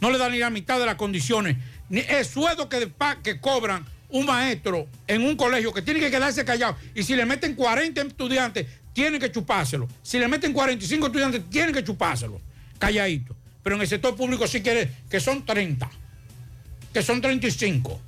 [0.00, 1.56] no le da ni la mitad de las condiciones,
[1.88, 2.90] ni el sueldo que,
[3.22, 6.76] que cobran un maestro en un colegio que tiene que quedarse callado.
[6.94, 9.86] Y si le meten 40 estudiantes, tienen que chupárselo.
[10.02, 12.40] Si le meten 45 estudiantes, tienen que chupárselo.
[12.78, 13.36] Calladito.
[13.62, 15.90] Pero en el sector público sí quiere que son 30,
[16.92, 18.00] que son 35.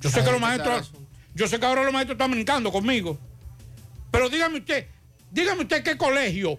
[0.00, 0.92] Yo sé que los maestros,
[1.34, 3.18] yo sé que ahora los maestros están brincando conmigo.
[4.10, 4.86] Pero dígame usted,
[5.32, 6.58] dígame usted qué colegio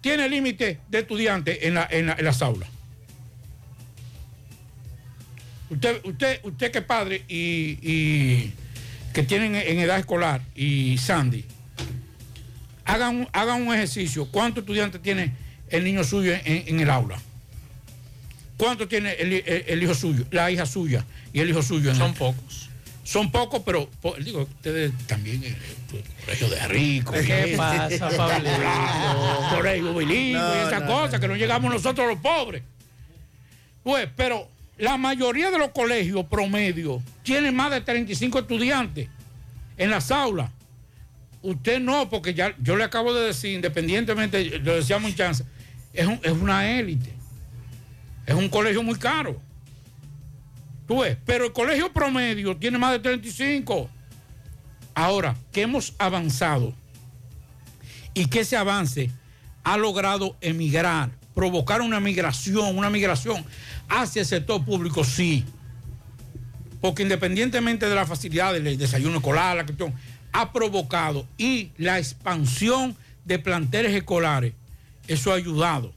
[0.00, 2.68] tiene límite de estudiantes en, la- en la- en las aulas.
[5.70, 8.52] Usted, usted, usted que es padre y, y
[9.12, 11.44] que tienen en edad escolar y Sandy,
[12.84, 14.26] hagan, un- hagan un ejercicio.
[14.30, 15.32] ¿Cuántos estudiantes tiene
[15.68, 17.18] el niño suyo en, en el aula?
[18.56, 21.94] ¿Cuántos tiene el, el- el hijo suyo, la hija suya y el hijo suyo?
[21.94, 22.70] Son pocos.
[23.04, 25.54] Son pocos, pero po- digo, ustedes también, eh,
[26.24, 27.12] colegio de rico.
[27.12, 28.50] ¿Qué pasa, eso, Pablito?
[29.56, 32.62] Colegio bilingüe No, y esas no, cosas, que no llegamos nosotros los pobres.
[33.84, 39.08] Pues, pero la mayoría de los colegios promedio tienen más de 35 estudiantes
[39.76, 40.50] en las aulas.
[41.42, 45.44] Usted no, porque ya yo le acabo de decir, independientemente, lo decíamos en chance,
[45.92, 47.12] es, es una élite.
[48.26, 49.40] Es un colegio muy caro.
[50.86, 53.88] Tú ves, pero el colegio promedio tiene más de 35.
[54.94, 56.74] Ahora, que hemos avanzado
[58.14, 59.10] y que ese avance
[59.62, 63.44] ha logrado emigrar, provocar una migración, una migración
[63.90, 65.44] hacia el sector público, sí.
[66.80, 69.92] Porque independientemente de la facilidad del desayuno escolar, la cuestión,
[70.32, 72.96] ha provocado y la expansión
[73.26, 74.54] de planteles escolares,
[75.08, 75.92] eso ha ayudado.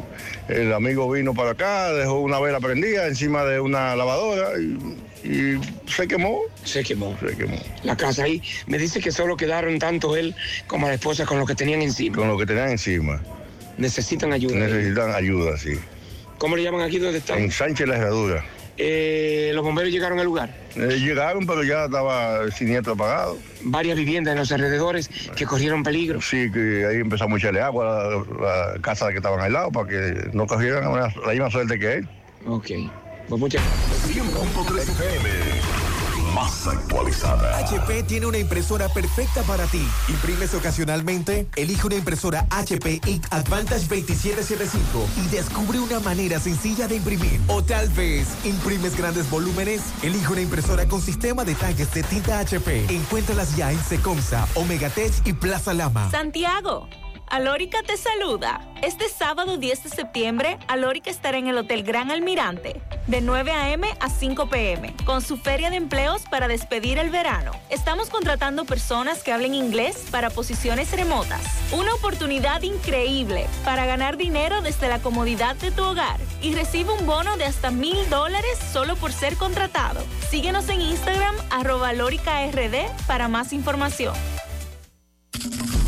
[0.48, 5.60] el amigo vino para acá, dejó una vela prendida encima de una lavadora y, y
[5.86, 6.40] se quemó.
[6.64, 7.16] Se quemó.
[7.20, 7.56] Se quemó.
[7.84, 8.42] La casa ahí.
[8.66, 10.34] Me dice que solo quedaron tanto él
[10.66, 12.16] como la esposa con lo que tenían encima.
[12.16, 13.22] Con lo que tenían encima.
[13.76, 14.56] Necesitan ayuda.
[14.56, 15.74] Necesitan ayuda, sí.
[16.38, 17.38] ¿Cómo le llaman aquí donde están?
[17.38, 18.44] En Sánchez la Herradura.
[18.80, 20.54] Eh, los bomberos llegaron al lugar.
[20.76, 23.36] Eh, llegaron, pero ya estaba el siniestro apagado.
[23.62, 26.20] Varias viviendas en los alrededores que corrieron peligro.
[26.20, 28.16] Sí, que ahí empezamos a echarle agua a la,
[28.74, 32.08] la casa que estaban al lado para que no cogieran la misma suerte que él.
[32.46, 32.66] Ok.
[33.28, 33.62] Pues muchas
[34.08, 35.87] FM.
[36.34, 37.58] Más actualizada.
[37.58, 39.86] HP tiene una impresora perfecta para ti.
[40.08, 41.46] ¿Imprimes ocasionalmente?
[41.56, 47.40] Elige una impresora HP Ink Advantage 2775 y descubre una manera sencilla de imprimir.
[47.48, 49.82] O tal vez, ¿imprimes grandes volúmenes?
[50.02, 52.86] Elige una impresora con sistema de tanques de tinta HP.
[52.94, 56.10] Encuéntralas ya en Secomsa, Omegatech y Plaza Lama.
[56.10, 56.88] Santiago.
[57.30, 58.60] Alórica te saluda.
[58.80, 63.86] Este sábado 10 de septiembre, Alórica estará en el Hotel Gran Almirante, de 9 a.m.
[64.00, 67.52] a 5 p.m., con su feria de empleos para despedir el verano.
[67.68, 71.42] Estamos contratando personas que hablen inglés para posiciones remotas.
[71.72, 77.06] Una oportunidad increíble para ganar dinero desde la comodidad de tu hogar y recibe un
[77.06, 80.02] bono de hasta mil dólares solo por ser contratado.
[80.30, 84.14] Síguenos en Instagram, arroba RD para más información.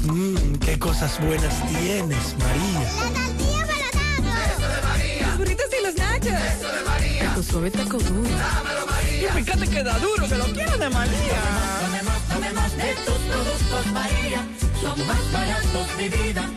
[0.04, 2.80] Mmm, qué cosas buenas tienes, María.
[2.80, 5.26] La tortilla para Eso de María.
[5.26, 6.26] Los burritos y los nachos.
[6.26, 7.34] Eso de María.
[7.34, 8.30] Tu suave taco duro.
[8.30, 9.28] Dámelo, María.
[9.28, 11.40] Y fíjate que da duro, que lo quiero de María.
[11.80, 14.46] Tomemos, tomemos de tus productos, María.
[14.80, 16.50] Son más baratos de vida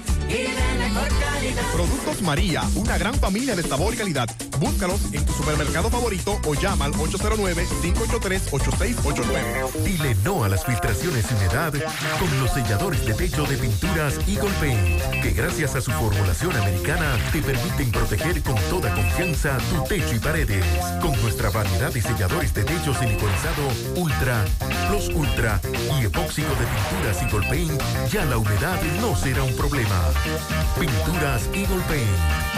[1.74, 4.30] Productos María, una gran familia de sabor y calidad.
[4.60, 9.72] Búscalos en tu supermercado favorito o llama al 809-583-8689.
[9.84, 11.74] Dile no a las filtraciones y humedad
[12.20, 17.18] con los selladores de techo de pinturas Eagle Paint, que gracias a su formulación americana
[17.32, 20.64] te permiten proteger con toda confianza tu techo y paredes.
[21.02, 24.46] Con nuestra variedad de selladores de techo siliconizado Ultra,
[24.88, 25.60] Plus Ultra
[26.00, 27.82] y epóxico de pinturas Eagle Paint,
[28.12, 30.13] ya la humedad no será un problema.
[30.80, 32.08] Pinturas Eagle Paint,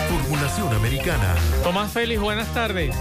[0.09, 1.35] formulación americana.
[1.63, 2.95] Tomás Félix, buenas tardes.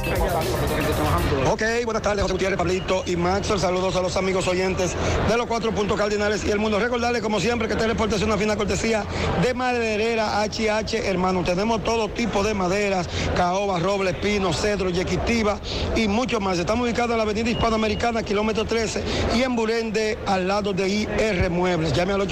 [1.50, 3.60] Ok, buenas tardes, José Gutiérrez, Pablito y Maxwell.
[3.60, 4.94] Saludos a los amigos oyentes
[5.28, 6.78] de los cuatro puntos cardinales y el mundo.
[6.78, 9.04] Recordarles, como siempre, que este reporte es una fina cortesía
[9.42, 11.44] de Maderera HH, hermano.
[11.44, 15.58] Tenemos todo tipo de maderas, caoba, roble, pino, cedro, yequitiva
[15.96, 16.58] y mucho más.
[16.58, 19.04] Estamos ubicados en la avenida Hispanoamericana, kilómetro 13,
[19.36, 21.92] y en Burende, al lado de IR Muebles.
[21.92, 22.22] Llame al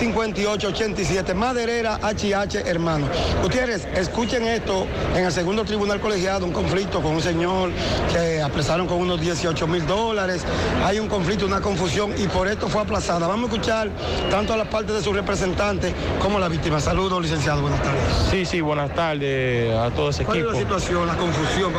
[0.00, 1.34] 809-734-5887.
[1.34, 3.06] Maderera HH, hermano.
[3.42, 7.70] Gutiérrez, escuchen esto en el segundo tribunal colegiado, un conflicto con un señor
[8.12, 10.44] que apresaron con unos 18 mil dólares.
[10.84, 13.26] Hay un conflicto, una confusión y por esto fue aplazada.
[13.26, 13.90] Vamos a escuchar
[14.30, 16.80] tanto a la parte de su representante como a la víctima.
[16.80, 17.62] Saludos, licenciado.
[17.62, 18.00] Buenas tardes.
[18.30, 20.52] Sí, sí, buenas tardes a todo ese ¿Cuál equipo.
[20.52, 21.72] es la situación, la confusión,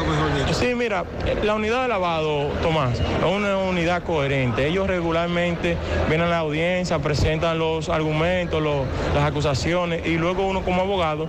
[0.46, 0.54] dicho?
[0.54, 1.06] Sí, mira,
[1.44, 4.68] la unidad de lavado, Tomás, es una unidad coherente.
[4.68, 5.78] Ellos regularmente
[6.08, 8.86] vienen a la audiencia, presentan los argumentos, los-
[9.16, 11.28] las acusaciones y luego uno como abogado,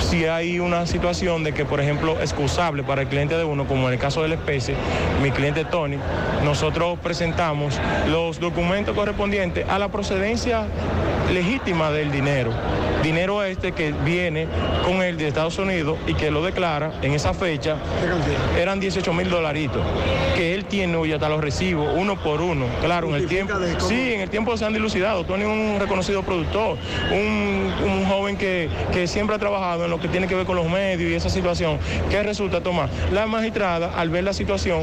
[0.00, 3.86] si hay una situación de que, por ejemplo, excusable para el cliente de uno, como
[3.88, 4.74] en el caso de la especie,
[5.22, 5.96] mi cliente Tony,
[6.44, 7.78] nosotros presentamos
[8.08, 10.64] los documentos correspondientes a la procedencia
[11.32, 12.50] legítima del dinero.
[13.02, 14.46] Dinero este que viene
[14.84, 17.76] con él de Estados Unidos y que lo declara en esa fecha,
[18.58, 19.80] eran 18 mil dolaritos,
[20.34, 22.66] que él tiene hoy hasta los recibos, uno por uno.
[22.82, 23.54] Claro, en el tiempo,
[23.86, 25.24] sí, en el tiempo se han dilucidado.
[25.24, 26.76] Tony un reconocido productor,
[27.12, 30.56] un, un joven que, que siempre ha trabajado en lo que tiene que ver con
[30.56, 31.78] los medios y esa situación.
[32.10, 32.90] ¿Qué resulta, Tomás?
[33.12, 34.82] La magistrada, al ver la situación,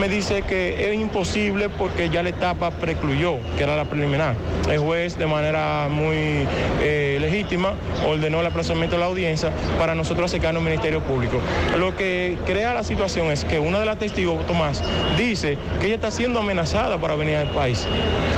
[0.00, 4.34] me dice que es imposible porque ya la etapa precluyó, que era la preliminar.
[4.68, 6.46] El juez, de manera muy
[6.82, 7.74] eh, legítima,
[8.06, 11.38] ordenó el aplazamiento de la audiencia para nosotros acercarnos al Ministerio Público.
[11.78, 14.82] Lo que crea la situación es que una de las testigos, Tomás,
[15.16, 17.86] dice que ella está siendo amenazada para venir al país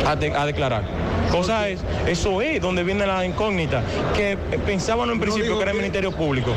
[0.06, 0.82] a, de- a declarar.
[1.30, 1.80] Cosa es,
[2.16, 3.82] eso es donde viene la incógnita,
[4.16, 6.50] que pensábamos en principio que era el Ministerio Público,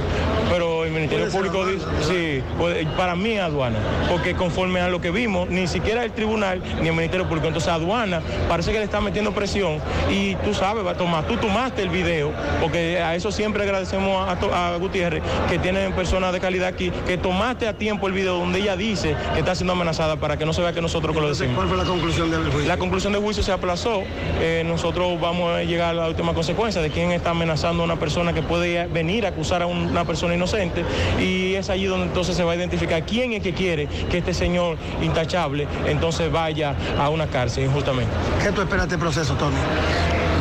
[0.50, 3.78] pero el Ministerio Público dice, sí, puede- para mí aduana,
[4.10, 7.70] porque conforme a lo que vimos, ni siquiera el tribunal ni el Ministerio Público, entonces
[7.72, 9.78] aduana parece que le está metiendo presión
[10.12, 14.28] y tú sabes, va a tomar, tú tomaste el video, porque a eso siempre agradecemos
[14.28, 18.38] a, a Gutiérrez, que tienen personas de calidad aquí, que tomaste a tiempo el video
[18.38, 21.22] donde ella dice que está siendo amenazada para que no se vea que nosotros que
[21.22, 21.56] lo decimos.
[21.56, 22.68] ¿Cuál fue la conclusión del juicio?
[22.68, 24.04] La conclusión del juicio se aplazó.
[24.42, 27.98] Eh, nosotros vamos a llegar a la última consecuencia de quién está amenazando a una
[27.98, 30.79] persona que puede venir a acusar a una persona inocente.
[31.20, 34.34] Y es allí donde entonces se va a identificar quién es que quiere que este
[34.34, 38.12] señor intachable entonces vaya a una cárcel injustamente.
[38.44, 39.56] ¿Qué tú esperas de este proceso, Tony?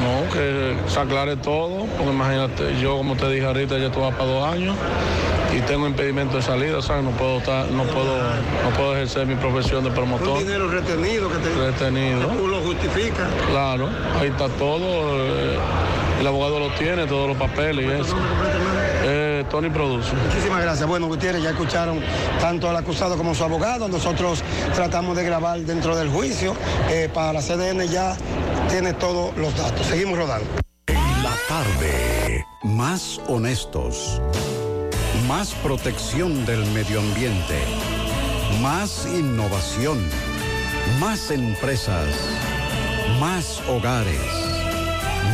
[0.03, 4.25] No, que se aclare todo, porque imagínate, yo como te dije ahorita, ya estuve para
[4.25, 4.77] dos años
[5.57, 7.03] y tengo impedimento de salida, ¿sabes?
[7.05, 10.39] No puedo estar, no puedo, no puedo ejercer mi profesión de Un promotor.
[10.39, 12.29] dinero retenido que te Retenido.
[12.29, 13.27] tú lo justificas.
[13.51, 13.89] Claro,
[14.21, 15.17] ahí está todo.
[15.17, 15.59] eh,
[16.21, 18.17] el abogado lo tiene, todos los papeles y eso.
[19.51, 20.15] Tony Produce.
[20.15, 20.89] Muchísimas gracias.
[20.89, 22.01] Bueno, Gutiérrez, ya escucharon
[22.41, 23.89] tanto al acusado como su abogado.
[23.89, 24.43] Nosotros
[24.75, 26.55] tratamos de grabar dentro del juicio.
[26.89, 28.17] Eh, para la CDN ya
[28.69, 29.87] tiene todos los datos.
[29.87, 30.47] Seguimos rodando.
[31.23, 32.45] La tarde.
[32.63, 34.21] Más honestos.
[35.27, 37.59] Más protección del medio ambiente.
[38.63, 39.99] Más innovación.
[41.01, 42.09] Más empresas.
[43.21, 44.21] Más hogares.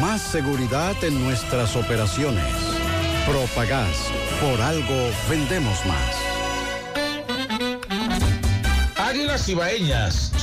[0.01, 2.64] Más seguridad en nuestras operaciones.
[3.27, 4.11] Propagás.
[4.41, 6.17] Por algo vendemos más.
[8.97, 10.33] Águilas Ibaeñas,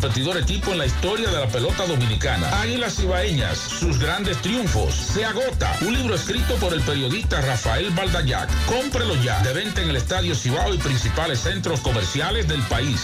[0.00, 2.62] competidor equipo en la historia de la pelota dominicana.
[2.62, 4.94] Águilas Ibaeñas, sus grandes triunfos.
[4.94, 5.76] Se agota.
[5.82, 8.48] Un libro escrito por el periodista Rafael Baldayac.
[8.64, 9.42] Cómprelo ya.
[9.42, 12.98] De venta en el Estadio Cibao y principales centros comerciales del país.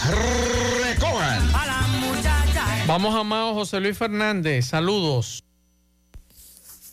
[0.83, 1.51] Recojan.
[2.87, 4.65] Vamos a Mao José Luis Fernández.
[4.65, 5.43] Saludos.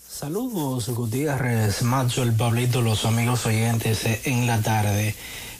[0.07, 5.15] Saludos Gutiérrez, Macho, el Pablito, los amigos oyentes en la tarde.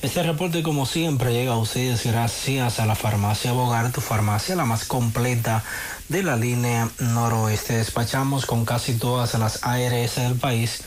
[0.05, 4.67] Este reporte como siempre llega a ustedes gracias a la farmacia Bogar, tu farmacia la
[4.67, 5.65] más completa
[6.11, 7.79] de la línea noroeste.
[7.79, 10.83] Despachamos con casi todas las ARS del país,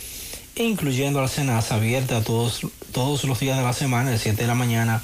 [0.56, 2.62] incluyendo al Senasa, abierta todos,
[2.92, 5.02] todos los días de la semana, de 7 de la mañana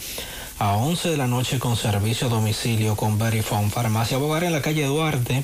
[0.60, 3.72] a 11 de la noche con servicio a domicilio con Verifone.
[3.72, 5.44] Farmacia Bogar en la calle Duarte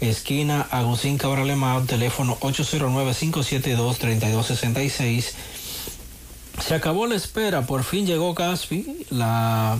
[0.00, 5.34] esquina Agustín Cabral Emao, teléfono 809-572-3266.
[6.60, 9.78] Se acabó la espera, por fin llegó Gaspi, la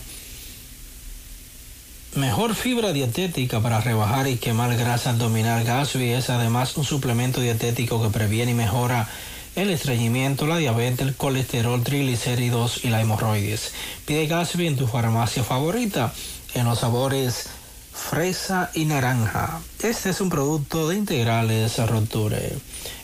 [2.15, 5.65] mejor fibra dietética para rebajar y quemar grasa abdominal.
[5.65, 9.09] Gaspi es además un suplemento dietético que previene y mejora
[9.57, 13.73] el estreñimiento, la diabetes, el colesterol, triglicéridos y la hemorroides.
[14.05, 16.13] Pide Gaspi en tu farmacia favorita,
[16.55, 17.49] en los sabores
[17.93, 19.61] fresa y naranja.
[19.81, 22.59] Este es un producto de integrales Roture.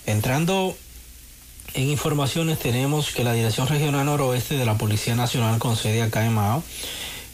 [0.07, 0.77] Entrando
[1.75, 6.25] en informaciones tenemos que la Dirección Regional Noroeste de la Policía Nacional con sede acá
[6.25, 6.63] en Mao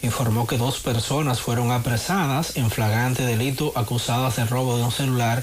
[0.02, 5.42] informó que dos personas fueron apresadas en flagrante delito acusadas de robo de un celular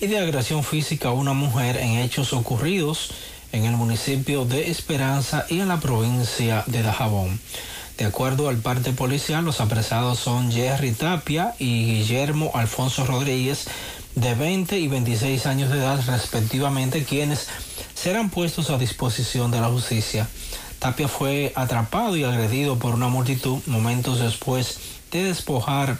[0.00, 3.10] y de agresión física a una mujer en hechos ocurridos
[3.52, 7.40] en el municipio de Esperanza y en la provincia de Dajabón.
[7.98, 13.66] De acuerdo al parte policial, los apresados son Jerry Tapia y Guillermo Alfonso Rodríguez,
[14.14, 17.48] de 20 y 26 años de edad respectivamente, quienes
[17.94, 20.28] serán puestos a disposición de la justicia.
[20.78, 24.78] Tapia fue atrapado y agredido por una multitud momentos después
[25.10, 25.98] de despojar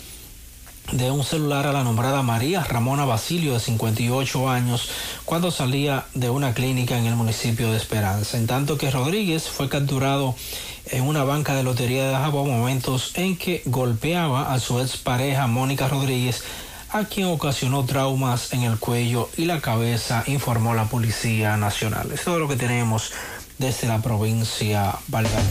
[0.93, 4.89] de un celular a la nombrada María Ramona Basilio de 58 años
[5.25, 8.39] cuando salía de una clínica en el municipio de Esperanza.
[8.39, 10.35] En tanto que Rodríguez fue capturado
[10.87, 15.87] en una banca de lotería de Dajabón momentos en que golpeaba a su expareja Mónica
[15.87, 16.43] Rodríguez
[16.93, 22.11] a quien ocasionó traumas en el cuello y la cabeza, informó la Policía Nacional.
[22.13, 23.13] Es todo lo que tenemos
[23.59, 25.43] desde la provincia Valverde.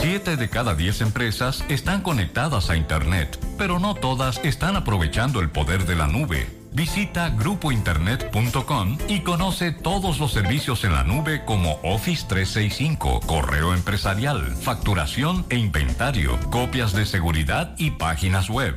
[0.00, 5.50] Siete de cada diez empresas están conectadas a Internet, pero no todas están aprovechando el
[5.50, 6.46] poder de la nube.
[6.72, 14.56] Visita grupointernet.com y conoce todos los servicios en la nube como Office 365, correo empresarial,
[14.56, 18.76] facturación e inventario, copias de seguridad y páginas web.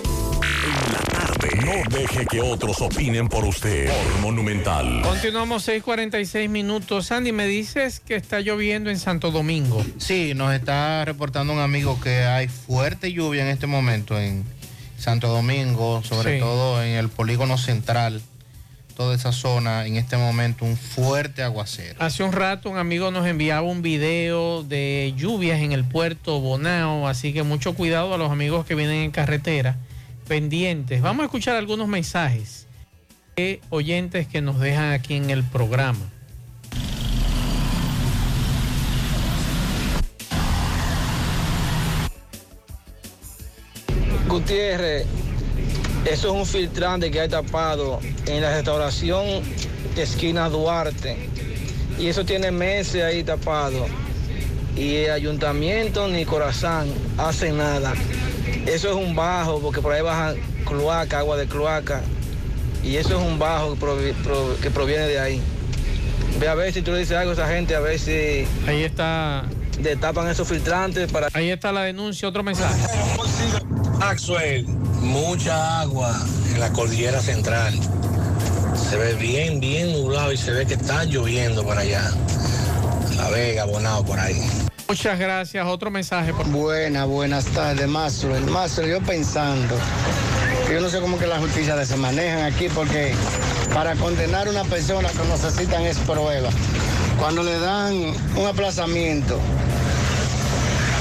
[1.65, 3.89] No deje que otros opinen por usted.
[3.89, 5.01] Por Monumental.
[5.03, 7.11] Continuamos 6:46 minutos.
[7.11, 9.83] Andy, me dices que está lloviendo en Santo Domingo.
[9.97, 14.43] Sí, nos está reportando un amigo que hay fuerte lluvia en este momento en
[14.97, 16.39] Santo Domingo, sobre Sí.
[16.39, 18.21] todo en el polígono central.
[18.95, 21.95] Toda esa zona, en este momento, un fuerte aguacero.
[22.03, 27.07] Hace un rato un amigo nos enviaba un video de lluvias en el puerto Bonao,
[27.07, 29.77] así que mucho cuidado a los amigos que vienen en carretera,
[30.31, 31.01] pendientes.
[31.01, 32.65] Vamos a escuchar algunos mensajes
[33.35, 35.99] de oyentes que nos dejan aquí en el programa.
[44.29, 45.05] Gutiérrez,
[46.05, 49.43] eso es un filtrante que hay tapado en la restauración
[49.97, 51.17] esquina Duarte.
[51.99, 53.85] Y eso tiene meses ahí tapado.
[54.77, 56.87] Y el ayuntamiento ni Corazán
[57.17, 57.93] hace nada.
[58.65, 60.35] Eso es un bajo, porque por ahí bajan
[60.65, 62.01] cloaca, agua de cloaca.
[62.83, 65.41] Y eso es un bajo que, provi- pro- que proviene de ahí.
[66.39, 68.45] Ve a ver si tú le dices algo a esa gente, a ver si...
[68.67, 69.43] Ahí está...
[69.79, 71.27] Destapan esos filtrantes para...
[71.33, 72.75] Ahí está la denuncia, otro mensaje.
[73.99, 74.65] Maxwell,
[75.01, 76.15] mucha agua
[76.53, 77.73] en la cordillera central.
[78.89, 82.11] Se ve bien, bien nublado y se ve que está lloviendo por allá.
[83.15, 84.41] La Vega, Bonao, por ahí.
[84.91, 85.65] Muchas gracias.
[85.65, 86.33] Otro mensaje.
[86.33, 86.45] Por...
[86.47, 88.37] Buenas, buenas tardes, Mastro.
[88.51, 89.73] Mastro, yo pensando,
[90.69, 93.13] yo no sé cómo que la justicia se manejan aquí, porque
[93.73, 96.49] para condenar a una persona que necesitan es prueba.
[97.17, 97.93] Cuando le dan
[98.35, 99.39] un aplazamiento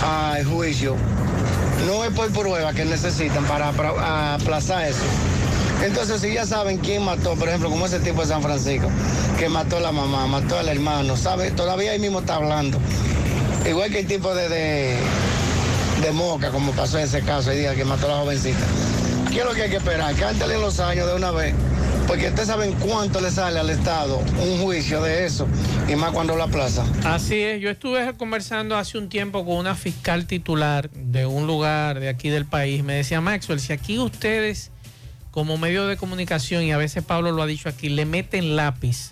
[0.06, 0.94] al juicio,
[1.84, 3.70] no es por prueba que necesitan para
[4.34, 5.02] aplazar eso.
[5.82, 8.88] Entonces, si ya saben quién mató, por ejemplo, como ese tipo de San Francisco,
[9.36, 11.50] que mató a la mamá, mató al hermano, ¿sabe?
[11.50, 12.78] Todavía ahí mismo está hablando.
[13.68, 14.96] Igual que el tipo de, de,
[16.00, 18.58] de Moca, como pasó en ese caso, el día que mató a la jovencita.
[19.30, 20.14] ¿Qué es lo que hay que esperar?
[20.16, 21.54] Cántale los años de una vez.
[22.06, 25.46] Porque ustedes saben cuánto le sale al Estado un juicio de eso,
[25.86, 26.84] y más cuando lo aplaza.
[27.04, 32.00] Así es, yo estuve conversando hace un tiempo con una fiscal titular de un lugar
[32.00, 32.82] de aquí del país.
[32.82, 34.72] Me decía, Maxwell, si aquí ustedes,
[35.30, 39.10] como medio de comunicación, y a veces Pablo lo ha dicho aquí, le meten lápiz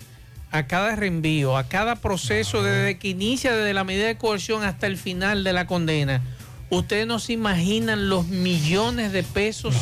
[0.51, 4.87] a cada reenvío, a cada proceso, desde que inicia, desde la medida de coerción hasta
[4.87, 6.21] el final de la condena,
[6.71, 9.75] ustedes no se imaginan los millones de pesos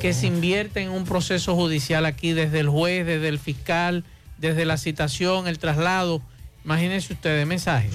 [0.00, 4.04] que se invierten en un proceso judicial aquí, desde el juez, desde el fiscal,
[4.38, 6.20] desde la citación, el traslado.
[6.64, 7.92] Imagínense ustedes, mensajes.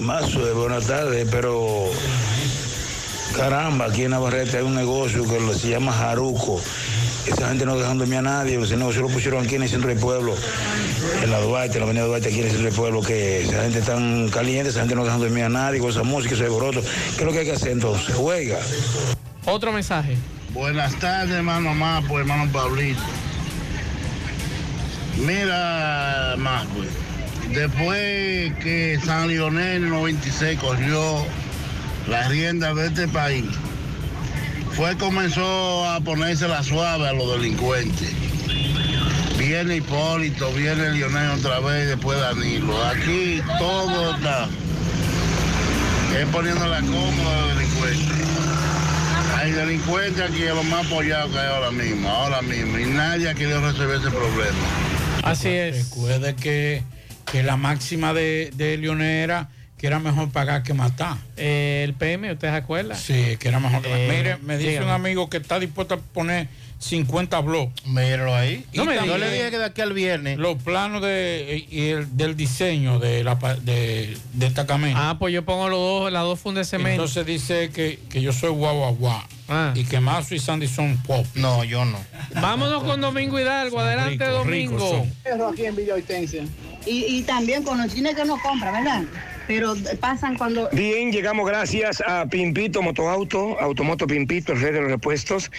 [0.00, 1.90] Más buenas tardes, pero
[3.34, 6.60] caramba, aquí en Navarrete hay un negocio que lo- se llama Jaruco.
[7.26, 9.88] Esa gente no dejan dormir a nadie, ese negocio lo pusieron aquí en el centro
[9.88, 10.34] del pueblo,
[11.22, 13.62] en la Duarte, en la avenida Duarte, aquí en el centro del pueblo, que esa
[13.62, 16.80] gente tan caliente, esa gente no dejan dormir a nadie con esa música, ese alboroto.
[16.82, 18.14] ¿Qué es lo que hay que hacer entonces?
[18.14, 18.58] Juega.
[19.44, 20.16] Otro mensaje.
[20.52, 23.02] Buenas tardes, hermano Mapo, hermano Pablito.
[25.18, 26.84] Mira, Mapo,
[27.52, 31.24] después que San Lionel en el 96 cogió
[32.08, 33.44] la rienda de este país,
[34.76, 38.12] fue comenzó a ponerse la suave a los delincuentes.
[39.38, 42.84] Viene Hipólito, viene Lionel otra vez, después Danilo.
[42.84, 44.48] Aquí todo está.
[46.18, 48.26] Es poniendo la cómoda a los delincuentes.
[49.36, 52.78] Hay delincuentes aquí es lo más apoyado que hay ahora mismo, ahora mismo.
[52.78, 54.58] Y nadie ha querido resolver ese problema.
[55.22, 55.88] Así es.
[55.88, 56.82] Recuerde que,
[57.24, 59.48] que la máxima de, de Leonel era
[59.78, 61.16] que era mejor pagar que matar.
[61.36, 62.94] Eh, el PM, ¿usted se acuerda?
[62.94, 64.86] Sí, que era mejor que Eh, Mire, me dice dígame.
[64.86, 66.48] un amigo que está dispuesto a poner
[66.78, 67.86] 50 blogs.
[67.86, 68.64] Míralo ahí.
[68.72, 69.26] Y No me también diga.
[69.26, 70.38] Yo le dije que de aquí al viernes.
[70.38, 75.10] Los planos de, y el- del diseño de la de, de esta camina.
[75.10, 77.02] Ah, pues yo pongo los dos, las dos fundas de cemento.
[77.02, 79.22] Entonces dice que, que yo soy guau guau guau.
[79.74, 81.24] Y que Mazo y Sandy son pop.
[81.34, 81.98] No, yo no.
[82.40, 83.78] Vámonos con Domingo Hidalgo.
[83.78, 85.06] Adelante, ricos, Domingo.
[85.24, 85.52] son.
[85.52, 85.94] Aquí en Villa.
[86.86, 89.02] Y, y también con los cines que no compra, ¿verdad?
[89.46, 90.68] Pero pasan cuando...
[90.72, 95.50] Bien, llegamos gracias a Pimpito Motoauto, Automoto Pimpito, el rey de los repuestos,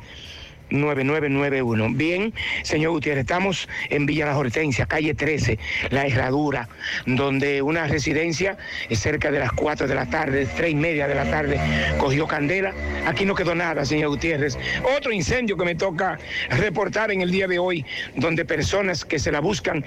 [0.70, 1.90] 9991.
[1.94, 2.32] Bien,
[2.62, 5.59] señor Gutiérrez, estamos en Villa La Hortensia, calle 13,
[5.90, 6.68] La Herradura,
[7.06, 8.56] donde una residencia
[8.88, 11.60] eh, cerca de las 4 de la tarde, 3 y media de la tarde,
[11.98, 12.72] cogió candela.
[13.06, 14.59] Aquí no quedó nada, señor Gutiérrez.
[14.97, 16.18] Otro incendio que me toca
[16.51, 17.84] reportar en el día de hoy,
[18.16, 19.84] donde personas que se la buscan,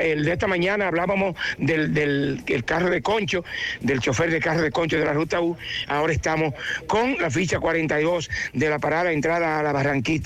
[0.00, 3.44] el de esta mañana hablábamos del, del el carro de concho,
[3.80, 5.56] del chofer de carro de concho de la ruta U,
[5.88, 6.54] ahora estamos
[6.86, 10.21] con la ficha 42 de la parada entrada a la Barranquita,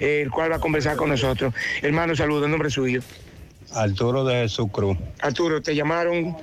[0.00, 1.54] eh, el cual va a conversar con nosotros.
[1.82, 3.00] Hermano, saludo, en nombre suyo.
[3.74, 4.96] Arturo de Jesús Cruz.
[5.20, 6.36] Arturo, te llamaron,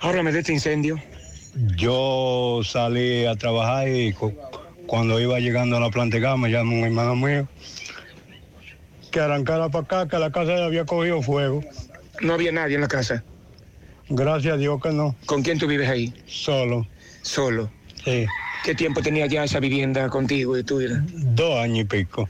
[0.00, 1.00] háblame de este incendio.
[1.76, 4.34] Yo salí a trabajar y cu-
[4.86, 7.48] cuando iba llegando a la planta de gas me llamó un hermano mío
[9.10, 11.62] que arrancara para acá, que la casa había cogido fuego.
[12.20, 13.24] No había nadie en la casa.
[14.10, 15.16] Gracias a Dios que no.
[15.26, 16.12] ¿Con quién tú vives ahí?
[16.26, 16.86] Solo.
[17.22, 17.70] Solo.
[18.04, 18.26] Sí.
[18.64, 20.80] ¿Qué tiempo tenía ya esa vivienda contigo y tú?
[20.80, 22.28] Dos años y pico.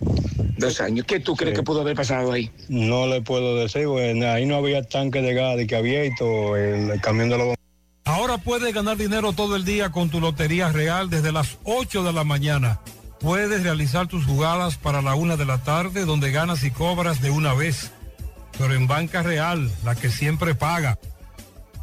[0.56, 1.06] Dos años.
[1.06, 2.50] ¿Qué tú crees que pudo haber pasado ahí?
[2.68, 6.90] No le puedo decir, bueno, ahí no había tanque de gas de que abierto, el,
[6.90, 7.54] el camión de los
[8.04, 12.12] Ahora puedes ganar dinero todo el día con tu Lotería Real desde las 8 de
[12.12, 12.80] la mañana.
[13.20, 17.30] Puedes realizar tus jugadas para la una de la tarde donde ganas y cobras de
[17.30, 17.90] una vez.
[18.56, 20.98] Pero en Banca Real, la que siempre paga.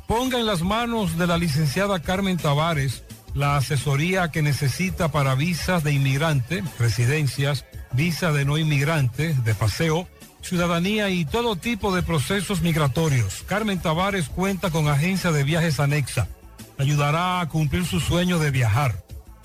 [0.08, 3.04] Ponga en las manos de la licenciada Carmen Tavares
[3.36, 10.07] la asesoría que necesita para visas de inmigrante, residencias, visa de no inmigrante, de paseo,
[10.41, 13.44] ciudadanía y todo tipo de procesos migratorios.
[13.45, 16.30] Carmen Tavares cuenta con agencia de viajes anexa.
[16.78, 19.03] Ayudará a cumplir su sueño de viajar.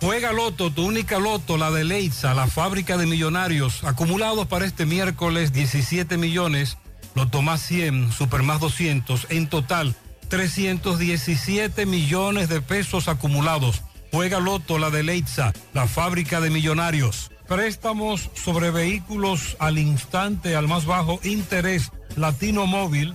[0.00, 4.86] Juega Loto, tu única Loto, la de Leitza, la fábrica de millonarios, acumulados para este
[4.86, 6.78] miércoles 17 millones,
[7.14, 9.94] Loto más 100, Super más 200, en total
[10.30, 13.82] 317 millones de pesos acumulados.
[14.10, 17.30] Juega Loto, la de Leitza, la fábrica de millonarios.
[17.46, 23.14] Préstamos sobre vehículos al instante, al más bajo interés, Latino Móvil,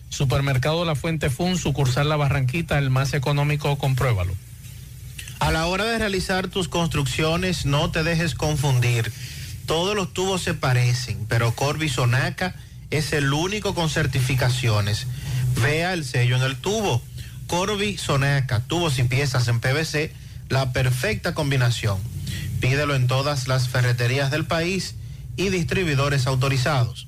[0.11, 4.33] Supermercado La Fuente Fun, sucursal La Barranquita, el más económico, compruébalo.
[5.39, 9.11] A la hora de realizar tus construcciones, no te dejes confundir.
[9.65, 12.53] Todos los tubos se parecen, pero Corby Sonaca
[12.91, 15.07] es el único con certificaciones.
[15.63, 17.01] Vea el sello en el tubo.
[17.47, 20.13] Corby Sonaca, tubos y piezas en PVC,
[20.49, 21.99] la perfecta combinación.
[22.59, 24.95] Pídelo en todas las ferreterías del país
[25.37, 27.07] y distribuidores autorizados.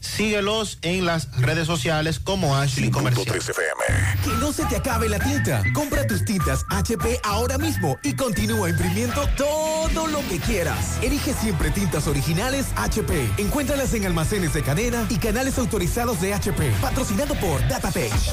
[0.00, 3.26] Síguelos en las redes sociales como Ashley Comercial.
[4.24, 5.62] Que no se te acabe la tinta.
[5.74, 10.98] Compra tus tintas HP ahora mismo y continúa imprimiendo todo lo que quieras.
[11.02, 13.30] Elige siempre tintas originales HP.
[13.38, 16.70] Encuéntralas en almacenes de cadena y canales autorizados de HP.
[16.80, 18.32] Patrocinado por DataPage.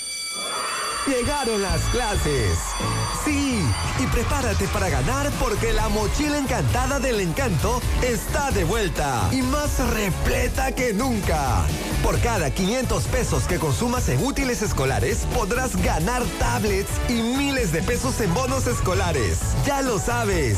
[1.07, 2.59] Llegaron las clases.
[3.25, 3.59] Sí,
[3.99, 9.79] y prepárate para ganar porque la mochila encantada del encanto está de vuelta y más
[9.89, 11.63] repleta que nunca.
[12.03, 17.81] Por cada 500 pesos que consumas en útiles escolares podrás ganar tablets y miles de
[17.81, 19.39] pesos en bonos escolares.
[19.65, 20.57] Ya lo sabes.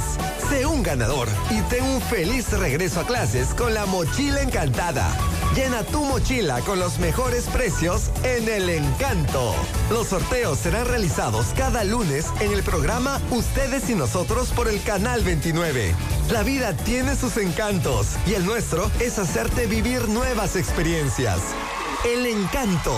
[0.49, 5.09] Sé un ganador y ten un feliz regreso a clases con la mochila encantada.
[5.55, 9.53] Llena tu mochila con los mejores precios en el encanto.
[9.89, 15.23] Los sorteos serán realizados cada lunes en el programa Ustedes y Nosotros por el Canal
[15.23, 15.93] 29.
[16.31, 21.39] La vida tiene sus encantos y el nuestro es hacerte vivir nuevas experiencias.
[22.03, 22.97] El encanto.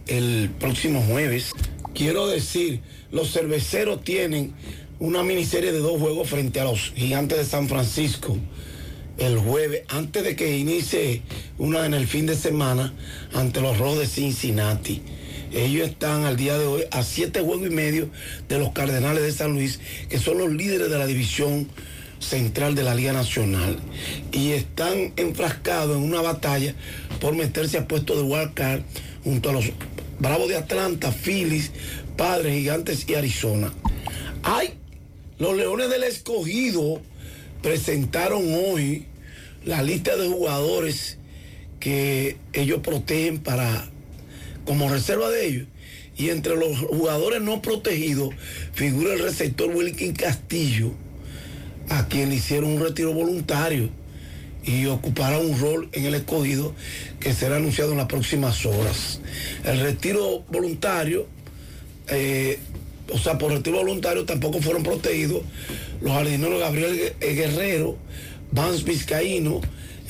[0.06, 1.52] el próximo jueves.
[1.94, 4.52] Quiero decir, los cerveceros tienen
[4.98, 8.36] una miniserie de dos juegos frente a los gigantes de San Francisco
[9.18, 11.22] el jueves, antes de que inicie
[11.58, 12.94] una en el fin de semana
[13.32, 15.02] ante los Rojos de Cincinnati.
[15.52, 18.10] Ellos están al día de hoy a siete juegos y medio
[18.48, 19.78] de los Cardenales de San Luis,
[20.08, 21.68] que son los líderes de la división
[22.24, 23.78] central de la Liga Nacional.
[24.32, 26.74] Y están enfrascados en una batalla
[27.20, 28.82] por meterse a puesto de wild card
[29.22, 29.70] junto a los
[30.18, 31.70] Bravos de Atlanta, Phillies,
[32.16, 33.72] Padres, Gigantes y Arizona.
[34.42, 34.74] Hay
[35.38, 37.02] los Leones del Escogido
[37.60, 39.06] presentaron hoy
[39.64, 41.18] la lista de jugadores
[41.80, 43.88] que ellos protegen para
[44.64, 45.66] como reserva de ellos.
[46.16, 48.32] Y entre los jugadores no protegidos
[48.72, 50.92] figura el receptor Wilkin Castillo,
[51.88, 53.88] a quien hicieron un retiro voluntario
[54.64, 56.74] y ocupará un rol en el escogido
[57.20, 59.20] que será anunciado en las próximas horas.
[59.64, 61.26] El retiro voluntario,
[62.08, 62.58] eh,
[63.12, 65.42] o sea, por retiro voluntario tampoco fueron protegidos
[66.00, 67.96] los jardineros Gabriel Guerrero,
[68.52, 69.60] Vance Vizcaíno,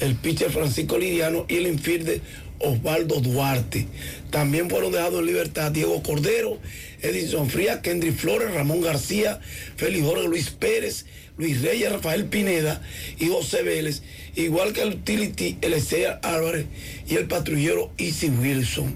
[0.00, 2.20] el pitcher Francisco Liriano y el infierde
[2.60, 3.86] Osvaldo Duarte.
[4.30, 6.58] También fueron dejados en libertad Diego Cordero,
[7.02, 9.40] Edison Frías, Kendry Flores, Ramón García,
[9.76, 11.06] Félix Jorge Luis Pérez,
[11.36, 12.80] Luis Reyes, Rafael Pineda
[13.18, 14.02] y José Vélez,
[14.36, 16.66] igual que el utility Eliezer Álvarez
[17.08, 18.94] y el patrullero Easy Wilson.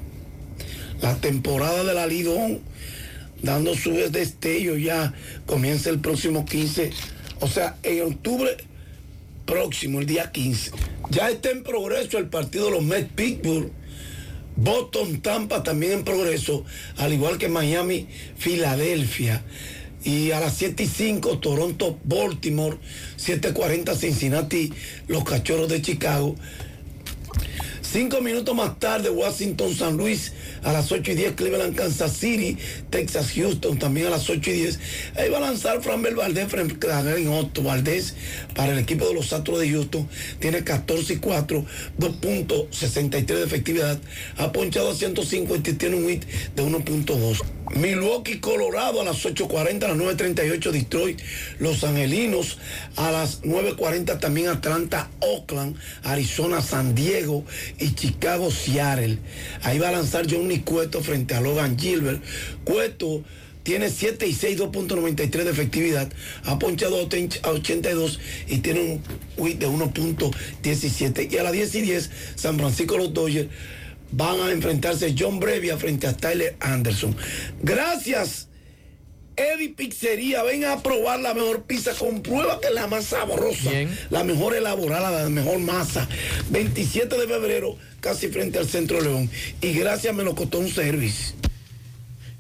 [1.02, 2.60] La temporada de la Lidón,
[3.42, 5.14] dando su destello ya,
[5.46, 6.90] comienza el próximo 15,
[7.40, 8.56] o sea, en octubre
[9.44, 10.72] próximo, el día 15.
[11.10, 13.72] Ya está en progreso el partido de los Mets Pittsburgh.
[14.56, 16.64] Boston, Tampa también en progreso,
[16.96, 19.42] al igual que Miami, Filadelfia.
[20.04, 22.78] Y a las 7 y 5, Toronto, Baltimore,
[23.18, 24.72] 7.40 Cincinnati,
[25.08, 26.36] los Cachorros de Chicago.
[27.90, 32.58] Cinco minutos más tarde, Washington, San Luis, A las 8 y 10 Cleveland, Kansas City,
[32.90, 34.78] Texas, Houston, también a las 8 y 10.
[35.16, 37.62] Ahí va a lanzar Framber Valdez frente a Otto.
[37.62, 38.14] Valdez
[38.54, 40.06] para el equipo de los Astros de Houston
[40.38, 41.64] tiene 14 y 4,
[41.98, 43.98] 2.63 de efectividad.
[44.36, 47.40] Ha ponchado a 150 y tiene un hit de 1.2.
[47.74, 51.20] Milwaukee, Colorado a las 8.40, a las 9.38 Detroit,
[51.58, 52.58] Los Angelinos
[52.96, 57.44] a las 9.40 también Atlanta, Oakland, Arizona, San Diego
[57.78, 59.18] y Chicago, Seattle.
[59.62, 62.22] Ahí va a lanzar Johnny Cueto frente a Logan Gilbert.
[62.64, 63.24] Cueto
[63.62, 66.10] tiene 7 y 6, 2.93 de efectividad,
[66.44, 69.02] ha ponchado a 82 y tiene un
[69.36, 71.30] WIT de 1.17.
[71.30, 73.48] Y a las 10 y 10, San Francisco los Dodgers
[74.10, 77.14] van a enfrentarse John Brevia frente a Tyler Anderson.
[77.62, 78.48] Gracias,
[79.38, 80.42] Eddie Pizzería.
[80.42, 81.92] Ven a probar la mejor pizza.
[81.94, 83.70] Comprueba que es la más sabrosa,
[84.10, 86.08] la mejor elaborada, la mejor masa.
[86.50, 89.30] 27 de febrero, casi frente al Centro León.
[89.60, 91.34] Y gracias, me lo costó un service.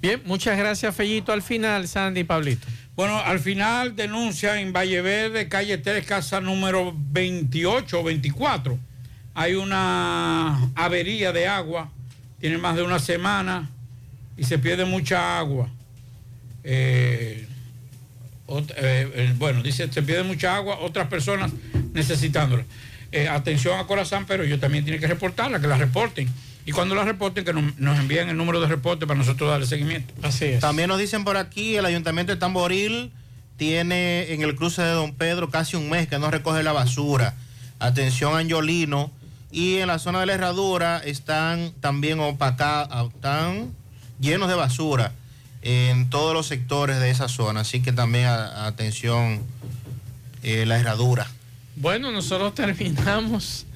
[0.00, 1.32] Bien, muchas gracias, Fellito.
[1.32, 2.66] Al final, Sandy y Pablito.
[2.94, 8.76] Bueno, al final denuncia en Valle Verde, calle 3, casa número 28 o 24.
[9.34, 11.92] Hay una avería de agua,
[12.40, 13.70] tiene más de una semana
[14.36, 15.70] y se pierde mucha agua.
[16.70, 17.46] Eh,
[18.46, 21.50] ot- eh, eh, bueno, dice, se pierde mucha agua, otras personas
[21.94, 22.64] necesitándola.
[23.10, 26.28] Eh, atención a Corazán, pero ellos también tienen que reportarla, que la reporten.
[26.66, 29.64] Y cuando la reporten, que nos, nos envíen el número de reporte para nosotros darle
[29.66, 30.12] seguimiento.
[30.22, 30.60] Así es.
[30.60, 33.10] También nos dicen por aquí, el ayuntamiento de Tamboril
[33.56, 37.34] tiene en el cruce de Don Pedro casi un mes que no recoge la basura.
[37.78, 39.10] Atención Angiolino.
[39.50, 43.72] Y en la zona de la herradura están también opacados, están
[44.20, 45.12] llenos de basura
[45.62, 47.60] en todos los sectores de esa zona.
[47.60, 49.42] Así que también a- atención
[50.42, 51.26] eh, la herradura.
[51.76, 53.66] Bueno, nosotros terminamos.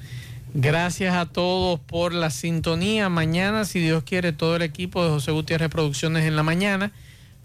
[0.55, 3.09] Gracias a todos por la sintonía.
[3.09, 6.91] Mañana, si Dios quiere, todo el equipo de José Gutiérrez Producciones en la mañana.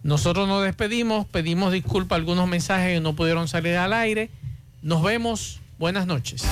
[0.02, 4.30] Nosotros nos despedimos, pedimos disculpas a algunos mensajes que no pudieron salir al aire.
[4.82, 5.60] Nos vemos.
[5.78, 6.44] Buenas noches.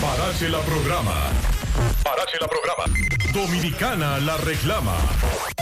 [0.00, 1.30] Parache la programa.
[2.02, 2.84] Parache la programa.
[3.32, 4.96] Dominicana la reclama.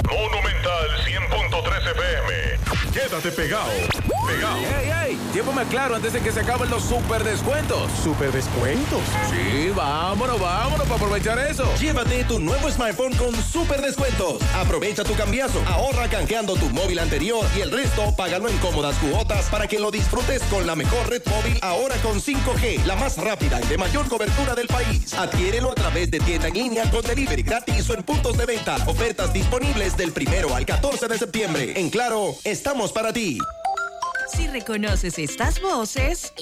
[0.09, 2.61] Monumental 100.13 FM.
[2.93, 3.71] Quédate pegado.
[4.27, 4.59] Pegado.
[4.59, 5.19] ¡Ey, ey!
[5.33, 7.91] Llévame claro antes de que se acaben los super descuentos.
[8.03, 9.01] ¿Super descuentos?
[9.31, 11.73] Sí, vámonos, vámonos para aprovechar eso.
[11.77, 14.43] Llévate tu nuevo smartphone con super descuentos.
[14.55, 19.47] Aprovecha tu cambiazo, ahorra canjeando tu móvil anterior y el resto págalo en cómodas cuotas
[19.47, 23.61] para que lo disfrutes con la mejor red móvil ahora con 5G, la más rápida
[23.61, 25.15] y de mayor cobertura del país.
[25.15, 28.77] Adquiérelo a través de tienda en línea con delivery gratis o en puntos de venta.
[28.87, 31.73] Ofertas disponibles del primero al 14 de septiembre.
[31.77, 33.39] En Claro, estamos para ti.
[34.33, 36.33] Si reconoces estas voces.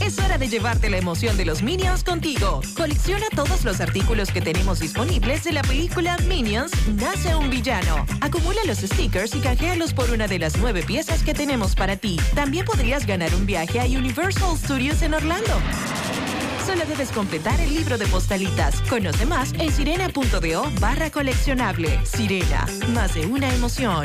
[0.00, 2.60] Es hora de llevarte la emoción de los Minions contigo.
[2.76, 8.06] Colecciona todos los artículos que tenemos disponibles de la película Minions Nace un villano.
[8.20, 12.18] Acumula los stickers y canjealos por una de las nueve piezas que tenemos para ti.
[12.34, 15.60] También podrías ganar un viaje a Universal Studios en Orlando.
[16.66, 18.80] Solo debes completar el libro de postalitas.
[18.82, 21.98] Conoce más en sirena.do barra coleccionable.
[22.04, 24.04] Sirena, más de una emoción.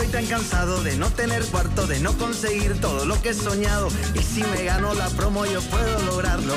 [0.00, 3.88] Estoy tan cansado de no tener cuarto, de no conseguir todo lo que he soñado.
[4.14, 6.54] Y si me gano la promo, yo puedo lograrlo.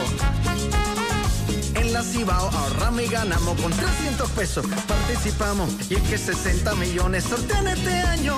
[1.74, 4.68] En la Cibao ahorramos y ganamos con 300 pesos.
[4.88, 8.38] Participamos y es que 60 millones sortean este año.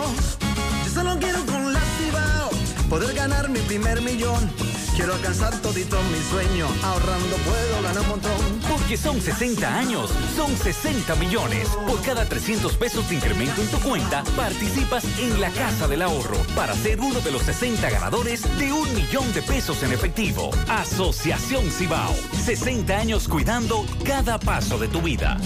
[0.86, 2.50] Yo solo quiero con la Cibao
[2.90, 4.50] poder ganar mi primer millón.
[4.96, 6.68] Quiero alcanzar todito mi sueño.
[6.84, 8.32] Ahorrando puedo ganar un montón.
[8.70, 11.68] Porque son 60 años, son 60 millones.
[11.88, 16.38] Por cada 300 pesos de incremento en tu cuenta, participas en la Casa del Ahorro
[16.56, 20.52] para ser uno de los 60 ganadores de un millón de pesos en efectivo.
[20.70, 22.14] Asociación Cibao,
[22.46, 25.38] 60 años cuidando cada paso de tu vida.